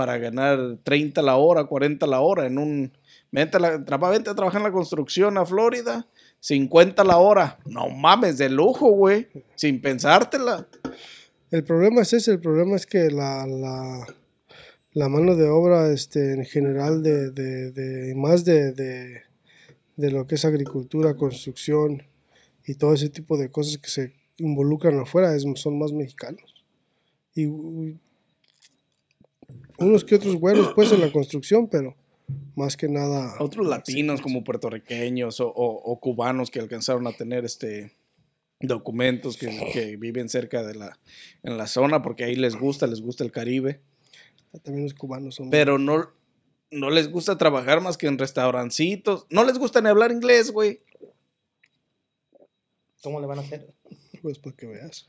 Para 0.00 0.16
ganar 0.16 0.78
30 0.82 1.20
la 1.20 1.36
hora, 1.36 1.64
40 1.64 2.06
la 2.06 2.20
hora 2.20 2.46
en 2.46 2.56
un... 2.56 2.90
Vente 3.30 3.58
a, 3.58 3.60
la- 3.60 3.76
vente 4.08 4.30
a 4.30 4.34
trabajar 4.34 4.60
en 4.62 4.64
la 4.68 4.72
construcción 4.72 5.36
a 5.36 5.44
Florida, 5.44 6.06
50 6.40 7.04
la 7.04 7.18
hora. 7.18 7.58
No 7.66 7.90
mames, 7.90 8.38
de 8.38 8.48
lujo, 8.48 8.88
güey. 8.92 9.28
Sin 9.56 9.82
pensártela. 9.82 10.66
El 11.50 11.64
problema 11.64 12.00
es 12.00 12.14
ese, 12.14 12.30
el 12.32 12.40
problema 12.40 12.76
es 12.76 12.86
que 12.86 13.10
la, 13.10 13.46
la, 13.46 14.06
mano 15.10 15.36
de 15.36 15.50
obra 15.50 15.92
este, 15.92 16.32
en 16.32 16.46
general 16.46 17.02
de, 17.02 17.30
de, 17.30 17.72
de- 17.72 18.14
más 18.14 18.46
de, 18.46 18.72
de, 18.72 19.20
de 19.96 20.10
lo 20.10 20.26
que 20.26 20.36
es 20.36 20.46
agricultura, 20.46 21.14
construcción 21.14 22.04
y 22.64 22.76
todo 22.76 22.94
ese 22.94 23.10
tipo 23.10 23.36
de 23.36 23.50
cosas 23.50 23.76
que 23.76 23.90
se 23.90 24.14
involucran 24.38 24.98
afuera 24.98 25.36
es- 25.36 25.44
son 25.56 25.78
más 25.78 25.92
mexicanos. 25.92 26.64
Y 27.34 27.44
unos 29.80 30.04
que 30.04 30.14
otros 30.14 30.36
güeros 30.36 30.72
pues 30.74 30.92
en 30.92 31.00
la 31.00 31.10
construcción, 31.12 31.68
pero 31.68 31.96
más 32.54 32.76
que 32.76 32.88
nada... 32.88 33.34
Otros 33.40 33.66
latinos 33.66 34.20
como 34.20 34.44
puertorriqueños 34.44 35.40
o, 35.40 35.48
o- 35.48 35.82
o 35.92 36.00
cubanos 36.00 36.50
que 36.50 36.60
alcanzaron 36.60 37.06
a 37.06 37.12
tener 37.12 37.44
este 37.44 37.92
documentos 38.62 39.36
que, 39.38 39.48
que 39.72 39.96
viven 39.96 40.28
cerca 40.28 40.62
de 40.62 40.74
la 40.74 40.98
en 41.42 41.56
la 41.56 41.66
zona 41.66 42.02
porque 42.02 42.24
ahí 42.24 42.36
les 42.36 42.56
gusta, 42.56 42.86
les 42.86 43.00
gusta 43.00 43.24
el 43.24 43.32
Caribe, 43.32 43.80
También 44.62 44.84
los 44.84 44.92
cubanos 44.94 45.36
son... 45.36 45.48
pero 45.50 45.78
no 45.78 46.10
no 46.70 46.90
les 46.90 47.10
gusta 47.10 47.38
trabajar 47.38 47.80
más 47.80 47.96
que 47.96 48.06
en 48.06 48.18
restaurancitos, 48.18 49.26
no 49.30 49.44
les 49.44 49.58
gusta 49.58 49.80
ni 49.80 49.88
hablar 49.88 50.12
inglés, 50.12 50.52
güey. 50.52 50.82
¿Cómo 53.02 53.18
le 53.20 53.26
van 53.26 53.38
a 53.38 53.42
hacer? 53.42 53.66
Pues 54.22 54.38
para 54.38 54.54
que 54.54 54.66
veas. 54.66 55.08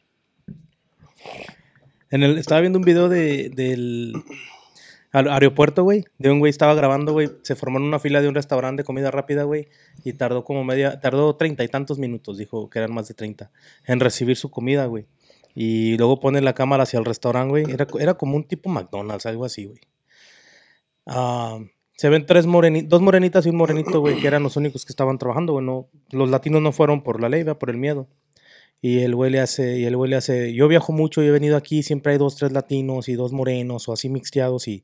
En 2.09 2.23
el, 2.23 2.37
estaba 2.37 2.61
viendo 2.61 2.79
un 2.79 2.85
video 2.85 3.09
de, 3.09 3.49
del 3.49 4.13
al- 5.11 5.29
aeropuerto, 5.29 5.83
güey. 5.83 6.05
De 6.17 6.31
un 6.31 6.39
güey 6.39 6.49
estaba 6.49 6.73
grabando, 6.73 7.11
güey. 7.13 7.29
Se 7.43 7.55
formó 7.55 7.77
en 7.79 7.83
una 7.85 7.99
fila 7.99 8.21
de 8.21 8.27
un 8.27 8.35
restaurante 8.35 8.81
de 8.81 8.85
comida 8.85 9.11
rápida, 9.11 9.43
güey. 9.43 9.67
Y 10.03 10.13
tardó 10.13 10.43
como 10.43 10.63
media, 10.63 10.99
tardó 10.99 11.35
treinta 11.35 11.63
y 11.63 11.67
tantos 11.67 11.99
minutos, 11.99 12.37
dijo 12.37 12.69
que 12.69 12.79
eran 12.79 12.93
más 12.93 13.07
de 13.07 13.13
treinta, 13.13 13.51
en 13.85 13.99
recibir 13.99 14.35
su 14.37 14.49
comida, 14.51 14.85
güey. 14.85 15.05
Y 15.53 15.97
luego 15.97 16.19
pone 16.19 16.39
la 16.41 16.53
cámara 16.53 16.83
hacia 16.83 16.97
el 16.99 17.05
restaurante, 17.05 17.49
güey. 17.49 17.65
Era, 17.71 17.85
era 17.99 18.13
como 18.13 18.35
un 18.37 18.45
tipo 18.45 18.69
McDonald's, 18.69 19.25
algo 19.25 19.43
así, 19.45 19.65
güey. 19.65 19.79
Ah, 21.05 21.59
se 21.97 22.09
ven 22.09 22.25
tres 22.25 22.45
morenitas, 22.45 22.89
dos 22.89 23.01
morenitas 23.01 23.45
y 23.45 23.49
un 23.49 23.57
morenito, 23.57 23.99
güey, 23.99 24.19
que 24.19 24.27
eran 24.27 24.43
los 24.43 24.55
únicos 24.57 24.85
que 24.85 24.91
estaban 24.93 25.17
trabajando, 25.17 25.53
güey. 25.53 25.65
no- 25.65 25.87
los 26.11 26.29
latinos 26.29 26.61
no 26.61 26.71
fueron 26.71 27.03
por 27.03 27.19
la 27.21 27.29
ley, 27.29 27.43
¿verdad? 27.43 27.59
por 27.59 27.69
el 27.69 27.77
miedo. 27.77 28.07
Y 28.81 28.99
el 28.99 29.13
güey 29.15 29.29
le 29.29 29.39
hace, 29.39 29.77
y 29.77 29.85
el 29.85 29.95
güey 29.95 30.09
le 30.09 30.15
hace, 30.15 30.53
yo 30.53 30.67
viajo 30.67 30.91
mucho 30.91 31.21
y 31.21 31.27
he 31.27 31.31
venido 31.31 31.55
aquí, 31.55 31.83
siempre 31.83 32.13
hay 32.13 32.17
dos, 32.17 32.35
tres 32.35 32.51
latinos 32.51 33.09
y 33.09 33.13
dos 33.13 33.31
morenos 33.31 33.87
o 33.87 33.93
así 33.93 34.09
mixteados 34.09 34.67
y, 34.67 34.83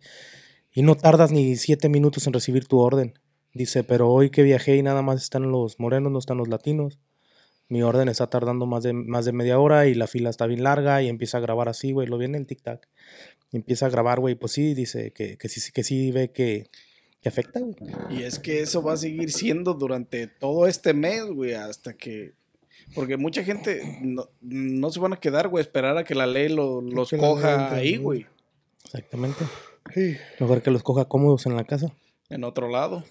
y 0.72 0.84
no 0.84 0.96
tardas 0.96 1.32
ni 1.32 1.56
siete 1.56 1.90
minutos 1.90 2.28
en 2.28 2.34
recibir 2.34 2.68
tu 2.68 2.78
orden. 2.78 3.18
Dice, 3.54 3.84
pero 3.84 4.12
hoy 4.12 4.30
que 4.30 4.44
viajé 4.44 4.76
y 4.76 4.84
nada 4.84 5.02
más 5.02 5.24
están 5.24 5.52
los 5.52 5.80
morenos, 5.80 6.12
no 6.12 6.20
están 6.20 6.38
los 6.38 6.48
latinos. 6.48 7.00
Mi 7.70 7.82
orden 7.82 8.08
está 8.08 8.30
tardando 8.30 8.68
más 8.68 8.84
de, 8.84 8.94
más 8.94 9.26
de 9.26 9.32
media 9.32 9.60
hora 9.60 9.88
y 9.88 9.96
la 9.96 10.06
fila 10.06 10.30
está 10.30 10.46
bien 10.46 10.64
larga 10.64 11.02
y 11.02 11.10
empieza 11.10 11.40
a 11.40 11.42
grabar 11.42 11.68
así, 11.68 11.92
güey, 11.92 12.08
lo 12.08 12.20
viene 12.20 12.38
en 12.38 12.44
el 12.44 12.48
tic-tac. 12.48 12.88
Empieza 13.52 13.88
a 13.88 13.90
grabar, 13.90 14.20
güey, 14.20 14.36
pues 14.36 14.52
sí, 14.52 14.76
dice 14.76 15.12
que, 15.12 15.38
que 15.38 15.50
sí, 15.50 15.72
que 15.72 15.84
sí 15.84 16.12
ve 16.12 16.32
que, 16.32 16.70
que 17.20 17.30
afecta, 17.30 17.62
güey. 17.62 17.76
Y 18.12 18.22
es 18.22 18.38
que 18.38 18.62
eso 18.62 18.84
va 18.84 18.94
a 18.94 18.98
seguir 18.98 19.32
siendo 19.32 19.74
durante 19.74 20.28
todo 20.28 20.68
este 20.68 20.94
mes, 20.94 21.26
güey, 21.26 21.54
hasta 21.54 21.94
que... 21.94 22.36
Porque 22.96 23.18
mucha 23.18 23.44
gente 23.44 24.00
no, 24.02 24.28
no 24.42 24.90
se 24.92 25.00
van 25.00 25.14
a 25.14 25.20
quedar, 25.20 25.48
güey, 25.50 25.62
esperar 25.62 25.98
a 25.98 26.04
que 26.04 26.16
la 26.16 26.26
ley 26.26 26.50
lo- 26.50 26.82
los 26.82 27.10
que 27.10 27.18
la 27.18 27.24
ley 27.24 27.32
coja 27.32 27.74
ahí, 27.76 27.96
¿no? 27.98 28.02
güey, 28.04 28.26
Exactamente. 28.86 29.46
Sí. 29.94 30.16
Mejor 30.40 30.62
que 30.62 30.72
los 30.72 30.84
coja 30.84 31.06
cómodos 31.06 31.46
en 31.46 31.56
la 31.56 31.64
casa. 31.64 31.92
en 32.30 32.44
otro 32.44 32.70
lado. 32.70 33.04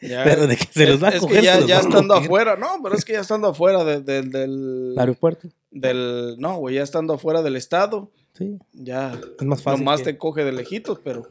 Ya- 0.00 0.24
Pero 0.24 0.46
de 0.46 0.56
que 0.56 0.64
se 0.72 0.86
los 0.86 1.02
va 1.02 1.08
a 1.08 1.10
es 1.12 1.20
coger, 1.20 1.40
que 1.40 1.44
ya, 1.46 1.60
ya 1.66 1.80
estando 1.80 2.14
coger. 2.14 2.24
afuera, 2.26 2.56
no, 2.56 2.80
pero 2.82 2.94
es 2.94 3.04
que 3.04 3.12
ya 3.14 3.20
estando 3.20 3.48
afuera 3.48 3.84
de- 3.84 4.00
de- 4.00 4.22
del... 4.22 4.94
Aeropuerto. 4.98 5.48
del 5.70 6.36
no, 6.38 6.56
güey, 6.56 6.76
ya 6.76 6.82
estando 6.82 7.14
afuera 7.14 7.42
del 7.42 7.56
estado, 7.56 8.10
Sí, 8.32 8.58
ya 8.72 9.12
es 9.38 9.46
más 9.46 9.62
fácil. 9.62 9.84
nomás 9.84 10.00
que- 10.00 10.12
te 10.12 10.18
coge 10.18 10.44
de 10.44 10.52
lejitos, 10.52 10.98
pero 11.04 11.28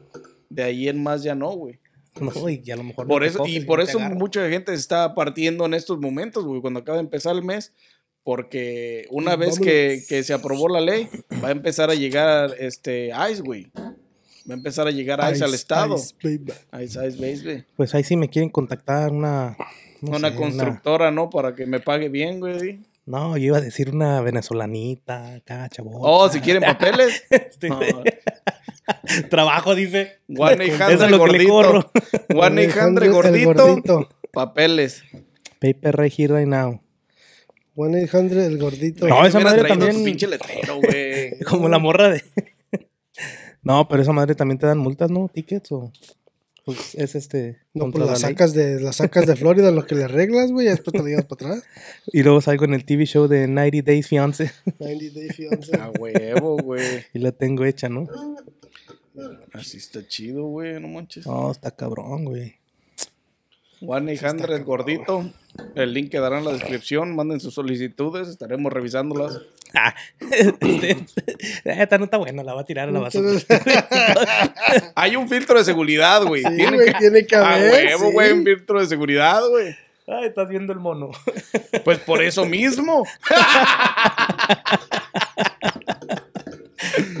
de 0.48 0.62
ahí 0.62 0.88
en 0.88 1.02
más 1.02 1.22
ya 1.24 1.34
no, 1.34 1.50
güey. 1.50 1.78
No, 2.18 2.48
y 2.48 2.70
a 2.70 2.76
lo 2.76 2.82
mejor 2.82 3.06
no 3.06 3.08
Por 3.08 3.22
te 3.22 3.28
eso, 3.28 3.46
y 3.46 3.60
por 3.60 3.80
eso 3.80 4.00
mucha 4.00 4.48
gente 4.48 4.72
se 4.72 4.78
está 4.78 5.14
partiendo 5.14 5.66
en 5.66 5.74
estos 5.74 5.98
momentos, 6.00 6.44
güey, 6.44 6.60
cuando 6.60 6.80
acaba 6.80 6.96
de 6.98 7.04
empezar 7.04 7.36
el 7.36 7.44
mes, 7.44 7.72
porque 8.22 9.06
una 9.10 9.36
vez 9.36 9.58
que, 9.58 10.02
que 10.08 10.22
se 10.24 10.32
aprobó 10.32 10.68
la 10.68 10.80
ley, 10.80 11.08
va 11.42 11.48
a 11.48 11.52
empezar 11.52 11.90
a 11.90 11.94
llegar 11.94 12.54
este 12.58 13.10
ICE, 13.30 13.42
güey. 13.42 13.70
Va 14.48 14.54
a 14.54 14.56
empezar 14.56 14.86
a 14.88 14.90
llegar 14.90 15.20
ICE, 15.32 15.44
al 15.44 15.50
Ice, 15.50 15.56
estado. 15.56 15.96
ice, 15.96 16.14
baby. 16.22 16.52
ICE, 16.84 17.06
ICE, 17.08 17.42
güey. 17.44 17.64
Pues 17.76 17.94
ahí 17.94 18.02
sí 18.04 18.16
me 18.16 18.28
quieren 18.28 18.50
contactar 18.50 19.12
una. 19.12 19.56
no 20.00 20.16
una 20.16 20.30
sé, 20.30 20.34
constructora, 20.36 21.10
¿no? 21.10 21.30
Para 21.30 21.54
que 21.54 21.66
me 21.66 21.78
pague 21.80 22.08
bien, 22.08 22.40
güey. 22.40 22.80
No, 23.06 23.36
yo 23.36 23.46
iba 23.46 23.58
a 23.58 23.60
decir 23.60 23.90
una 23.90 24.20
venezolanita, 24.20 25.34
acá, 25.36 25.68
chavos. 25.68 25.94
Oh, 25.98 26.28
si 26.28 26.40
quieren 26.40 26.62
papeles. 26.62 27.24
Este, 27.30 27.68
No, 27.68 27.80
Trabajo, 29.30 29.74
dice. 29.74 30.18
One 30.28 30.64
Eso 30.64 30.74
800 30.74 31.02
es 31.04 31.10
lo 31.10 31.24
que 31.24 31.32
le 31.32 31.44
gordito. 31.44 31.50
corro. 31.50 31.90
One 32.34 32.66
800 32.66 33.08
gordito. 33.10 33.54
gordito. 33.54 34.08
Papeles. 34.32 35.02
Paper 35.60 35.96
right 35.96 36.12
here, 36.16 36.34
right 36.38 36.48
now. 36.48 36.80
1-800, 37.76 38.32
el 38.46 38.58
gordito. 38.58 39.08
No, 39.08 39.24
esa 39.26 39.40
madre 39.40 39.66
también- 39.66 40.04
pinche 40.04 40.26
letrero, 40.26 40.80
güey. 40.80 41.38
Como 41.48 41.68
la 41.68 41.78
morra 41.78 42.10
de. 42.10 42.22
no, 43.62 43.88
pero 43.88 44.02
esa 44.02 44.12
madre 44.12 44.34
también 44.34 44.58
te 44.58 44.66
dan 44.66 44.78
multas, 44.78 45.10
¿no? 45.10 45.28
Tickets 45.32 45.72
o. 45.72 45.92
Pues 46.64 46.94
es 46.94 47.14
este. 47.14 47.58
No, 47.72 47.90
pues 47.90 48.00
la 48.00 48.06
la 48.06 48.12
ley. 48.12 48.20
sacas 48.20 48.52
de, 48.52 48.80
la 48.80 48.92
sacas 48.92 49.26
de 49.26 49.34
Florida, 49.34 49.70
lo 49.70 49.86
que 49.86 49.94
le 49.94 50.04
arreglas, 50.04 50.52
güey, 50.52 50.66
y 50.66 50.70
después 50.70 50.92
te 50.92 51.02
la 51.02 51.08
llevas 51.08 51.24
para 51.24 51.52
atrás. 51.52 51.64
Y 52.12 52.22
luego 52.22 52.40
salgo 52.42 52.66
en 52.66 52.74
el 52.74 52.84
TV 52.84 53.06
show 53.06 53.28
de 53.28 53.48
90 53.48 53.82
Days 53.90 54.06
Fiance 54.06 54.50
90 54.78 55.18
Day 55.18 55.28
Fiancé. 55.30 55.76
A 55.78 55.90
huevo, 55.98 56.58
güey. 56.58 57.06
y 57.14 57.18
la 57.18 57.32
tengo 57.32 57.64
hecha, 57.64 57.88
¿no? 57.88 58.06
Así 59.52 59.76
está 59.78 60.06
chido, 60.06 60.44
güey, 60.44 60.80
no 60.80 60.88
manches. 60.88 61.26
No, 61.26 61.50
está 61.50 61.70
cabrón, 61.70 62.24
güey. 62.24 62.56
1-800 63.80 64.50
el 64.54 64.64
gordito. 64.64 65.30
El 65.74 65.94
link 65.94 66.10
quedará 66.10 66.38
en 66.38 66.44
la 66.44 66.52
descripción. 66.52 67.16
Manden 67.16 67.40
sus 67.40 67.54
solicitudes. 67.54 68.28
Estaremos 68.28 68.70
revisándolas. 68.72 69.40
Ah, 69.74 69.94
esta 71.64 71.96
no 71.96 72.04
está 72.04 72.18
buena, 72.18 72.42
la 72.42 72.52
va 72.54 72.60
a 72.60 72.64
tirar 72.66 72.88
a 72.88 72.92
la 72.92 72.98
basura. 73.00 73.30
Hay 74.94 75.16
un 75.16 75.28
filtro 75.28 75.56
de 75.58 75.64
seguridad, 75.64 76.22
güey. 76.24 76.42
Sí, 76.42 76.56
tiene, 76.56 76.76
güey, 76.76 76.92
que... 76.92 76.98
tiene 76.98 77.26
que 77.26 77.36
A 77.36 77.54
haber. 77.54 77.86
huevo, 77.86 78.08
sí. 78.08 78.12
güey, 78.12 78.32
un 78.32 78.44
filtro 78.44 78.80
de 78.80 78.86
seguridad, 78.86 79.40
güey. 79.48 79.74
Ay, 80.06 80.26
estás 80.26 80.48
viendo 80.48 80.72
el 80.72 80.80
mono. 80.80 81.10
Pues 81.84 81.98
por 82.00 82.22
eso 82.22 82.44
mismo. 82.44 83.06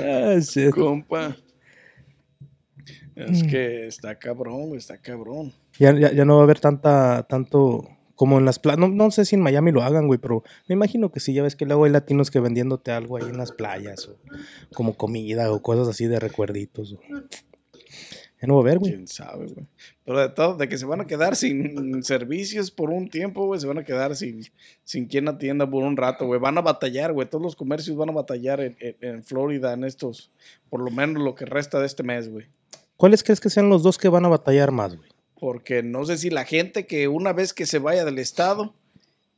Ah. 0.02 0.38
Compa. 0.74 1.36
Es 3.24 3.42
que 3.44 3.86
está 3.86 4.18
cabrón, 4.18 4.74
está 4.76 4.98
cabrón. 4.98 5.52
Ya, 5.78 5.92
ya, 5.98 6.12
ya 6.12 6.24
no 6.24 6.34
va 6.36 6.40
a 6.42 6.44
haber 6.44 6.60
tanta, 6.60 7.22
tanto 7.28 7.88
como 8.14 8.38
en 8.38 8.44
las 8.44 8.58
playas. 8.58 8.78
No, 8.78 8.88
no 8.88 9.10
sé 9.10 9.24
si 9.24 9.34
en 9.36 9.42
Miami 9.42 9.72
lo 9.72 9.82
hagan, 9.82 10.06
güey, 10.06 10.18
pero 10.18 10.42
me 10.68 10.74
imagino 10.74 11.10
que 11.10 11.20
sí. 11.20 11.32
Ya 11.32 11.42
ves 11.42 11.56
que 11.56 11.64
luego 11.66 11.84
hay 11.84 11.90
latinos 11.90 12.30
que 12.30 12.40
vendiéndote 12.40 12.90
algo 12.92 13.16
ahí 13.16 13.24
en 13.28 13.38
las 13.38 13.52
playas, 13.52 14.08
o 14.08 14.16
como 14.74 14.94
comida, 14.96 15.50
o 15.52 15.62
cosas 15.62 15.88
así 15.88 16.06
de 16.06 16.18
recuerditos. 16.20 16.92
o- 16.94 17.00
Ya 18.42 18.46
no 18.46 18.54
va 18.54 18.60
a 18.60 18.62
haber, 18.62 18.78
güey. 18.78 18.92
Quién 18.92 19.06
sabe, 19.06 19.46
güey. 19.48 19.66
Pero 20.04 20.18
de 20.20 20.28
todo, 20.30 20.56
de 20.56 20.66
que 20.68 20.78
se 20.78 20.86
van 20.86 21.02
a 21.02 21.06
quedar 21.06 21.36
sin 21.36 22.02
servicios 22.02 22.70
por 22.70 22.88
un 22.90 23.08
tiempo, 23.10 23.44
güey. 23.44 23.60
Se 23.60 23.66
van 23.66 23.76
a 23.78 23.84
quedar 23.84 24.16
sin, 24.16 24.42
sin 24.82 25.06
quien 25.06 25.28
atienda 25.28 25.68
por 25.70 25.82
un 25.84 25.96
rato, 25.96 26.24
güey. 26.26 26.40
Van 26.40 26.56
a 26.56 26.62
batallar, 26.62 27.12
güey. 27.12 27.28
Todos 27.28 27.42
los 27.42 27.54
comercios 27.56 27.96
van 27.98 28.08
a 28.08 28.12
batallar 28.12 28.60
en, 28.62 28.76
en- 28.80 28.96
en 29.00 29.24
Florida 29.24 29.74
en 29.74 29.84
estos, 29.84 30.30
por 30.70 30.80
lo 30.80 30.90
menos 30.90 31.22
lo 31.22 31.34
que 31.34 31.44
resta 31.44 31.80
de 31.80 31.86
este 31.86 32.02
mes, 32.02 32.30
güey. 32.30 32.46
¿Cuáles 33.00 33.22
crees 33.22 33.40
que 33.40 33.48
sean 33.48 33.70
los 33.70 33.82
dos 33.82 33.96
que 33.96 34.10
van 34.10 34.26
a 34.26 34.28
batallar 34.28 34.72
más, 34.72 34.94
güey? 34.94 35.08
Porque 35.38 35.82
no 35.82 36.04
sé 36.04 36.18
si 36.18 36.28
la 36.28 36.44
gente 36.44 36.84
que 36.84 37.08
una 37.08 37.32
vez 37.32 37.54
que 37.54 37.64
se 37.64 37.78
vaya 37.78 38.04
del 38.04 38.18
estado, 38.18 38.74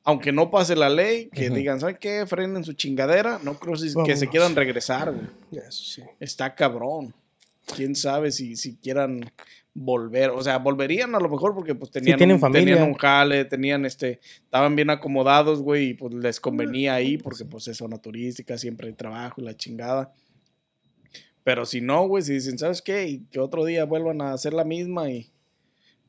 aunque 0.02 0.32
no 0.32 0.50
pase 0.50 0.74
la 0.74 0.90
ley, 0.90 1.28
que 1.32 1.48
digan, 1.48 1.78
¿saben 1.78 1.96
qué? 2.00 2.26
Frenen 2.26 2.64
su 2.64 2.72
chingadera. 2.72 3.38
No 3.44 3.60
creo 3.60 3.76
si- 3.76 3.94
que 4.04 4.16
se 4.16 4.26
quieran 4.26 4.56
regresar, 4.56 5.12
güey. 5.12 5.62
Eso 5.64 5.84
sí. 5.84 6.02
Está 6.18 6.56
cabrón. 6.56 7.14
Quién 7.76 7.94
sabe 7.94 8.32
si, 8.32 8.56
si 8.56 8.74
quieran 8.74 9.30
volver. 9.74 10.30
O 10.30 10.42
sea, 10.42 10.58
volverían 10.58 11.14
a 11.14 11.20
lo 11.20 11.28
mejor 11.28 11.54
porque 11.54 11.76
pues 11.76 11.92
tenían, 11.92 12.20
un, 12.32 12.40
familia. 12.40 12.74
tenían 12.74 12.88
un 12.88 12.94
jale, 12.94 13.44
tenían 13.44 13.86
este, 13.86 14.18
estaban 14.42 14.74
bien 14.74 14.90
acomodados, 14.90 15.62
güey, 15.62 15.90
y 15.90 15.94
pues 15.94 16.12
les 16.14 16.40
convenía 16.40 16.94
ahí 16.94 17.16
porque 17.16 17.44
pues 17.44 17.68
es 17.68 17.76
zona 17.76 17.98
turística, 17.98 18.58
siempre 18.58 18.88
hay 18.88 18.94
trabajo 18.94 19.40
y 19.40 19.44
la 19.44 19.56
chingada. 19.56 20.12
Pero 21.44 21.66
si 21.66 21.80
no, 21.80 22.06
güey, 22.06 22.22
si 22.22 22.34
dicen, 22.34 22.58
¿sabes 22.58 22.82
qué? 22.82 23.06
Y 23.08 23.18
que 23.26 23.40
otro 23.40 23.64
día 23.64 23.84
vuelvan 23.84 24.20
a 24.20 24.32
hacer 24.32 24.52
la 24.54 24.64
misma 24.64 25.10
y... 25.10 25.30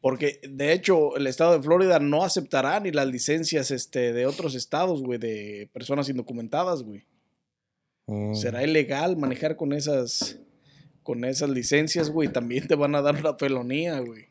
Porque 0.01 0.41
de 0.43 0.73
hecho 0.73 1.15
el 1.15 1.27
estado 1.27 1.53
de 1.53 1.63
Florida 1.63 1.97
no 1.97 2.25
aceptará 2.25 2.77
ni 2.81 2.91
las 2.91 3.07
licencias 3.07 3.71
este, 3.71 4.11
de 4.11 4.25
otros 4.25 4.53
estados, 4.53 5.01
güey, 5.01 5.17
de 5.17 5.69
personas 5.71 6.09
indocumentadas, 6.09 6.83
güey. 6.83 7.05
Mm. 8.07 8.33
Será 8.33 8.63
ilegal 8.63 9.15
manejar 9.15 9.55
con 9.55 9.71
esas 9.71 10.39
con 11.03 11.23
esas 11.25 11.49
licencias, 11.49 12.09
güey. 12.09 12.29
También 12.29 12.67
te 12.67 12.75
van 12.75 12.95
a 12.95 13.01
dar 13.01 13.15
una 13.15 13.35
felonía, 13.35 13.99
güey. 13.99 14.27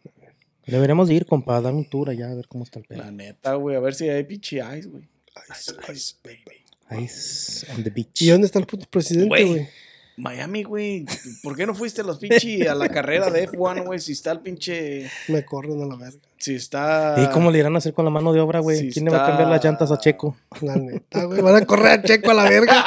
Deberíamos 0.67 1.09
de 1.09 1.15
ir, 1.15 1.27
compa, 1.27 1.57
a 1.57 1.61
dar 1.61 1.75
un 1.75 1.85
tour 1.85 2.11
allá 2.11 2.31
a 2.31 2.35
ver 2.35 2.49
cómo 2.49 2.65
está 2.65 2.79
el 2.79 2.85
pedo. 2.87 2.99
La 2.99 3.11
neta, 3.11 3.55
güey. 3.55 3.77
A 3.77 3.81
ver 3.81 3.95
si 3.95 4.09
hay 4.09 4.25
pinche 4.25 4.59
ice, 4.79 4.89
güey. 4.89 5.09
Ice, 5.51 5.73
ice, 5.93 6.17
baby. 6.23 7.05
Ice 7.05 7.67
on 7.73 7.83
the 7.83 7.91
beach. 7.91 8.23
¿Y 8.23 8.29
dónde 8.29 8.47
está 8.47 8.59
el 8.59 8.67
puto 8.67 8.87
presidente, 8.89 9.29
Güey. 9.29 9.69
Miami, 10.17 10.63
güey. 10.63 11.07
¿Por 11.43 11.57
qué 11.57 11.67
no 11.67 11.75
fuiste 11.75 12.03
a 12.03 12.05
los 12.05 12.19
pinche 12.19 12.69
a 12.69 12.75
la 12.75 12.89
carrera 12.89 13.31
de 13.31 13.49
F1, 13.49 13.85
güey? 13.85 13.99
Si 13.99 14.13
está 14.13 14.33
el 14.33 14.41
pinche. 14.41 15.11
Me 15.29 15.45
corren 15.45 15.83
a 15.83 15.87
la 15.87 15.97
verga. 15.97 16.19
Si 16.37 16.55
está. 16.55 17.15
¿Y 17.19 17.33
cómo 17.33 17.51
le 17.51 17.59
irán 17.61 17.75
a 17.77 17.79
hacer 17.79 17.95
con 17.95 18.05
la 18.05 18.11
mano 18.11 18.33
de 18.33 18.41
obra, 18.41 18.59
güey? 18.61 18.91
¿Quién 18.91 19.07
le 19.07 19.11
va 19.11 19.25
a 19.25 19.29
cambiar 19.29 19.49
las 19.49 19.65
llantas 19.65 19.91
a 19.91 19.99
Checo? 19.99 20.37
La 20.61 20.77
neta, 20.77 21.25
güey. 21.25 21.41
Van 21.41 21.55
a 21.55 21.65
correr 21.65 22.01
a 22.01 22.03
Checo 22.03 22.31
a 22.31 22.35
la 22.35 22.45
verga. 22.45 22.85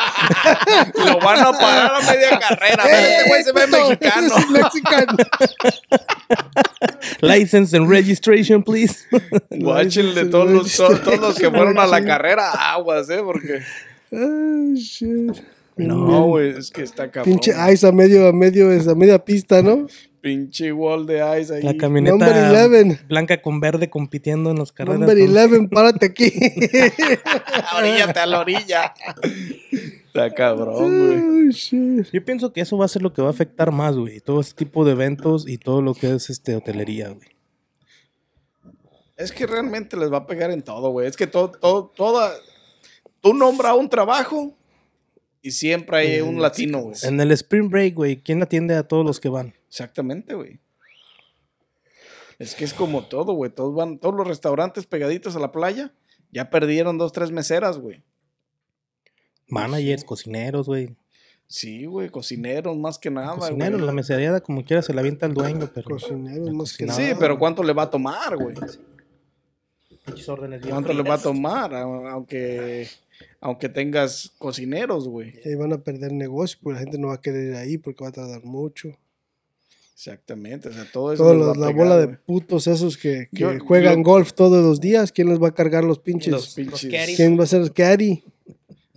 Lo 1.05 1.19
van 1.19 1.39
a 1.39 1.51
parar 1.51 1.91
a 1.95 1.99
media 2.11 2.39
carrera. 2.39 2.83
Este 2.83 3.29
güey 3.29 3.43
se 3.43 3.51
ve 3.53 3.65
puto, 3.65 3.89
mexicano. 3.89 4.27
ese 4.27 4.39
es 4.39 4.49
mexicano. 4.49 5.17
License 7.21 7.75
and 7.75 7.89
registration, 7.89 8.61
please. 8.61 8.99
Guáchenle 9.49 10.25
todos 10.25 10.51
los, 10.51 10.75
todos, 10.75 11.01
todos 11.01 11.19
los 11.19 11.35
que 11.35 11.49
fueron 11.49 11.79
a 11.79 11.87
la 11.87 12.03
carrera 12.03 12.51
aguas, 12.51 13.09
eh, 13.09 13.21
porque. 13.23 13.61
Ay, 14.11 14.75
shit. 14.75 15.54
No, 15.77 16.25
güey, 16.27 16.57
es 16.57 16.71
que 16.71 16.83
está 16.83 17.11
cabrón. 17.11 17.33
Pinche 17.33 17.53
ice 17.73 17.85
a 17.87 17.91
medio, 17.91 18.27
a 18.27 18.33
medio, 18.33 18.71
es 18.71 18.87
a 18.87 18.95
media 18.95 19.19
pista, 19.23 19.61
¿no? 19.61 19.87
Pinche 20.21 20.71
wall 20.71 21.05
de 21.05 21.17
ice 21.41 21.53
ahí. 21.55 21.61
La 21.63 21.75
camioneta 21.75 22.15
Number 22.15 22.83
11. 22.83 22.99
blanca 23.07 23.41
con 23.41 23.59
verde 23.59 23.89
compitiendo 23.89 24.49
en 24.51 24.57
las 24.57 24.71
carreras. 24.71 25.01
Number 25.01 25.17
con- 25.17 25.37
11, 25.37 25.67
párate 25.69 26.05
aquí. 26.07 26.31
Oríllate 27.77 28.19
a 28.19 28.25
la 28.25 28.39
orilla. 28.39 28.93
Está 30.07 30.33
cabrón, 30.33 31.41
güey. 31.51 32.05
Yo 32.11 32.25
pienso 32.25 32.51
que 32.53 32.61
eso 32.61 32.77
va 32.77 32.85
a 32.85 32.87
ser 32.87 33.01
lo 33.01 33.13
que 33.13 33.21
va 33.21 33.27
a 33.27 33.31
afectar 33.31 33.71
más, 33.71 33.95
güey. 33.95 34.19
Todo 34.19 34.39
este 34.41 34.65
tipo 34.65 34.85
de 34.85 34.93
eventos 34.93 35.47
y 35.47 35.57
todo 35.57 35.81
lo 35.81 35.93
que 35.93 36.15
es 36.15 36.29
este 36.29 36.55
hotelería, 36.55 37.09
güey. 37.09 37.27
Es 39.17 39.31
que 39.31 39.45
realmente 39.45 39.95
les 39.95 40.11
va 40.11 40.17
a 40.17 40.27
pegar 40.27 40.51
en 40.51 40.61
todo, 40.61 40.89
güey. 40.89 41.07
Es 41.07 41.15
que 41.15 41.27
todo, 41.27 41.51
todo, 41.51 41.91
toda. 41.95 42.31
Tú 43.21 43.33
nombras 43.33 43.75
un 43.75 43.89
trabajo 43.89 44.53
y 45.45 45.51
siempre 45.51 45.97
hay 45.97 46.21
un 46.21 46.41
latino, 46.41 46.81
güey. 46.81 46.95
En 47.03 47.21
el 47.21 47.31
Spring 47.31 47.69
Break, 47.69 47.93
güey, 47.93 48.17
¿quién 48.17 48.41
atiende 48.41 48.73
a 48.73 48.87
todos 48.87 49.05
los 49.05 49.19
que 49.19 49.29
van? 49.29 49.53
Exactamente, 49.67 50.33
güey. 50.33 50.59
Es 52.39 52.55
que 52.55 52.65
es 52.65 52.73
como 52.73 53.05
todo, 53.05 53.33
güey. 53.33 53.51
Todos 53.51 53.75
van, 53.75 53.99
todos 53.99 54.15
los 54.15 54.27
restaurantes 54.27 54.87
pegaditos 54.87 55.35
a 55.35 55.39
la 55.39 55.51
playa 55.51 55.93
ya 56.31 56.49
perdieron 56.49 56.97
dos, 56.97 57.11
tres 57.11 57.29
meseras, 57.29 57.77
güey. 57.77 58.01
Managers, 59.47 60.03
cocineros, 60.03 60.65
güey. 60.65 60.95
Sí, 61.45 61.85
güey, 61.85 62.09
cocineros 62.09 62.75
más 62.75 62.97
que 62.97 63.11
nada, 63.11 63.35
Cocineros, 63.35 63.79
la 63.79 63.91
mesería 63.91 64.39
como 64.39 64.65
quiera 64.65 64.81
se 64.81 64.95
la 64.95 65.01
avienta 65.01 65.27
el 65.27 65.35
dueño, 65.35 65.69
pero... 65.71 65.91
Cocineros 65.91 66.51
más 66.53 66.75
que 66.75 66.87
Nada. 66.87 66.99
Sí, 66.99 67.13
pero 67.19 67.37
¿cuánto 67.37 67.61
le 67.61 67.71
va 67.71 67.83
a 67.83 67.89
tomar, 67.91 68.35
güey? 68.35 68.55
¿Cuánto 70.67 70.91
le 70.91 71.03
va 71.03 71.13
a 71.13 71.21
tomar? 71.21 71.75
Aunque, 71.75 72.87
aunque 73.41 73.69
tengas 73.69 74.31
cocineros, 74.37 75.07
güey. 75.07 75.33
Y 75.43 75.49
ahí 75.49 75.55
van 75.55 75.73
a 75.73 75.77
perder 75.79 76.11
negocio 76.11 76.57
porque 76.61 76.75
la 76.75 76.79
gente 76.81 76.97
no 76.97 77.07
va 77.07 77.15
a 77.15 77.21
querer 77.21 77.49
ir 77.49 77.55
ahí 77.55 77.77
porque 77.77 78.03
va 78.03 78.09
a 78.09 78.13
tardar 78.13 78.43
mucho. 78.43 78.89
Exactamente, 79.93 80.69
o 80.69 80.73
sea, 80.73 80.85
todo 80.91 81.13
eso. 81.13 81.23
Toda 81.23 81.35
les 81.35 81.43
va 81.43 81.45
la, 81.47 81.51
a 81.53 81.57
la 81.57 81.67
pegar, 81.67 81.87
bola 81.87 81.97
de 81.97 82.07
putos 82.09 82.67
esos 82.67 82.97
que, 82.97 83.29
que 83.31 83.39
Yo- 83.39 83.59
juegan 83.65 83.97
yo- 83.97 84.03
golf 84.03 84.33
todos 84.33 84.63
los 84.63 84.81
días, 84.81 85.11
¿quién 85.11 85.29
les 85.29 85.41
va 85.41 85.47
a 85.49 85.53
cargar 85.53 85.83
los 85.85 85.99
pinches? 85.99 86.31
Los 86.31 86.53
pinches. 86.53 87.15
¿Quién 87.15 87.39
va 87.39 87.45
a 87.45 87.47
ser 87.47 87.61
el 87.61 87.71
caddy? 87.71 88.23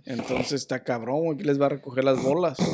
Entonces 0.05 0.53
está 0.53 0.83
cabrón, 0.83 1.23
güey. 1.23 1.37
¿Quién 1.37 1.47
les 1.47 1.61
va 1.61 1.67
a 1.67 1.69
recoger 1.69 2.03
las 2.03 2.21
bolas? 2.21 2.57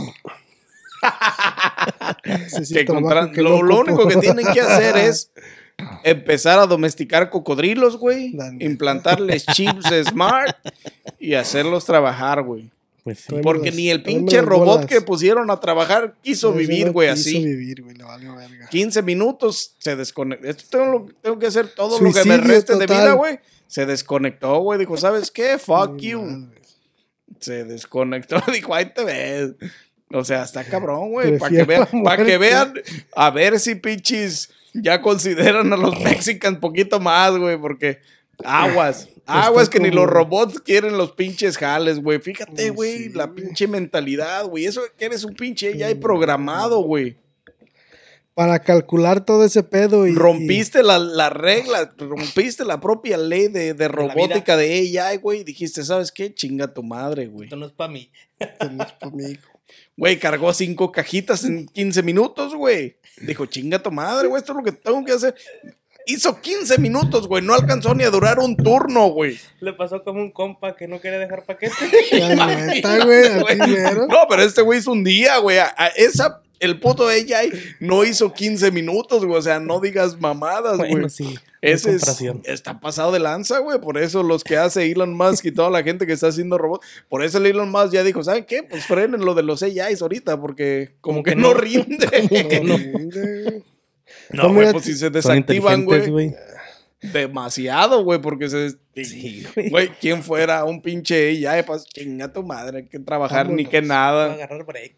Que 2.24 2.86
que 3.34 3.42
lo, 3.42 3.62
lo 3.62 3.80
único 3.82 4.08
que 4.08 4.16
tienen 4.18 4.46
que 4.52 4.60
hacer 4.62 4.98
es 4.98 5.32
empezar 6.04 6.60
a 6.60 6.66
domesticar 6.66 7.30
cocodrilos, 7.30 7.98
güey. 7.98 8.36
Implantarles 8.60 9.46
chips 9.46 9.86
smart 10.10 10.56
y 11.30 11.36
hacerlos 11.36 11.86
trabajar, 11.86 12.42
güey. 12.44 12.70
Pues 13.04 13.20
sí. 13.20 13.36
Porque 13.44 13.72
ni 13.72 13.90
el 13.92 14.02
pinche 14.02 14.42
robot 14.42 14.66
bolas. 14.68 14.86
que 14.88 15.00
pusieron 15.02 15.52
a 15.52 15.60
trabajar 15.60 16.16
quiso 16.24 16.52
vivir, 16.54 16.88
no 16.88 16.94
güey, 16.94 17.10
quiso 17.14 17.30
así. 17.30 17.46
vivir, 17.46 17.84
güey, 17.84 17.96
le 17.96 18.04
valió 18.04 18.36
verga. 18.36 18.68
15 18.70 19.02
minutos 19.04 19.76
se 19.78 19.96
desconectó. 19.96 20.48
Esto 20.48 20.64
tengo, 20.72 20.86
lo- 20.86 21.08
tengo 21.22 21.38
que 21.38 21.46
hacer 21.46 21.68
todo 21.68 22.00
lo 22.00 22.12
que 22.12 22.24
me 22.26 22.38
reste 22.38 22.76
de 22.76 22.88
vida, 22.88 23.14
güey. 23.14 23.40
Se 23.68 23.86
desconectó, 23.86 24.60
güey. 24.60 24.80
Dijo, 24.80 24.98
¿sabes 24.98 25.30
qué? 25.30 25.60
Fuck 25.60 25.98
you. 25.98 26.48
Se 27.40 27.64
desconectó. 27.64 28.42
Dijo, 28.52 28.74
ahí 28.74 28.86
te 28.94 29.04
ves. 29.04 29.52
O 30.12 30.24
sea, 30.24 30.44
está 30.44 30.64
cabrón, 30.64 31.12
güey. 31.12 31.38
Para 31.38 31.56
que, 31.56 31.64
vean, 31.64 31.88
la 31.92 32.04
pa' 32.04 32.18
que 32.18 32.38
vean, 32.38 32.74
a 33.16 33.30
ver 33.32 33.60
si 33.60 33.76
pinches 33.76 34.50
ya 34.74 35.02
consideran 35.02 35.72
a 35.74 35.78
los 35.78 36.00
mexicanos 36.04 36.60
poquito 36.60 37.00
más, 37.00 37.38
güey, 37.38 37.58
porque 37.60 38.00
aguas. 38.44 39.10
Aguas 39.26 39.70
que 39.70 39.80
ni 39.80 39.90
los 39.90 40.08
robots 40.08 40.60
quieren 40.60 40.98
los 40.98 41.12
pinches 41.14 41.58
jales, 41.58 42.00
güey. 42.02 42.20
Fíjate, 42.20 42.64
Sí, 42.64 42.70
güey, 42.70 43.10
la 43.10 43.34
pinche 43.34 43.68
mentalidad, 43.68 44.46
güey. 44.46 44.66
Eso 44.66 44.82
que 44.98 45.06
eres 45.06 45.24
un 45.24 45.34
pinche 45.34 45.76
ya 45.78 45.88
hay 45.88 45.96
programado, 45.96 46.82
güey. 46.82 47.18
para 48.36 48.60
calcular 48.60 49.24
todo 49.26 49.46
ese 49.46 49.64
pedo 49.64 50.06
y... 50.06 50.14
Rompiste 50.14 50.84
la, 50.84 51.00
la 51.00 51.30
regla, 51.30 51.94
rompiste 51.98 52.66
la 52.66 52.82
propia 52.82 53.18
ley 53.18 53.48
de, 53.48 53.74
de 53.74 53.88
robótica 53.88 54.58
de 54.58 55.00
AI, 55.00 55.18
güey. 55.18 55.40
y 55.40 55.44
Dijiste, 55.46 55.84
¿sabes 55.86 56.12
qué? 56.12 56.34
Chinga 56.34 56.74
tu 56.74 56.84
madre, 56.84 57.28
güey. 57.28 57.46
Esto 57.46 57.56
no 57.56 57.66
es 57.66 57.72
para 57.72 57.92
mí. 57.94 58.12
y- 58.40 58.46
tenés 58.60 58.92
conmigo. 59.02 59.42
Güey, 59.98 60.20
cargó 60.20 60.54
cinco 60.54 60.92
cajitas 60.92 61.46
en 61.46 61.66
15 61.68 62.04
minutos, 62.04 62.54
güey. 62.54 62.98
Dijo, 63.22 63.46
chinga 63.46 63.82
tu 63.82 63.90
madre, 63.90 64.28
güey, 64.28 64.40
esto 64.40 64.52
es 64.52 64.58
lo 64.58 64.64
que 64.64 64.74
tengo 64.74 65.04
que 65.06 65.14
hacer. 65.14 65.34
Hizo 66.08 66.40
15 66.40 66.78
minutos, 66.78 67.28
güey. 67.28 67.42
No 67.44 67.54
alcanzó 67.54 67.96
ni 67.96 68.04
a 68.04 68.10
durar 68.12 68.40
un 68.40 68.56
turno, 68.56 69.08
güey. 69.08 69.40
Le 69.60 69.74
pasó 69.74 70.04
como 70.04 70.22
un 70.22 70.32
compa 70.32 70.76
que 70.76 70.88
no 70.88 71.00
quería 71.02 71.20
dejar 71.20 71.44
paquete. 71.46 71.74
Neta, 72.12 73.06
güey. 73.06 73.58
No, 74.08 74.18
pero 74.30 74.44
este 74.44 74.62
güey 74.62 74.80
hizo 74.80 74.92
un 74.92 75.04
día, 75.04 75.38
güey. 75.40 75.58
A- 75.58 75.74
a 75.78 75.88
esa, 75.88 76.42
el 76.60 76.80
puto 76.80 77.08
AI 77.08 77.52
no 77.80 78.04
hizo 78.04 78.32
15 78.34 78.72
minutos, 78.72 79.26
güey. 79.26 79.38
O 79.40 79.42
sea, 79.42 79.60
no 79.60 79.80
digas 79.80 80.20
mamadas, 80.20 80.78
güey. 80.78 80.92
bueno, 80.92 81.10
sí. 81.10 81.38
Ese 81.62 81.96
es, 81.96 82.22
está 82.44 82.80
pasado 82.80 83.12
de 83.12 83.18
lanza, 83.18 83.58
güey. 83.58 83.80
Por 83.82 83.98
eso 83.98 84.22
los 84.22 84.44
que 84.44 84.56
hace 84.56 84.92
Elon 84.92 85.16
Musk 85.16 85.46
y 85.46 85.52
toda 85.52 85.72
la 85.72 85.82
gente 85.82 86.06
que 86.06 86.14
está 86.14 86.28
haciendo 86.28 86.60
robots. 86.60 86.86
Por 87.10 87.24
eso 87.24 87.40
el 87.40 87.48
Elon 87.48 87.72
Musk 87.72 87.92
ya 87.94 88.04
dijo, 88.04 88.24
¿saben 88.24 88.46
qué? 88.46 88.62
Pues 88.62 88.86
frenen 88.86 89.26
lo 89.26 89.34
de 89.34 89.42
los 89.42 89.64
AIs 89.64 90.04
ahorita 90.04 90.40
porque 90.40 90.92
como, 91.02 91.16
Como 91.16 91.24
que, 91.24 91.32
que 91.32 91.36
no, 91.36 91.48
no. 91.48 91.60
rinde. 91.60 92.62
No, 92.64 93.75
no, 94.32 94.54
güey, 94.54 94.72
pues 94.72 94.86
si 94.86 94.96
se 94.96 95.10
desactivan, 95.10 95.86
güey. 95.86 96.36
Demasiado, 97.02 98.04
güey, 98.04 98.20
porque 98.20 98.50
se... 98.50 98.76
Güey. 99.70 99.90
¿quién 100.02 100.24
fuera 100.24 100.64
un 100.64 100.82
pinche 100.82 101.48
AI? 101.48 101.64
Pues 101.64 101.86
chinga 101.86 102.32
tu 102.32 102.44
madre, 102.44 102.78
hay 102.78 102.86
que 102.86 103.00
trabajar 103.00 103.50
ni 103.50 103.66
que 103.66 103.78
a 103.78 103.82
nada. 103.82 104.34
agarrar 104.34 104.66
break. 104.66 104.96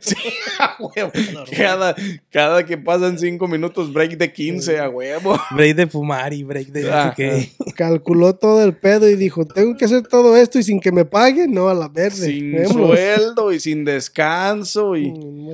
Sí, 0.00 0.16
a 0.58 0.76
huevo. 0.78 1.12
Cada, 1.56 1.94
cada 2.30 2.66
que 2.66 2.76
pasan 2.76 3.18
cinco 3.18 3.46
minutos, 3.48 3.92
break 3.92 4.16
de 4.16 4.32
15, 4.32 4.78
a 4.78 4.88
huevo. 4.88 5.38
Break 5.52 5.76
de 5.76 5.86
fumar 5.86 6.32
y 6.32 6.42
break 6.42 6.68
de. 6.68 7.50
Calculó 7.74 8.34
todo 8.34 8.64
el 8.64 8.76
pedo 8.76 9.08
y 9.08 9.16
dijo, 9.16 9.46
tengo 9.46 9.76
que 9.76 9.84
hacer 9.84 10.06
todo 10.06 10.36
esto 10.36 10.58
y 10.58 10.62
sin 10.62 10.80
que 10.80 10.92
me 10.92 11.04
paguen, 11.04 11.52
no, 11.52 11.68
a 11.68 11.74
la 11.74 11.88
verde. 11.88 12.26
Sin 12.26 12.52
Vémonos. 12.52 12.88
sueldo 12.88 13.52
y 13.52 13.60
sin 13.60 13.84
descanso 13.84 14.96
y... 14.96 15.10
Mm. 15.10 15.46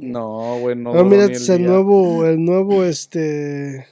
No, 0.00 0.58
güey, 0.60 0.76
no. 0.76 0.92
No, 0.92 0.98
duró 0.98 1.04
mira, 1.04 1.24
es 1.26 1.48
el 1.48 1.64
nuevo, 1.64 2.26
el 2.26 2.42
nuevo, 2.42 2.84
este, 2.84 3.86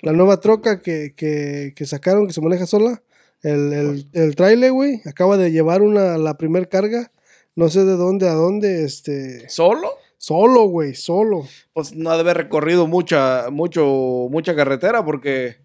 la 0.00 0.12
nueva 0.12 0.40
troca 0.40 0.80
que, 0.80 1.14
que, 1.14 1.72
que 1.76 1.86
sacaron 1.86 2.26
que 2.26 2.32
se 2.32 2.40
maneja 2.40 2.66
sola. 2.66 3.02
El, 3.42 3.72
el, 3.72 4.06
el 4.12 4.36
trailer, 4.36 4.72
güey, 4.72 5.00
acaba 5.04 5.36
de 5.36 5.50
llevar 5.50 5.82
una, 5.82 6.16
la 6.16 6.38
primer 6.38 6.68
carga, 6.68 7.10
no 7.54 7.68
sé 7.68 7.84
de 7.84 7.96
dónde 7.96 8.28
a 8.28 8.32
dónde, 8.34 8.84
este, 8.84 9.48
¿Solo? 9.48 9.90
solo, 10.18 10.64
güey, 10.64 10.94
solo. 10.94 11.46
Pues 11.72 11.94
no 11.94 12.10
ha 12.10 12.14
de 12.14 12.20
haber 12.20 12.36
recorrido 12.36 12.86
mucha, 12.86 13.46
mucho, 13.50 14.28
mucha 14.30 14.54
carretera 14.54 15.04
porque 15.04 15.56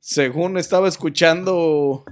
según 0.00 0.58
estaba 0.58 0.88
escuchando 0.88 2.04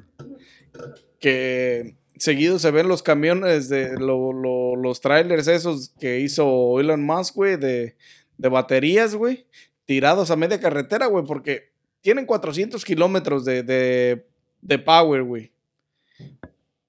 que 1.19 1.97
seguido 2.17 2.59
se 2.59 2.71
ven 2.71 2.89
los 2.89 3.03
camiones 3.03 3.69
de 3.69 3.95
lo- 3.99 4.33
lo- 4.33 4.77
los 4.77 5.01
trailers 5.01 5.49
esos 5.49 5.91
que 6.01 6.21
hizo 6.21 6.79
Elon 6.81 7.05
Musk, 7.05 7.35
güey, 7.35 7.57
de, 7.57 7.97
de 8.39 8.49
baterías, 8.49 9.15
güey, 9.15 9.47
tirados 9.85 10.31
a 10.31 10.37
media 10.37 10.61
carretera, 10.61 11.07
güey, 11.07 11.25
porque 11.25 11.71
tienen 12.01 12.27
400 12.27 12.85
kilómetros 12.85 13.45
de, 13.45 13.63
de, 13.63 14.27
de 14.61 14.79
power, 14.79 15.23
güey. 15.25 15.53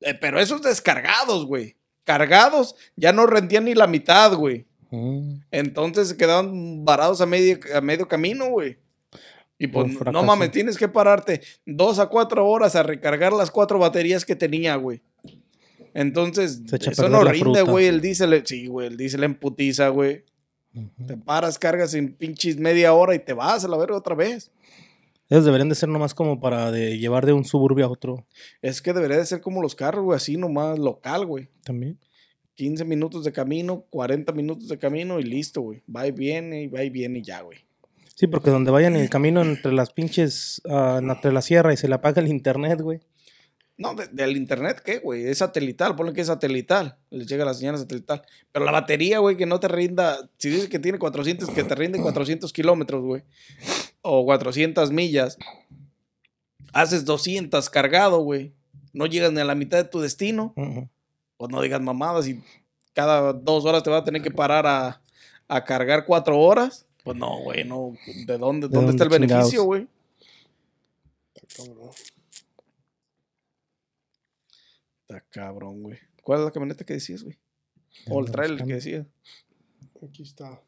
Eh, 0.02 0.14
pero 0.20 0.40
esos 0.40 0.62
descargados, 0.62 1.46
güey. 1.46 1.76
Cargados 2.06 2.76
ya 2.96 3.12
no 3.12 3.26
rendían 3.26 3.66
ni 3.66 3.74
la 3.74 3.88
mitad, 3.88 4.34
güey. 4.34 4.66
Mm. 4.92 5.42
Entonces 5.52 6.08
se 6.08 6.18
quedaban 6.18 6.86
varados 6.86 7.20
a 7.20 7.26
medio, 7.26 7.60
a 7.76 7.82
medio 7.82 8.08
camino, 8.08 8.50
güey. 8.50 8.78
Y 9.58 9.68
pues 9.68 9.94
no 10.12 10.24
mames, 10.24 10.52
tienes 10.52 10.78
que 10.78 10.88
pararte 10.88 11.42
dos 11.66 12.00
a 12.00 12.08
cuatro 12.08 12.46
horas 12.48 12.76
a 12.76 12.84
recargar 12.84 13.32
las 13.34 13.52
cuatro 13.52 13.80
baterías 13.80 14.26
que 14.26 14.36
tenía, 14.36 14.76
güey. 14.76 15.02
Entonces, 15.94 16.62
eso 16.74 17.08
no 17.08 17.24
rinde, 17.24 17.62
güey. 17.62 17.86
El 17.86 18.02
diésel, 18.02 18.44
sí, 18.46 18.68
güey, 18.68 18.88
el 18.88 18.98
diésel 18.98 19.24
emputiza, 19.24 19.88
güey. 19.90 20.24
Te 21.08 21.16
paras, 21.16 21.58
cargas 21.58 21.94
en 21.94 22.14
pinches 22.14 22.58
media 22.58 22.94
hora 22.94 23.16
y 23.16 23.20
te 23.20 23.32
vas 23.32 23.64
a 23.64 23.70
la 23.70 23.78
verga 23.78 23.96
otra 23.96 24.14
vez. 24.14 24.52
Esos 25.30 25.46
deberían 25.46 25.70
de 25.70 25.76
ser 25.76 25.90
nomás 25.90 26.14
como 26.14 26.40
para 26.40 26.72
de 26.72 27.00
llevar 27.00 27.26
de 27.26 27.34
un 27.34 27.46
suburbio 27.46 27.86
a 27.86 27.90
otro 27.90 28.28
Es 28.62 28.82
que 28.82 28.94
debería 28.94 29.18
de 29.18 29.26
ser 29.26 29.42
como 29.42 29.62
los 29.62 29.74
carros, 29.76 30.04
güey, 30.04 30.16
así 30.18 30.38
nomás 30.38 30.78
local, 30.80 31.26
güey. 31.26 31.50
también. 31.64 32.00
15 32.56 32.86
minutos 32.86 33.26
de 33.26 33.34
camino, 33.34 33.86
40 33.90 34.32
minutos 34.32 34.70
de 34.70 34.78
camino 34.78 35.20
y 35.20 35.24
listo, 35.24 35.60
güey. 35.62 35.84
Va 35.94 36.08
y 36.08 36.12
viene, 36.12 36.64
y 36.64 36.68
va 36.68 36.84
y 36.84 36.90
viene 36.90 37.20
y 37.20 37.22
ya, 37.22 37.42
güey. 37.42 37.60
Sí, 38.16 38.28
porque 38.28 38.50
donde 38.50 38.72
vayan 38.72 38.96
en 38.96 39.02
el 39.02 39.10
camino 39.10 39.42
entre 39.42 39.74
las 39.74 39.92
pinches, 39.92 40.62
ah, 40.70 41.02
entre 41.04 41.34
la 41.34 41.42
sierra 41.42 41.74
y 41.74 41.78
se 41.78 41.90
le 41.90 41.96
apaga 41.96 42.22
el 42.22 42.30
internet, 42.30 42.80
güey. 42.80 43.02
No, 43.78 43.94
de- 43.94 44.08
del 44.08 44.38
internet, 44.38 44.82
¿qué, 44.86 45.00
güey? 45.00 45.28
Es 45.28 45.40
satelital, 45.40 45.98
ponle 45.98 46.14
que 46.14 46.22
es 46.22 46.28
satelital. 46.28 46.98
Les 47.10 47.28
llega 47.28 47.44
la 47.44 47.54
señal 47.54 47.78
satelital. 47.78 48.22
Pero 48.54 48.64
la 48.64 48.72
batería, 48.72 49.20
güey, 49.20 49.36
que 49.36 49.46
no 49.46 49.60
te 49.60 49.68
rinda. 49.68 50.18
Si 50.38 50.48
dices 50.50 50.70
que 50.70 50.80
tiene 50.80 50.98
400, 50.98 51.50
que 51.50 51.66
te 51.66 51.76
rinde 51.76 52.00
400 52.00 52.54
kilómetros, 52.54 53.04
güey. 53.04 53.24
O 54.08 54.24
400 54.24 54.92
millas. 54.92 55.36
Haces 56.74 57.06
200 57.06 57.70
cargado, 57.72 58.20
güey. 58.20 58.54
No 58.94 59.08
llegas 59.08 59.32
ni 59.32 59.42
a 59.42 59.46
la 59.46 59.56
mitad 59.56 59.80
de 59.80 59.90
tu 59.90 60.00
destino. 60.00 60.54
Ujú. 60.56 60.88
Pues 61.38 61.52
no 61.52 61.60
digas 61.60 61.82
mamadas 61.82 62.28
y 62.28 62.40
cada 62.94 63.34
dos 63.34 63.66
horas 63.66 63.82
te 63.82 63.90
vas 63.90 64.04
a 64.04 64.06
tener 64.06 64.22
que 64.22 64.30
parar 64.30 64.68
a, 64.68 65.02
a 65.48 65.64
cargar 65.66 66.06
cuatro 66.06 66.40
horas. 66.40 66.86
Pues 67.04 67.18
no, 67.18 67.40
güey, 67.42 67.64
no. 67.64 67.94
¿De 68.28 68.38
dónde, 68.38 68.68
¿De 68.68 68.76
dónde 68.76 68.92
está 68.92 69.06
el 69.06 69.10
beneficio, 69.10 69.64
güey? 69.64 69.88
Está 75.02 75.22
cabrón, 75.32 75.82
güey. 75.82 75.98
¿Cuál 76.22 76.40
es 76.40 76.46
la 76.46 76.52
camioneta 76.52 76.86
que 76.86 76.94
decías, 76.94 77.24
güey? 77.24 77.38
O 78.08 78.20
el 78.20 78.32
trailer 78.32 78.66
que 78.66 78.74
decías. 78.76 79.08
Aquí 80.08 80.22
está. 80.22 80.62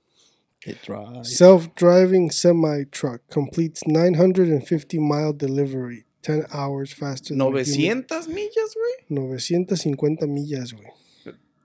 It 0.66 0.78
drives. 0.86 1.38
Self-driving 1.38 2.32
semi-truck 2.32 3.22
completes 3.30 3.84
950 3.88 5.00
mile 5.00 5.34
delivery, 5.34 6.06
10 6.24 6.48
hours 6.52 6.94
faster 6.94 7.36
than 7.36 7.42
a 7.42 7.46
human. 7.46 7.64
900 7.64 8.28
millas, 8.28 8.76
güey. 8.76 8.94
950 9.10 10.26
millas, 10.28 10.74
güey. 10.74 10.88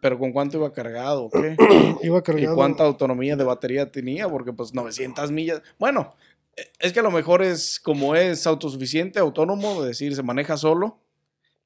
Pero 0.00 0.18
¿con 0.18 0.32
cuánto 0.32 0.58
iba 0.58 0.72
cargado? 0.72 1.30
¿Qué? 1.30 1.56
Iba 2.02 2.18
¿Y 2.18 2.22
cargado. 2.22 2.56
cuánta 2.56 2.84
autonomía 2.84 3.36
de 3.36 3.44
batería 3.44 3.90
tenía? 3.90 4.28
Porque 4.28 4.52
pues 4.52 4.74
900 4.74 5.30
millas. 5.30 5.62
Bueno, 5.78 6.16
eh, 6.56 6.62
es 6.80 6.92
que 6.92 6.98
a 7.00 7.04
lo 7.04 7.12
mejor 7.12 7.40
es 7.40 7.78
como 7.78 8.16
es 8.16 8.46
autosuficiente, 8.46 9.20
autónomo, 9.20 9.80
es 9.82 9.86
decir, 9.86 10.14
se 10.16 10.24
maneja 10.24 10.56
solo. 10.56 10.98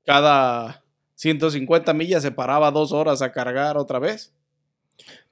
Cada 0.05 0.85
150 1.15 1.95
millas 1.95 2.23
se 2.23 2.31
paraba 2.31 2.71
dos 2.71 2.93
horas 2.93 3.23
a 3.23 3.33
cargar 3.33 3.79
otra 3.79 3.99
vez. 3.99 4.35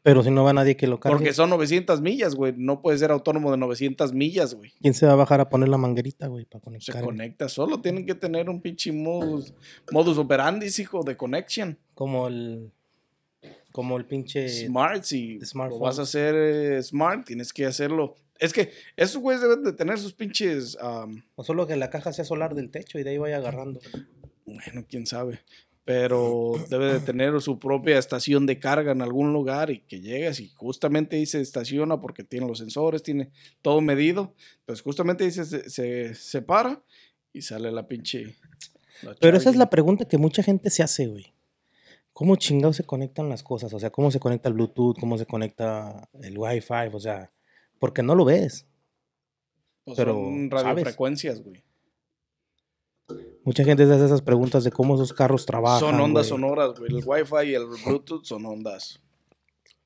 Pero 0.05 0.23
si 0.23 0.31
no 0.31 0.45
va 0.45 0.53
nadie 0.53 0.77
que 0.77 0.87
lo 0.87 1.01
cargue, 1.01 1.17
Porque 1.17 1.33
son 1.33 1.49
900 1.49 2.03
millas, 2.03 2.35
güey. 2.35 2.53
No 2.59 2.83
puede 2.83 2.99
ser 2.99 3.11
autónomo 3.11 3.51
de 3.51 3.57
900 3.57 4.13
millas, 4.13 4.55
güey. 4.55 4.71
¿quién 4.83 4.93
se 4.93 5.07
va 5.07 5.13
a 5.13 5.17
bajar 5.17 5.41
a 5.41 5.49
poner 5.49 5.71
la 5.71 5.79
manguerita, 5.79 6.27
güey, 6.27 6.45
para 6.45 6.61
Se 6.61 6.65
conectar? 6.93 7.03
conecta 7.03 7.49
solo. 7.49 7.81
Tienen 7.81 8.05
que 8.05 8.15
tener 8.15 8.51
un 8.51 8.61
pinche 8.61 8.93
modus, 8.93 9.55
modus 9.91 10.19
operandi, 10.19 10.67
hijo, 10.79 11.03
de 11.05 11.17
connection. 11.17 11.79
Como 11.95 12.29
el, 12.29 12.71
como 13.73 13.97
el 13.97 14.05
pinche... 14.05 14.47
Smart, 14.67 15.05
si 15.05 15.41
smartphone. 15.41 15.81
vas 15.81 15.99
a 15.99 16.03
hacer 16.03 16.35
eh, 16.37 16.83
smart, 16.83 17.25
tienes 17.25 17.51
que 17.55 17.65
hacerlo. 17.65 18.15
Es 18.39 18.53
que 18.53 18.73
esos 18.97 19.23
güeyes 19.23 19.41
deben 19.41 19.65
de 19.65 19.73
tener 19.73 19.99
sus 19.99 20.13
pinches... 20.13 20.77
O 21.35 21.45
solo 21.45 21.67
que 21.67 21.77
la 21.77 21.89
caja 21.89 22.13
sea 22.13 22.27
solar 22.27 22.55
del 22.55 22.71
techo 22.71 22.99
y 22.99 23.05
de 23.05 23.11
ahí 23.11 23.17
vaya 23.17 23.39
agarrando. 23.39 23.81
bueno, 24.45 24.85
quién 24.87 25.07
sabe. 25.07 25.41
Pero 25.85 26.55
debe 26.71 26.95
de 26.95 27.01
tener 27.01 27.39
su 27.43 27.59
propia 27.59 27.99
estación 27.99 28.47
de 28.47 28.59
carga 28.59 28.93
en 28.93 29.03
algún 29.03 29.35
lugar 29.35 29.71
y 29.71 29.81
que 29.81 30.01
llegues 30.01 30.41
y 30.41 30.49
justamente 30.49 31.25
se 31.27 31.43
estaciona 31.43 32.01
porque 32.01 32.25
tiene 32.25 32.47
los 32.47 32.59
sensores, 32.59 33.03
tiene 33.03 33.31
todo 33.61 33.83
medido. 33.83 34.35
Pues 34.65 34.81
justamente 34.81 35.25
ahí 35.25 35.31
se, 35.31 36.15
se, 36.15 36.43
para 36.43 36.83
y 37.35 37.43
sale 37.43 37.71
la 37.71 37.87
pinche... 37.87 38.35
la 39.03 39.15
Pero 39.21 39.37
esa 39.37 39.51
es 39.51 39.57
la 39.57 39.69
pregunta 39.69 40.07
que 40.07 40.17
mucha 40.17 40.43
gente 40.43 40.71
se 40.71 40.83
hace, 40.83 41.07
güey. 41.07 41.35
¿Cómo 42.15 42.37
chingados 42.37 42.77
se 42.77 42.85
conectan 42.85 43.29
las 43.29 43.43
cosas? 43.43 43.75
O 43.75 43.79
sea, 43.79 43.91
¿cómo 43.91 44.11
se 44.11 44.21
conecta 44.21 44.49
el 44.49 44.55
Bluetooth? 44.55 44.99
¿Cómo 44.99 45.19
se 45.19 45.27
conecta 45.27 46.09
el 46.23 46.39
Wi-Fi? 46.39 46.91
O 46.93 47.01
sea, 47.01 47.31
porque 47.79 48.03
no 48.03 48.15
lo 48.15 48.25
ves. 48.25 48.67
Pues 49.85 49.99
pero, 49.99 50.15
son 50.15 50.49
¿sabes? 50.49 50.65
radiofrecuencias, 50.65 51.43
güey. 51.43 51.63
Mucha 53.45 53.63
gente 53.63 53.87
se 53.87 53.93
hace 53.93 54.07
esas 54.07 54.23
preguntas 54.23 54.65
de 54.65 54.71
cómo 54.71 54.95
esos 54.95 55.13
carros 55.13 55.45
trabajan. 55.45 55.81
Son 55.81 56.01
ondas 56.01 56.29
sonoras, 56.29 56.79
güey. 56.79 56.91
El 56.91 57.03
Wi-Fi 57.05 57.51
y 57.51 57.55
el 57.55 57.67
Bluetooth 57.67 58.25
son 58.25 58.47
ondas. 58.47 59.01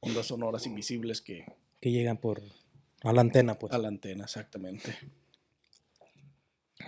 Ondas 0.01 0.27
sonoras 0.27 0.65
invisibles 0.67 1.21
que 1.21 1.45
Que 1.81 1.91
llegan 1.91 2.19
por... 2.19 2.41
A 3.03 3.13
la 3.13 3.21
antena, 3.21 3.59
pues. 3.59 3.73
a 3.73 3.79
la 3.79 3.89
antena, 3.89 4.25
exactamente. 4.25 4.97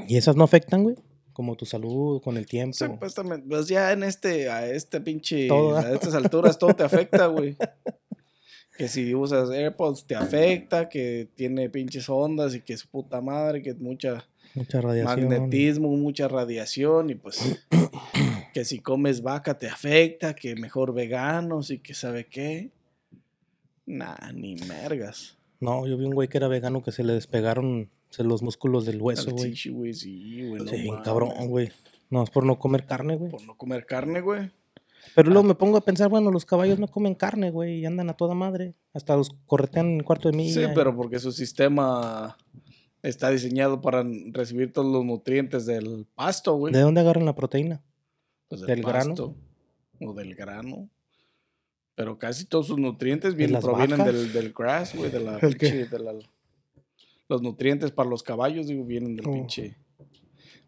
¿Y 0.09 0.17
esas 0.17 0.37
no 0.37 0.45
afectan, 0.45 0.83
güey? 0.83 0.97
Como 1.33 1.57
tu 1.57 1.67
salud, 1.67 2.21
con 2.21 2.37
el 2.37 2.47
tiempo. 2.47 2.77
Supuestamente, 2.77 3.47
pues 3.49 3.69
ya 3.69 3.93
en 3.93 4.03
este, 4.03 4.51
a 4.51 4.67
este 4.69 5.01
pinche, 5.01 5.47
Todo. 5.49 5.77
a 5.77 5.93
estas 5.93 6.15
alturas 6.15 6.59
todo 6.59 6.75
te 6.75 6.83
afecta, 6.83 7.27
güey. 7.27 7.57
que 8.77 8.89
si 8.89 9.15
usas 9.15 9.51
AirPods 9.51 10.07
te 10.07 10.15
afecta, 10.15 10.89
que 10.89 11.29
tiene 11.35 11.71
pinches 11.71 12.09
ondas 12.09 12.55
y 12.55 12.61
que 12.61 12.73
es 12.73 12.85
puta 12.85 13.21
madre, 13.21 13.63
que 13.63 13.75
mucha 13.75 14.27
Mucha 14.55 14.81
radiación. 14.81 15.29
magnetismo, 15.29 15.89
mucha 15.97 16.27
radiación 16.29 17.11
y 17.11 17.15
pues 17.15 17.65
que 18.55 18.65
si 18.65 18.81
comes 18.81 19.23
vaca 19.23 19.57
te 19.59 19.69
afecta, 19.69 20.35
que 20.35 20.57
mejor 20.57 20.93
veganos 20.93 21.71
y 21.71 21.79
que 21.79 21.95
sabe 21.95 22.27
qué. 22.27 22.71
Nah, 23.87 24.33
ni 24.35 24.57
mergas. 24.57 25.37
No, 25.61 25.87
yo 25.87 25.97
vi 25.97 26.05
un 26.05 26.15
güey 26.15 26.29
que 26.29 26.39
era 26.39 26.49
vegano 26.49 26.83
que 26.83 26.93
se 26.93 27.05
le 27.05 27.13
despegaron 27.13 27.91
se- 28.09 28.25
los 28.25 28.43
músculos 28.43 28.87
del 28.87 29.01
hueso, 29.01 29.31
güey. 29.33 29.55
sí, 29.57 29.71
güey, 29.71 29.93
no 29.93 29.97
Sí, 30.71 30.77
bien 30.77 30.89
mames. 30.95 31.05
cabrón, 31.05 31.31
güey. 31.49 31.71
No, 32.09 32.23
es 32.25 32.31
por 32.31 32.45
no 32.45 32.59
comer 32.59 32.87
carne, 32.87 33.17
güey. 33.17 33.31
Por 33.31 33.43
no 33.45 33.57
comer 33.57 33.87
carne, 33.87 34.21
güey. 34.21 34.51
Pero 35.15 35.31
luego 35.31 35.47
me 35.47 35.55
pongo 35.55 35.77
a 35.77 35.81
pensar, 35.81 36.09
bueno, 36.09 36.31
los 36.31 36.45
caballos 36.45 36.79
no 36.79 36.89
comen 36.89 37.15
carne, 37.15 37.51
güey, 37.51 37.79
y 37.81 37.87
andan 37.87 38.11
a 38.11 38.15
toda 38.15 38.35
madre. 38.35 38.75
Hasta 38.93 39.17
los 39.17 39.31
corretean 39.47 39.87
en 39.91 40.03
cuarto 40.03 40.31
de 40.31 40.37
milla. 40.37 40.67
Sí, 40.69 40.73
pero 40.75 40.95
porque 40.95 41.19
su 41.19 41.33
sistema 41.33 42.37
está 43.03 43.31
diseñado 43.31 43.81
para 43.81 44.05
recibir 44.33 44.73
todos 44.73 44.93
los 44.93 45.05
nutrientes 45.05 45.67
del 45.67 46.07
pasto, 46.15 46.55
güey. 46.55 46.73
¿De 46.73 46.81
dónde 46.81 47.01
agarran 47.01 47.25
la 47.25 47.35
proteína? 47.35 47.83
Pues 48.49 48.63
del 48.63 48.83
pasto 48.83 49.35
O 50.01 50.13
del 50.15 50.35
grano. 50.35 50.89
Pero 51.95 52.19
casi 52.19 52.47
todos 52.47 52.67
sus 52.69 52.79
nutrientes 52.79 53.33
¿De 53.33 53.37
vienen, 53.37 53.61
provienen 53.61 53.99
vacas? 53.99 54.15
del, 54.15 54.33
del 54.33 54.53
grass, 54.53 54.95
güey, 54.97 55.11
de 55.11 55.21
la 55.21 55.37
de 55.39 55.99
la- 55.99 56.15
los 57.29 57.43
nutrientes 57.43 57.91
para 57.93 58.09
los 58.11 58.23
caballos, 58.25 58.67
digo, 58.67 58.85
vienen 58.85 59.15
del 59.17 59.27
Oh. 59.29 59.33
pinche. 59.33 59.77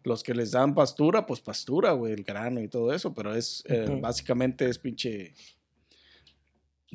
Los 0.03 0.21
que 0.23 0.33
les 0.33 0.51
dan 0.51 0.73
pastura, 0.75 1.25
pues 1.25 1.39
pastura, 1.41 1.91
güey, 1.93 2.13
el 2.13 2.23
grano 2.23 2.61
y 2.61 2.67
todo 2.67 2.93
eso, 2.93 3.13
pero 3.13 3.33
es, 3.35 3.63
eh, 3.67 3.97
básicamente 4.01 4.67
es 4.69 4.77
pinche, 4.77 5.33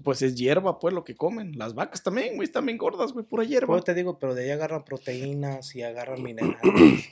pues 0.02 0.22
es 0.22 0.34
hierba, 0.34 0.78
pues, 0.78 0.94
lo 0.94 1.04
que 1.04 1.16
comen. 1.16 1.58
Las 1.58 1.74
vacas 1.74 2.02
también, 2.02 2.36
güey, 2.36 2.46
están 2.46 2.66
bien 2.66 2.78
gordas, 2.78 3.12
güey, 3.12 3.24
pura 3.24 3.44
hierba. 3.44 3.74
Pues 3.74 3.84
te 3.84 3.94
digo, 3.94 4.18
pero 4.18 4.34
de 4.34 4.44
ahí 4.44 4.50
agarran 4.50 4.84
proteínas 4.84 5.74
y 5.74 5.82
agarran 5.82 6.22
minerales. 6.22 7.10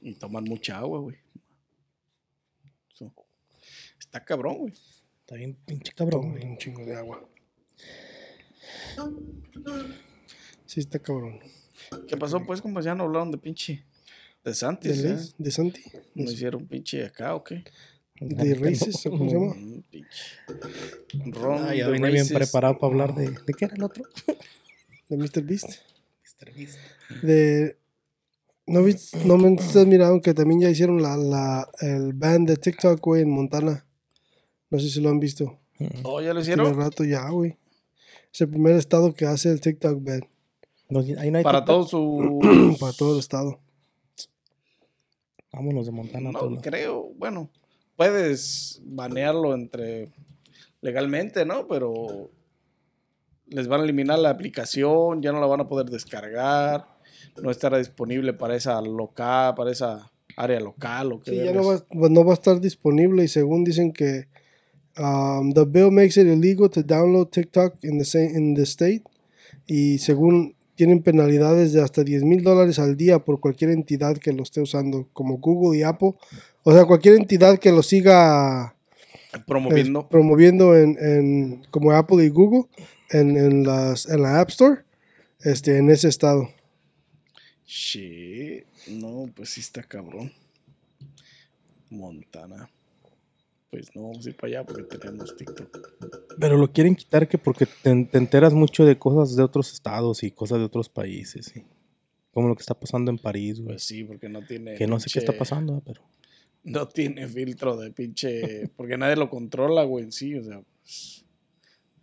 Y 0.00 0.14
toman 0.14 0.44
mucha 0.44 0.78
agua, 0.78 1.00
güey. 1.00 1.16
So, 2.94 3.12
Está 3.98 4.24
cabrón, 4.24 4.58
güey. 4.58 4.72
Está 5.20 5.34
bien 5.34 5.54
pinche 5.66 5.92
cabrón, 5.92 6.30
güey. 6.30 6.44
un 6.44 6.58
chingo 6.58 6.84
de 6.84 6.94
agua. 6.94 7.28
Sí, 10.66 10.80
está 10.80 10.98
cabrón. 10.98 11.40
¿Qué 12.06 12.16
pasó, 12.16 12.44
pues, 12.44 12.62
como 12.62 12.80
ya 12.80 12.94
no 12.94 13.04
hablaron 13.04 13.30
de 13.30 13.38
pinche 13.38 13.84
de 14.46 14.54
Santis, 14.54 15.02
¿De, 15.02 15.08
eh? 15.08 15.12
Liz? 15.14 15.34
¿De 15.36 15.50
Santi? 15.50 15.82
¿No 16.14 16.30
hicieron 16.30 16.66
pinche 16.66 17.04
acá 17.04 17.34
o 17.34 17.42
qué? 17.42 17.64
¿De 18.20 18.54
Races? 18.54 19.06
o 19.06 19.10
¿Cómo 19.10 19.28
se 19.28 19.34
llama? 19.34 19.54
Mm. 19.54 21.32
Ron 21.32 21.62
Ah, 21.64 21.74
ya 21.74 21.86
the 21.86 21.92
vine 21.92 22.10
bien 22.10 22.28
preparado 22.28 22.78
para 22.78 22.92
hablar 22.92 23.14
de... 23.14 23.30
¿De 23.30 23.54
qué 23.56 23.66
era 23.66 23.74
el 23.74 23.82
otro? 23.82 24.04
¿De 25.08 25.16
Mr. 25.16 25.42
Beast? 25.42 25.68
Mr. 26.22 26.54
Beast. 26.54 26.78
De... 27.22 27.76
¿No, 28.66 28.82
viste, 28.82 29.24
no 29.24 29.36
me 29.38 29.54
has 29.56 29.86
mirado 29.86 30.20
que 30.20 30.34
también 30.34 30.60
ya 30.60 30.70
hicieron 30.70 31.00
la, 31.00 31.16
la, 31.16 31.68
el 31.80 32.12
band 32.14 32.48
de 32.48 32.56
TikTok, 32.56 33.00
güey, 33.00 33.22
en 33.22 33.30
Montana? 33.30 33.86
No 34.70 34.78
sé 34.80 34.88
si 34.90 35.00
lo 35.00 35.10
han 35.10 35.20
visto. 35.20 35.60
Oh, 36.02 36.20
¿ya 36.20 36.34
lo 36.34 36.42
Tiene 36.42 36.62
hicieron? 36.62 36.76
rato 36.76 37.04
ya, 37.04 37.28
güey. 37.28 37.56
Es 38.32 38.40
el 38.40 38.48
primer 38.48 38.74
estado 38.76 39.14
que 39.14 39.24
hace 39.26 39.50
el 39.50 39.60
TikTok 39.60 40.02
band 40.02 40.24
No, 40.88 41.00
ahí 41.00 41.30
no 41.30 41.38
hay 41.38 41.44
Para 41.44 41.60
TikTok. 41.60 41.66
todo 41.66 41.86
su... 41.86 42.76
para 42.80 42.92
todo 42.92 43.12
el 43.14 43.20
estado. 43.20 43.60
Vámonos 45.52 45.86
de 45.86 45.92
Montana. 45.92 46.32
No, 46.32 46.38
todos 46.38 46.60
creo, 46.62 47.12
bueno, 47.16 47.50
puedes 47.96 48.80
banearlo 48.84 49.54
entre 49.54 50.08
legalmente, 50.80 51.44
¿no? 51.44 51.66
Pero 51.66 52.30
les 53.48 53.68
van 53.68 53.80
a 53.80 53.84
eliminar 53.84 54.18
la 54.18 54.30
aplicación, 54.30 55.22
ya 55.22 55.32
no 55.32 55.40
la 55.40 55.46
van 55.46 55.60
a 55.60 55.68
poder 55.68 55.86
descargar, 55.86 56.86
no 57.42 57.50
estará 57.50 57.78
disponible 57.78 58.32
para 58.32 58.56
esa 58.56 58.80
local, 58.80 59.54
para 59.54 59.70
esa 59.70 60.10
área 60.36 60.60
local 60.60 61.12
o 61.12 61.20
qué 61.22 61.30
Sí, 61.30 61.36
ya 61.38 61.52
no 61.52 61.64
va, 61.66 61.82
no 62.10 62.24
va 62.24 62.32
a 62.32 62.34
estar 62.34 62.60
disponible 62.60 63.24
y 63.24 63.28
según 63.28 63.64
dicen 63.64 63.92
que 63.92 64.26
um, 64.98 65.52
the 65.52 65.64
bill 65.64 65.90
makes 65.90 66.20
it 66.20 66.26
illegal 66.26 66.68
to 66.68 66.82
download 66.82 67.30
TikTok 67.30 67.82
in 67.84 67.98
the, 67.98 68.04
sa- 68.04 68.18
in 68.20 68.54
the 68.54 68.62
state 68.62 69.02
y 69.66 69.98
según 69.98 70.54
tienen 70.74 71.02
penalidades 71.02 71.72
de 71.72 71.82
hasta 71.82 72.04
10 72.04 72.24
mil 72.24 72.42
dólares 72.42 72.78
al 72.78 72.96
día 72.98 73.20
por 73.20 73.40
cualquier 73.40 73.70
entidad 73.70 74.18
que 74.18 74.32
lo 74.32 74.42
esté 74.42 74.60
usando, 74.60 75.08
como 75.14 75.38
Google 75.38 75.78
y 75.78 75.82
Apple. 75.82 76.12
O 76.68 76.72
sea, 76.72 76.84
cualquier 76.84 77.14
entidad 77.14 77.60
que 77.60 77.70
lo 77.70 77.80
siga 77.84 78.74
eh, 79.32 79.38
promoviendo. 79.46 80.08
promoviendo 80.08 80.76
en, 80.76 80.96
en- 81.00 81.62
como 81.70 81.92
Apple 81.92 82.24
y 82.24 82.28
Google 82.28 82.64
en, 83.10 83.36
en 83.36 83.62
las, 83.64 84.08
en 84.08 84.22
la 84.22 84.40
App 84.40 84.48
Store 84.48 84.80
este, 85.44 85.78
en 85.78 85.90
ese 85.90 86.08
estado. 86.08 86.48
Shit, 87.64 88.64
no, 88.88 89.30
pues 89.34 89.50
sí 89.50 89.60
está 89.60 89.84
cabrón. 89.84 90.32
Montana. 91.88 92.68
Pues 93.70 93.94
no 93.94 94.02
vamos 94.08 94.26
a 94.26 94.30
ir 94.30 94.36
para 94.36 94.48
allá 94.48 94.64
porque 94.66 94.98
tenemos 94.98 95.36
TikTok. 95.36 95.78
Pero 96.40 96.56
lo 96.56 96.72
quieren 96.72 96.96
quitar 96.96 97.28
que 97.28 97.38
porque 97.38 97.66
te, 97.66 98.04
te 98.06 98.18
enteras 98.18 98.54
mucho 98.54 98.84
de 98.84 98.98
cosas 98.98 99.36
de 99.36 99.42
otros 99.44 99.72
estados 99.72 100.24
y 100.24 100.32
cosas 100.32 100.58
de 100.58 100.64
otros 100.64 100.88
países. 100.88 101.46
¿sí? 101.46 101.62
Como 102.32 102.48
lo 102.48 102.56
que 102.56 102.62
está 102.62 102.74
pasando 102.74 103.12
en 103.12 103.18
París, 103.18 103.58
güey. 103.60 103.74
Pues 103.74 103.84
sí, 103.84 104.02
porque 104.02 104.28
no 104.28 104.44
tiene. 104.44 104.74
que 104.74 104.86
no 104.88 104.98
sé 104.98 105.08
qué 105.12 105.20
está 105.20 105.32
pasando, 105.32 105.80
pero... 105.86 106.02
No 106.66 106.88
tiene 106.88 107.28
filtro 107.28 107.76
de 107.76 107.92
pinche. 107.92 108.68
Porque 108.76 108.98
nadie 108.98 109.16
lo 109.16 109.30
controla, 109.30 109.84
güey, 109.84 110.04
en 110.04 110.12
sí. 110.12 110.34
O 110.34 110.42
sea, 110.42 110.60
pues, 110.82 111.24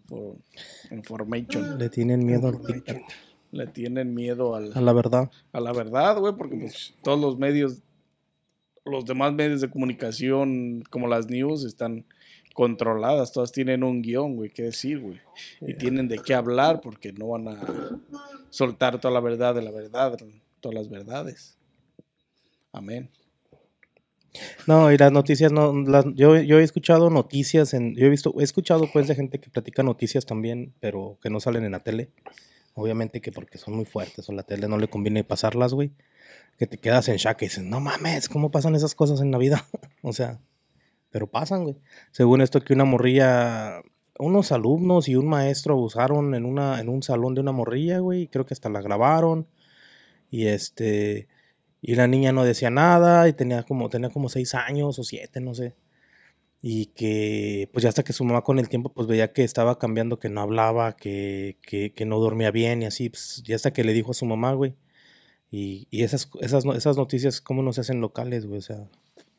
por 0.07 0.37
information. 0.91 1.77
Le 1.77 1.89
tienen 1.89 2.25
miedo 2.25 2.47
al 2.47 2.61
TikTok. 2.61 2.97
Le 3.51 3.67
tienen 3.67 4.13
miedo 4.13 4.55
al, 4.55 4.71
A 4.75 4.81
la 4.81 4.93
verdad. 4.93 5.29
a 5.51 5.59
la 5.59 5.73
verdad, 5.73 6.17
güey, 6.17 6.33
porque 6.35 6.55
pues 6.55 6.95
todos 7.03 7.19
los 7.19 7.37
medios, 7.37 7.83
los 8.83 9.05
demás 9.05 9.33
medios 9.33 9.61
de 9.61 9.69
comunicación, 9.69 10.83
como 10.89 11.07
las 11.07 11.29
news, 11.29 11.63
están 11.63 12.05
controladas. 12.55 13.31
Todas 13.31 13.51
tienen 13.51 13.83
un 13.83 14.01
guion, 14.01 14.35
güey, 14.37 14.49
qué 14.49 14.63
decir, 14.63 14.99
güey. 15.01 15.19
Y 15.61 15.75
tienen 15.75 16.07
de 16.07 16.19
qué 16.19 16.33
hablar 16.33 16.81
porque 16.81 17.13
no 17.13 17.27
van 17.27 17.47
a 17.49 17.99
soltar 18.49 18.99
toda 18.99 19.13
la 19.13 19.19
verdad 19.19 19.53
de 19.53 19.61
la 19.61 19.71
verdad, 19.71 20.17
todas 20.59 20.73
las 20.75 20.89
verdades. 20.89 21.57
Amén. 22.71 23.09
No, 24.67 24.91
y 24.91 24.97
las 24.97 25.11
noticias 25.11 25.51
no, 25.51 25.73
las- 25.83 26.05
yo, 26.15 26.37
yo 26.39 26.59
he 26.59 26.63
escuchado 26.63 27.09
noticias 27.09 27.73
en, 27.73 27.95
yo 27.95 28.05
he 28.07 28.09
visto, 28.09 28.33
he 28.39 28.43
escuchado 28.43 28.89
pues 28.91 29.07
de 29.07 29.15
gente 29.15 29.39
que 29.39 29.49
platica 29.49 29.83
noticias 29.83 30.25
también, 30.25 30.73
pero 30.79 31.17
que 31.21 31.29
no 31.29 31.39
salen 31.39 31.63
en 31.65 31.71
la 31.73 31.79
tele. 31.79 32.09
Obviamente 32.75 33.21
que 33.21 33.31
porque 33.31 33.59
son 33.59 33.75
muy 33.75 33.85
fuertes 33.85 34.27
o 34.29 34.33
la 34.33 34.43
tele 34.43 34.67
no 34.67 34.77
le 34.77 34.87
conviene 34.87 35.23
pasarlas, 35.23 35.73
güey. 35.73 35.91
Que 36.57 36.65
te 36.67 36.77
quedas 36.77 37.07
en 37.09 37.17
shock 37.17 37.41
y 37.43 37.45
dices, 37.45 37.63
no 37.63 37.79
mames, 37.79 38.29
¿cómo 38.29 38.49
pasan 38.51 38.75
esas 38.75 38.95
cosas 38.95 39.21
en 39.21 39.31
la 39.31 39.37
vida? 39.37 39.65
o 40.01 40.13
sea, 40.13 40.39
pero 41.11 41.27
pasan, 41.27 41.63
güey. 41.63 41.75
Según 42.11 42.41
esto 42.41 42.61
que 42.61 42.73
una 42.73 42.85
morrilla, 42.85 43.81
unos 44.17 44.51
alumnos 44.51 45.07
y 45.07 45.15
un 45.15 45.27
maestro 45.27 45.75
abusaron 45.75 46.33
en 46.33 46.45
una, 46.45 46.79
en 46.79 46.89
un 46.89 47.03
salón 47.03 47.35
de 47.35 47.41
una 47.41 47.51
morrilla, 47.51 47.99
güey, 47.99 48.27
creo 48.27 48.45
que 48.47 48.55
hasta 48.55 48.69
la 48.69 48.81
grabaron. 48.81 49.47
Y 50.31 50.47
este, 50.47 51.27
y 51.85 51.95
la 51.95 52.07
niña 52.07 52.31
no 52.31 52.45
decía 52.45 52.69
nada 52.69 53.27
y 53.27 53.33
tenía 53.33 53.63
como, 53.63 53.89
tenía 53.89 54.09
como 54.09 54.29
seis 54.29 54.55
años 54.55 54.97
o 54.99 55.03
siete, 55.03 55.41
no 55.41 55.53
sé. 55.53 55.75
Y 56.61 56.85
que, 56.87 57.69
pues 57.73 57.83
ya 57.83 57.89
hasta 57.89 58.03
que 58.03 58.13
su 58.13 58.23
mamá 58.23 58.41
con 58.41 58.57
el 58.57 58.69
tiempo, 58.69 58.93
pues 58.93 59.05
veía 59.05 59.33
que 59.33 59.43
estaba 59.43 59.77
cambiando, 59.77 60.17
que 60.17 60.29
no 60.29 60.39
hablaba, 60.39 60.95
que, 60.95 61.57
que, 61.61 61.91
que 61.93 62.05
no 62.05 62.19
dormía 62.19 62.51
bien 62.51 62.81
y 62.81 62.85
así, 62.85 63.09
pues 63.09 63.43
ya 63.45 63.57
hasta 63.57 63.73
que 63.73 63.83
le 63.83 63.91
dijo 63.91 64.11
a 64.11 64.13
su 64.13 64.25
mamá, 64.25 64.53
güey. 64.53 64.75
Y, 65.51 65.89
y 65.91 66.03
esas, 66.03 66.29
esas, 66.39 66.63
esas 66.63 66.95
noticias, 66.95 67.41
¿cómo 67.41 67.61
no 67.63 67.73
se 67.73 67.81
hacen 67.81 67.99
locales, 67.99 68.45
güey? 68.45 68.59
O 68.59 68.61
sea, 68.61 68.87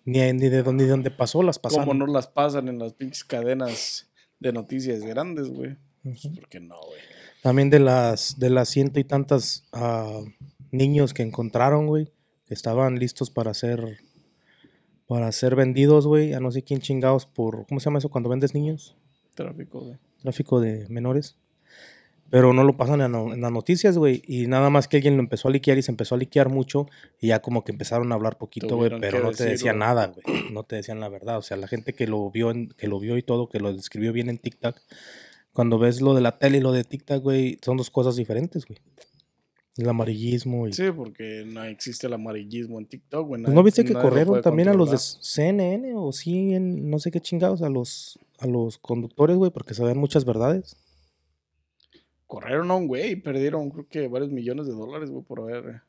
ni, 0.04 0.20
ni 0.34 0.50
de 0.50 0.62
dónde, 0.62 0.82
ni 0.82 0.86
de 0.86 0.90
dónde 0.90 1.10
pasó 1.10 1.42
las 1.42 1.58
pasaron. 1.58 1.86
¿Cómo 1.86 2.06
no 2.06 2.12
las 2.12 2.26
pasan 2.26 2.68
en 2.68 2.78
las 2.78 2.92
pinches 2.92 3.24
cadenas 3.24 4.10
de 4.38 4.52
noticias 4.52 5.00
grandes, 5.00 5.48
güey? 5.48 5.78
Pues. 6.02 6.28
¿Por 6.28 6.46
qué 6.50 6.60
no, 6.60 6.76
güey? 6.76 7.00
También 7.40 7.70
de 7.70 7.78
las, 7.78 8.38
de 8.38 8.50
las 8.50 8.68
ciento 8.68 9.00
y 9.00 9.04
tantas 9.04 9.64
ah, 9.72 10.20
niños 10.72 11.14
que 11.14 11.22
encontraron, 11.22 11.86
güey, 11.86 12.12
que 12.46 12.54
estaban 12.54 12.98
listos 12.98 13.30
para 13.30 13.54
ser, 13.54 13.98
para 15.06 15.30
ser 15.32 15.56
vendidos, 15.56 16.06
güey, 16.06 16.34
a 16.34 16.40
no 16.40 16.50
sé 16.50 16.62
quién 16.62 16.80
chingados 16.80 17.26
por, 17.26 17.66
¿cómo 17.66 17.80
se 17.80 17.86
llama 17.86 17.98
eso 17.98 18.10
cuando 18.10 18.28
vendes 18.28 18.54
niños? 18.54 18.96
Tráfico, 19.34 19.80
güey. 19.80 19.96
Tráfico 20.22 20.60
de 20.60 20.86
menores. 20.88 21.36
Pero 22.30 22.52
no 22.52 22.64
lo 22.64 22.76
pasan 22.76 23.00
en, 23.00 23.40
las 23.40 23.52
noticias, 23.52 23.96
güey. 23.96 24.22
Y 24.26 24.46
nada 24.46 24.68
más 24.70 24.88
que 24.88 24.96
alguien 24.96 25.16
lo 25.16 25.22
empezó 25.22 25.46
a 25.48 25.50
liquear 25.52 25.78
y 25.78 25.82
se 25.82 25.92
empezó 25.92 26.14
a 26.14 26.18
liquear 26.18 26.48
mucho. 26.48 26.88
Y 27.20 27.28
ya 27.28 27.40
como 27.40 27.62
que 27.62 27.70
empezaron 27.70 28.10
a 28.10 28.16
hablar 28.16 28.38
poquito, 28.38 28.76
güey. 28.76 28.90
Pero 29.00 29.22
no 29.22 29.30
te 29.30 29.44
decían 29.44 29.78
nada, 29.78 30.08
güey. 30.08 30.50
No 30.50 30.64
te 30.64 30.76
decían 30.76 30.98
la 30.98 31.08
verdad. 31.08 31.38
O 31.38 31.42
sea, 31.42 31.56
la 31.56 31.68
gente 31.68 31.92
que 31.92 32.06
lo 32.08 32.30
vio, 32.30 32.50
en- 32.50 32.70
que 32.70 32.88
lo 32.88 32.98
vio 32.98 33.16
y 33.18 33.22
todo, 33.22 33.48
que 33.48 33.60
lo 33.60 33.72
describió 33.72 34.12
bien 34.12 34.30
en 34.30 34.38
TikTok. 34.38 34.76
Cuando 35.52 35.78
ves 35.78 36.00
lo 36.00 36.14
de 36.14 36.22
la 36.22 36.38
tele 36.38 36.58
y 36.58 36.60
lo 36.60 36.72
de 36.72 36.82
TikTok, 36.82 37.22
güey, 37.22 37.58
son 37.62 37.76
dos 37.76 37.90
cosas 37.90 38.16
diferentes, 38.16 38.66
güey. 38.66 38.80
El 39.76 39.88
amarillismo. 39.88 40.68
Y... 40.68 40.72
Sí, 40.72 40.84
porque 40.94 41.44
no 41.46 41.64
existe 41.64 42.06
el 42.06 42.12
amarillismo 42.12 42.78
en 42.78 42.86
TikTok, 42.86 43.26
güey. 43.26 43.42
¿No 43.42 43.62
viste 43.62 43.84
que 43.84 43.92
corrieron 43.92 44.40
también 44.40 44.68
a 44.68 44.74
los 44.74 44.90
de. 44.90 44.98
CNN 44.98 45.94
o 45.96 46.10
en 46.24 46.88
no 46.88 46.98
sé 46.98 47.10
qué 47.10 47.20
chingados, 47.20 47.62
a 47.62 47.68
los, 47.68 48.18
a 48.38 48.46
los 48.46 48.78
conductores, 48.78 49.36
güey, 49.36 49.50
porque 49.50 49.74
sabían 49.74 49.98
muchas 49.98 50.24
verdades? 50.24 50.76
Corrieron 52.26 52.70
a 52.70 52.76
un 52.76 52.86
güey 52.86 53.12
y 53.12 53.16
perdieron, 53.16 53.70
creo 53.70 53.88
que 53.88 54.08
varios 54.08 54.30
millones 54.30 54.66
de 54.66 54.72
dólares, 54.72 55.10
güey, 55.10 55.24
por 55.24 55.40
haber. 55.40 55.82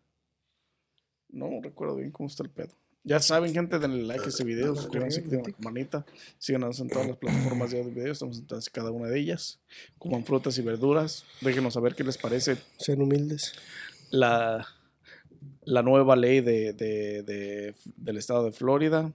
No 1.30 1.50
recuerdo 1.62 1.98
bien 1.98 2.12
cómo 2.12 2.28
está 2.28 2.44
el 2.44 2.50
pedo. 2.50 2.74
Ya 3.08 3.20
saben, 3.20 3.54
gente, 3.54 3.78
denle 3.78 4.02
like 4.04 4.26
a 4.26 4.30
este 4.30 4.44
video, 4.44 4.76
suscríbanse, 4.76 5.20
activen 5.20 5.44
la 5.46 5.52
campanita, 5.52 6.06
síganos 6.40 6.80
en 6.80 6.90
todas 6.90 7.08
las 7.08 7.18
plataformas 7.18 7.70
de 7.70 7.84
video, 7.84 8.12
estamos 8.12 8.40
en 8.40 8.48
todas 8.48 8.68
cada 8.72 8.90
una 8.90 9.08
de 9.08 9.20
ellas. 9.20 9.60
Coman 10.00 10.26
frutas 10.26 10.58
y 10.58 10.64
verduras, 10.64 11.24
déjenos 11.42 11.76
saber 11.76 11.94
qué 11.96 12.04
les 12.04 12.18
parece 12.18 12.58
Sean 12.80 13.02
humildes. 13.02 13.54
la, 14.10 14.68
la 15.66 15.84
nueva 15.84 16.16
ley 16.16 16.42
de, 16.42 16.74
de- 16.74 17.22
de- 17.22 17.76
del 17.96 18.18
estado 18.18 18.44
de 18.44 18.52
Florida, 18.52 19.14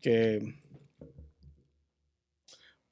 que 0.00 0.56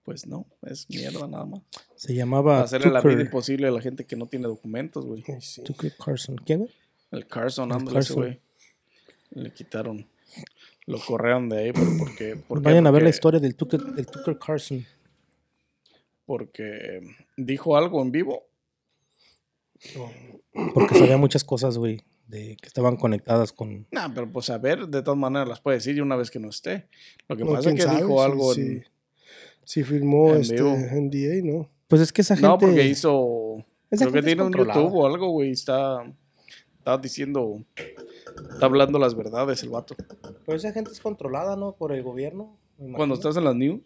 pues 0.05 0.27
no, 0.27 0.47
es 0.63 0.89
mierda 0.89 1.27
nada 1.27 1.45
más. 1.47 1.63
Se 1.97 2.15
llamaba 2.15 2.63
Hacerle 2.63 2.91
la 2.91 3.01
vida 3.01 3.21
imposible 3.23 3.69
a 3.69 3.71
la 3.71 3.81
gente 3.81 4.07
que 4.07 4.17
no 4.17 4.27
tiene 4.27 4.47
documentos, 4.47 5.05
güey. 5.05 5.25
Sí. 5.41 5.63
Tucker 5.63 5.93
Carlson. 5.97 6.37
¿Qué, 6.47 6.57
güey? 6.57 6.71
El 7.11 7.27
Carson, 7.27 7.73
ándale 7.73 7.95
Carson. 7.99 8.17
güey. 8.17 8.41
Le 9.31 9.53
quitaron, 9.53 10.07
lo 10.87 10.99
corrieron 10.99 11.49
de 11.49 11.59
ahí, 11.59 11.73
pero 11.73 11.87
¿por 11.99 12.15
qué? 12.17 12.37
¿Por 12.37 12.59
qué? 12.59 12.65
Vayan 12.65 12.87
a 12.87 12.91
ver 12.91 13.03
la 13.03 13.07
Porque- 13.07 13.17
historia 13.17 13.41
del 13.41 13.55
Tucker, 13.55 13.81
del 13.81 14.07
Tucker 14.07 14.39
Carlson. 14.39 14.85
Porque 16.27 17.01
dijo 17.37 17.77
algo 17.77 18.03
en 18.03 18.13
vivo. 18.13 18.45
Porque 20.75 20.95
sabía 20.99 21.17
muchas 21.17 21.45
cosas, 21.45 21.79
güey, 21.79 22.01
de 22.27 22.57
que 22.61 22.67
estaban 22.69 22.97
conectadas 22.97 23.53
con... 23.53 23.87
Nah, 23.91 24.13
pero 24.15 24.31
pues 24.31 24.51
a 24.51 24.59
ver, 24.59 24.89
de 24.89 25.03
todas 25.03 25.19
maneras 25.19 25.49
las 25.49 25.61
puede 25.61 25.79
decir 25.79 25.97
y 25.97 26.01
una 26.01 26.17
vez 26.17 26.31
que 26.31 26.39
no 26.39 26.49
esté. 26.51 26.89
Lo 27.29 27.37
que 27.37 27.45
No, 27.45 27.53
pasa 27.53 27.71
es 27.71 27.77
que 27.77 27.83
sabe 27.83 27.97
dijo 28.03 28.19
si- 28.19 28.25
algo 28.25 28.55
si, 28.55 28.61
en, 28.61 28.85
si 29.65 29.83
firmó 29.85 30.35
en 30.35 30.41
este 30.43 30.55
vivo. 30.57 30.77
NDA, 30.77 31.43
¿no? 31.45 31.71
Pues 31.89 32.03
es 32.03 32.13
que 32.13 32.23
esa 32.23 32.37
gente... 32.37 32.49
No, 32.49 32.59
porque 32.59 32.87
hizo. 32.87 33.65
esa 33.91 34.05
Creo 34.07 34.13
que 34.21 34.23
tiene 34.27 34.43
un. 34.43 34.53
YouTube 34.53 34.95
o 34.95 35.07
algo, 35.07 35.31
güey. 35.31 35.51
Está, 35.51 36.05
está 36.79 36.99
diciendo. 36.99 37.65
Está 38.53 38.67
hablando 38.67 38.99
las 38.99 39.15
verdades 39.15 39.63
el 39.63 39.71
vato. 39.71 39.95
Pero 40.47 40.57
esa 40.57 40.73
gente 40.73 40.91
es 40.93 41.01
controlada, 41.01 41.57
¿no? 41.57 41.73
Por 41.77 41.93
el 41.93 42.03
gobierno. 42.03 42.59
Cuando 42.97 43.15
estás 43.15 43.37
en 43.37 43.45
las 43.45 43.55
news. 43.55 43.81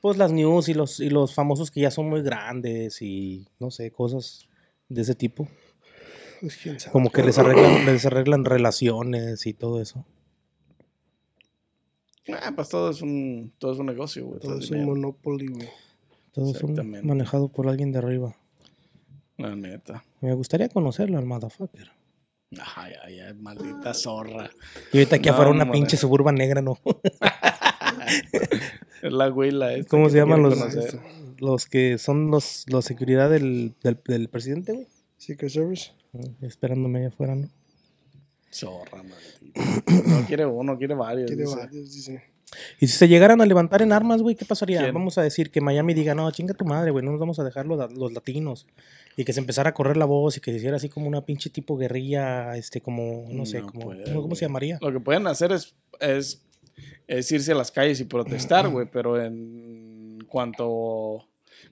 Pues 0.00 0.16
las 0.16 0.32
news 0.32 0.68
y 0.68 0.74
los, 0.74 1.00
y 1.00 1.10
los 1.10 1.34
famosos 1.34 1.70
que 1.70 1.80
ya 1.80 1.90
son 1.90 2.08
muy 2.08 2.22
grandes 2.22 3.02
y 3.02 3.48
no 3.58 3.70
sé, 3.70 3.90
cosas 3.90 4.48
de 4.88 5.02
ese 5.02 5.14
tipo. 5.14 5.48
Pues 6.40 6.56
quién 6.56 6.78
sabe. 6.78 6.92
Como 6.92 7.10
que 7.10 7.22
les 7.24 7.36
arreglan, 7.38 7.84
les 7.84 8.06
arreglan 8.06 8.44
relaciones 8.44 9.44
y 9.46 9.54
todo 9.54 9.80
eso. 9.80 10.04
Ah, 12.42 12.52
pues 12.54 12.68
todo 12.68 12.90
es 12.90 13.00
un, 13.02 13.52
todo 13.58 13.72
es 13.72 13.78
un 13.78 13.86
negocio, 13.86 14.26
güey. 14.26 14.38
Todo 14.40 14.52
todo 14.52 14.60
es 14.60 14.70
un 14.70 14.84
monopoly, 14.84 15.48
güey. 15.48 15.68
Todo 16.32 16.50
es 16.52 16.62
un- 16.62 17.06
manejado 17.06 17.48
por 17.48 17.68
alguien 17.68 17.90
de 17.90 17.98
arriba. 17.98 18.36
La 19.38 19.56
neta. 19.56 20.04
Me 20.20 20.34
gustaría 20.34 20.68
conocerlo 20.68 21.16
al 21.18 21.24
motherfucker. 21.24 21.90
Ay, 22.76 22.92
ay, 23.04 23.20
ay, 23.20 23.34
maldita 23.34 23.92
zorra. 23.92 24.50
Y 24.92 24.98
ahorita 24.98 25.16
aquí 25.16 25.28
No, 25.28 25.34
afuera 25.34 25.50
una 25.50 25.70
pinche 25.70 25.96
suburban 25.96 26.34
negra, 26.34 26.62
¿no? 26.62 26.78
Es 29.02 29.12
la 29.12 29.28
güila 29.28 29.74
esta 29.74 29.90
¿Cómo 29.90 30.08
se 30.08 30.16
llaman 30.16 30.40
quiere 30.42 30.56
los, 30.56 30.72
conocer. 30.74 31.00
los 31.38 31.66
que 31.66 31.98
son 31.98 32.30
los, 32.30 32.64
los 32.68 32.84
seguridad 32.84 33.30
del, 33.30 33.74
del, 33.82 34.00
del 34.06 34.28
presidente, 34.28 34.72
güey? 34.72 34.86
Secret 35.18 35.50
Service. 35.52 35.92
Mm, 36.12 36.44
Esperándome 36.44 36.98
allá 37.00 37.08
afuera, 37.08 37.34
¿no? 37.34 37.48
Zorra, 38.52 39.02
maldita. 39.02 39.52
No 40.06 40.26
quiere 40.26 40.46
uno, 40.46 40.78
quiere 40.78 40.94
varios. 40.94 41.30
Dice. 41.30 41.44
varios, 41.56 41.92
dice. 41.94 42.22
Y 42.80 42.86
si 42.86 42.96
se 42.96 43.08
llegaran 43.08 43.40
a 43.40 43.46
levantar 43.46 43.82
en 43.82 43.92
armas, 43.92 44.22
güey, 44.22 44.36
¿qué 44.36 44.44
pasaría? 44.44 44.80
¿Quién? 44.80 44.94
Vamos 44.94 45.18
a 45.18 45.22
decir 45.22 45.50
que 45.50 45.60
Miami 45.60 45.94
diga, 45.94 46.14
no, 46.14 46.30
chinga 46.30 46.54
tu 46.54 46.64
madre, 46.64 46.90
güey, 46.90 47.04
no 47.04 47.10
nos 47.10 47.20
vamos 47.20 47.38
a 47.38 47.44
dejar 47.44 47.66
los, 47.66 47.92
los 47.92 48.12
latinos. 48.12 48.66
Y 49.16 49.24
que 49.24 49.32
se 49.32 49.40
empezara 49.40 49.70
a 49.70 49.74
correr 49.74 49.96
la 49.96 50.04
voz 50.04 50.36
y 50.36 50.40
que 50.40 50.50
se 50.52 50.58
hiciera 50.58 50.76
así 50.76 50.88
como 50.88 51.08
una 51.08 51.24
pinche 51.26 51.50
tipo 51.50 51.76
guerrilla, 51.76 52.56
este, 52.56 52.80
como, 52.80 53.26
no 53.30 53.44
sé, 53.46 53.60
No 53.60 53.66
como, 53.66 53.84
puede, 53.86 54.04
¿cómo, 54.04 54.22
cómo 54.22 54.34
se 54.34 54.46
llamaría? 54.46 54.78
Lo 54.80 54.92
que 54.92 55.00
pueden 55.00 55.26
hacer 55.26 55.52
es, 55.52 55.74
es, 56.00 56.42
es 57.06 57.32
irse 57.32 57.52
a 57.52 57.54
las 57.54 57.70
calles 57.70 58.00
y 58.00 58.04
protestar, 58.04 58.68
güey, 58.70 58.86
pero 58.90 59.22
en 59.22 60.24
cuanto 60.28 61.26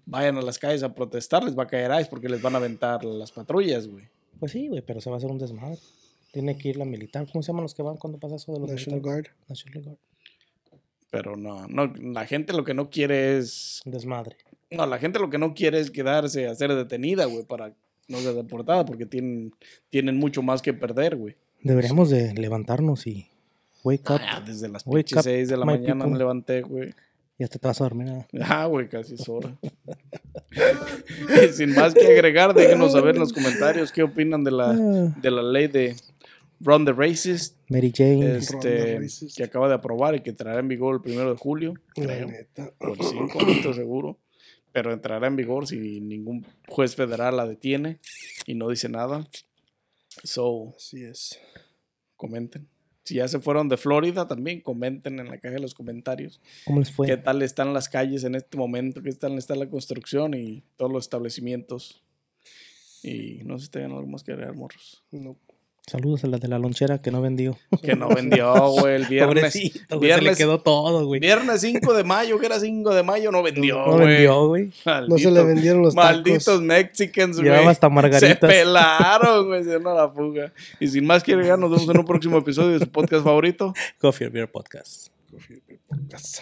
vayan 0.04 0.38
a 0.38 0.42
las 0.42 0.58
calles 0.58 0.82
a 0.82 0.94
protestar, 0.94 1.44
les 1.44 1.56
va 1.56 1.64
a 1.64 1.66
caer 1.66 1.90
ICE 2.00 2.10
porque 2.10 2.28
les 2.28 2.42
van 2.42 2.54
a 2.54 2.58
aventar 2.58 3.04
las 3.04 3.32
patrullas, 3.32 3.86
güey. 3.86 4.08
Pues 4.38 4.52
sí, 4.52 4.68
güey, 4.68 4.82
pero 4.82 5.00
se 5.00 5.08
va 5.10 5.16
a 5.16 5.18
hacer 5.18 5.30
un 5.30 5.38
desmadre. 5.38 5.78
Tiene 6.32 6.58
que 6.58 6.68
ir 6.68 6.76
la 6.76 6.84
militar. 6.84 7.26
¿Cómo 7.30 7.42
se 7.42 7.48
llaman 7.48 7.62
los 7.62 7.74
que 7.74 7.82
van 7.82 7.96
cuando 7.96 8.18
pasa 8.18 8.36
eso 8.36 8.52
de 8.52 8.60
los 8.60 8.70
National 8.70 9.00
militares? 9.00 9.32
Guard. 9.32 9.48
National 9.48 9.82
Guard. 9.84 9.98
Pero 11.10 11.36
no, 11.36 11.66
no, 11.68 11.86
la 11.86 12.26
gente 12.26 12.52
lo 12.52 12.64
que 12.64 12.74
no 12.74 12.90
quiere 12.90 13.38
es, 13.38 13.80
desmadre. 13.84 14.36
no, 14.70 14.86
la 14.86 14.98
gente 14.98 15.18
lo 15.18 15.30
que 15.30 15.38
no 15.38 15.54
quiere 15.54 15.78
es 15.80 15.90
quedarse 15.90 16.46
a 16.48 16.54
ser 16.54 16.74
detenida, 16.74 17.26
güey, 17.26 17.44
para 17.44 17.72
no 18.08 18.18
ser 18.18 18.34
deportada, 18.34 18.84
porque 18.84 19.06
tienen, 19.06 19.52
tienen 19.90 20.16
mucho 20.16 20.42
más 20.42 20.62
que 20.62 20.72
perder, 20.74 21.16
güey. 21.16 21.36
Deberíamos 21.62 22.10
de 22.10 22.34
levantarnos 22.34 23.06
y 23.06 23.26
wake 23.82 24.10
up. 24.10 24.20
Ah, 24.22 24.42
desde 24.44 24.68
las 24.68 24.84
Wake 24.86 25.04
pinches 25.06 25.18
up, 25.18 25.22
6 25.24 25.48
de 25.48 25.56
la 25.56 25.64
mañana 25.64 26.06
me 26.06 26.18
levanté, 26.18 26.62
güey. 26.62 26.92
Y 27.38 27.44
hasta 27.44 27.58
te 27.58 27.68
vas 27.68 27.80
a 27.80 27.84
dormir. 27.84 28.08
Ah, 28.40 28.64
güey, 28.66 28.88
casi 28.88 29.14
es 29.14 29.28
hora. 29.28 29.54
Sin 31.52 31.74
más 31.74 31.92
que 31.94 32.06
agregar, 32.06 32.54
déjenos 32.54 32.92
saber 32.92 33.14
en 33.14 33.20
los 33.20 33.32
comentarios 33.32 33.92
qué 33.92 34.02
opinan 34.02 34.42
de 34.44 34.50
la, 34.50 34.70
Ah, 34.70 35.14
de 35.20 35.30
la 35.30 35.42
ley 35.42 35.66
de 35.68 35.96
Run 36.60 36.84
the 36.84 36.92
Racist 36.92 37.56
Mary 37.68 37.92
Jane. 37.94 38.36
este, 38.36 38.98
que 39.36 39.44
acaba 39.44 39.68
de 39.68 39.74
aprobar 39.74 40.14
y 40.14 40.20
que 40.20 40.30
entrará 40.30 40.58
en 40.60 40.68
vigor 40.68 40.96
el 40.96 41.02
primero 41.02 41.30
de 41.30 41.36
julio, 41.36 41.74
creo, 41.94 42.26
neta. 42.28 42.72
o 42.80 42.94
el 42.94 43.00
5, 43.00 43.38
no 43.42 43.52
estoy 43.52 43.74
seguro. 43.74 44.18
Pero 44.72 44.92
entrará 44.92 45.26
en 45.26 45.36
vigor 45.36 45.66
si 45.66 46.00
ningún 46.00 46.46
juez 46.68 46.94
federal 46.96 47.36
la 47.36 47.46
detiene 47.46 47.98
y 48.46 48.54
no 48.54 48.68
dice 48.68 48.88
nada. 48.88 49.26
So, 50.22 50.74
Así 50.76 51.02
es. 51.04 51.38
comenten. 52.16 52.68
Si 53.04 53.14
ya 53.14 53.28
se 53.28 53.38
fueron 53.38 53.68
de 53.68 53.76
Florida, 53.76 54.26
también 54.26 54.60
comenten 54.60 55.20
en 55.20 55.28
la 55.28 55.38
caja 55.38 55.54
de 55.54 55.60
los 55.60 55.74
comentarios. 55.74 56.40
¿Cómo 56.64 56.80
les 56.80 56.90
fue? 56.90 57.06
qué 57.06 57.16
tal 57.16 57.40
están 57.42 57.72
las 57.72 57.88
calles 57.88 58.24
en 58.24 58.34
este 58.34 58.56
momento, 58.58 59.00
qué 59.02 59.12
tal 59.12 59.38
está 59.38 59.54
la 59.54 59.70
construcción 59.70 60.34
y 60.34 60.62
todos 60.76 60.90
los 60.92 61.04
establecimientos. 61.04 62.02
Y 63.02 63.42
no 63.44 63.58
sé 63.58 63.66
si 63.66 63.70
tengan 63.70 63.92
algo 63.92 64.08
más 64.08 64.24
que 64.24 64.32
agregar, 64.32 64.56
morros. 64.56 65.04
No. 65.12 65.36
Saludos 65.88 66.24
a 66.24 66.26
la 66.26 66.38
de 66.38 66.48
la 66.48 66.58
lonchera 66.58 67.00
que 67.00 67.12
no 67.12 67.22
vendió. 67.22 67.56
Que 67.80 67.94
no 67.94 68.08
vendió, 68.08 68.52
güey, 68.70 68.96
el 68.96 69.04
viernes. 69.08 69.44
Pobrecito, 69.52 69.98
güey, 69.98 70.10
se 70.10 70.16
le 70.16 70.22
viernes- 70.24 70.36
quedó 70.36 70.60
todo, 70.60 71.06
güey. 71.06 71.20
Viernes 71.20 71.60
5 71.60 71.94
de 71.94 72.02
mayo, 72.02 72.40
que 72.40 72.46
era 72.46 72.58
5 72.58 72.92
de 72.92 73.02
mayo, 73.04 73.30
no 73.30 73.40
vendió, 73.40 73.76
No 73.86 73.92
güey. 73.92 74.06
vendió, 74.08 74.48
güey. 74.48 74.64
No 74.64 74.72
se 74.72 75.30
le 75.30 75.40
Malditos- 75.40 75.46
vendieron 75.46 75.82
los 75.82 75.94
Malditos 75.94 76.44
tacos. 76.44 76.62
Mexicans, 76.62 77.36
güey. 77.36 77.50
Llevaba 77.50 77.70
hasta 77.70 77.86
Se 77.86 77.94
margaritas. 77.94 78.50
pelaron, 78.50 79.46
güey, 79.46 79.62
se 79.62 79.68
dieron 79.68 79.86
a 79.86 79.94
la 79.94 80.08
fuga. 80.10 80.52
Y 80.80 80.88
sin 80.88 81.06
más 81.06 81.22
que 81.22 81.34
agregar, 81.34 81.56
nos 81.56 81.70
vemos 81.70 81.88
en 81.88 81.98
un 82.00 82.04
próximo 82.04 82.38
episodio 82.38 82.70
de 82.78 82.80
su 82.84 82.90
podcast 82.90 83.22
favorito. 83.22 83.72
Coffee 84.00 84.26
or 84.26 84.32
Beer 84.32 84.50
Podcast. 84.50 85.08
Coffee 85.30 85.62
Podcast. 85.88 86.40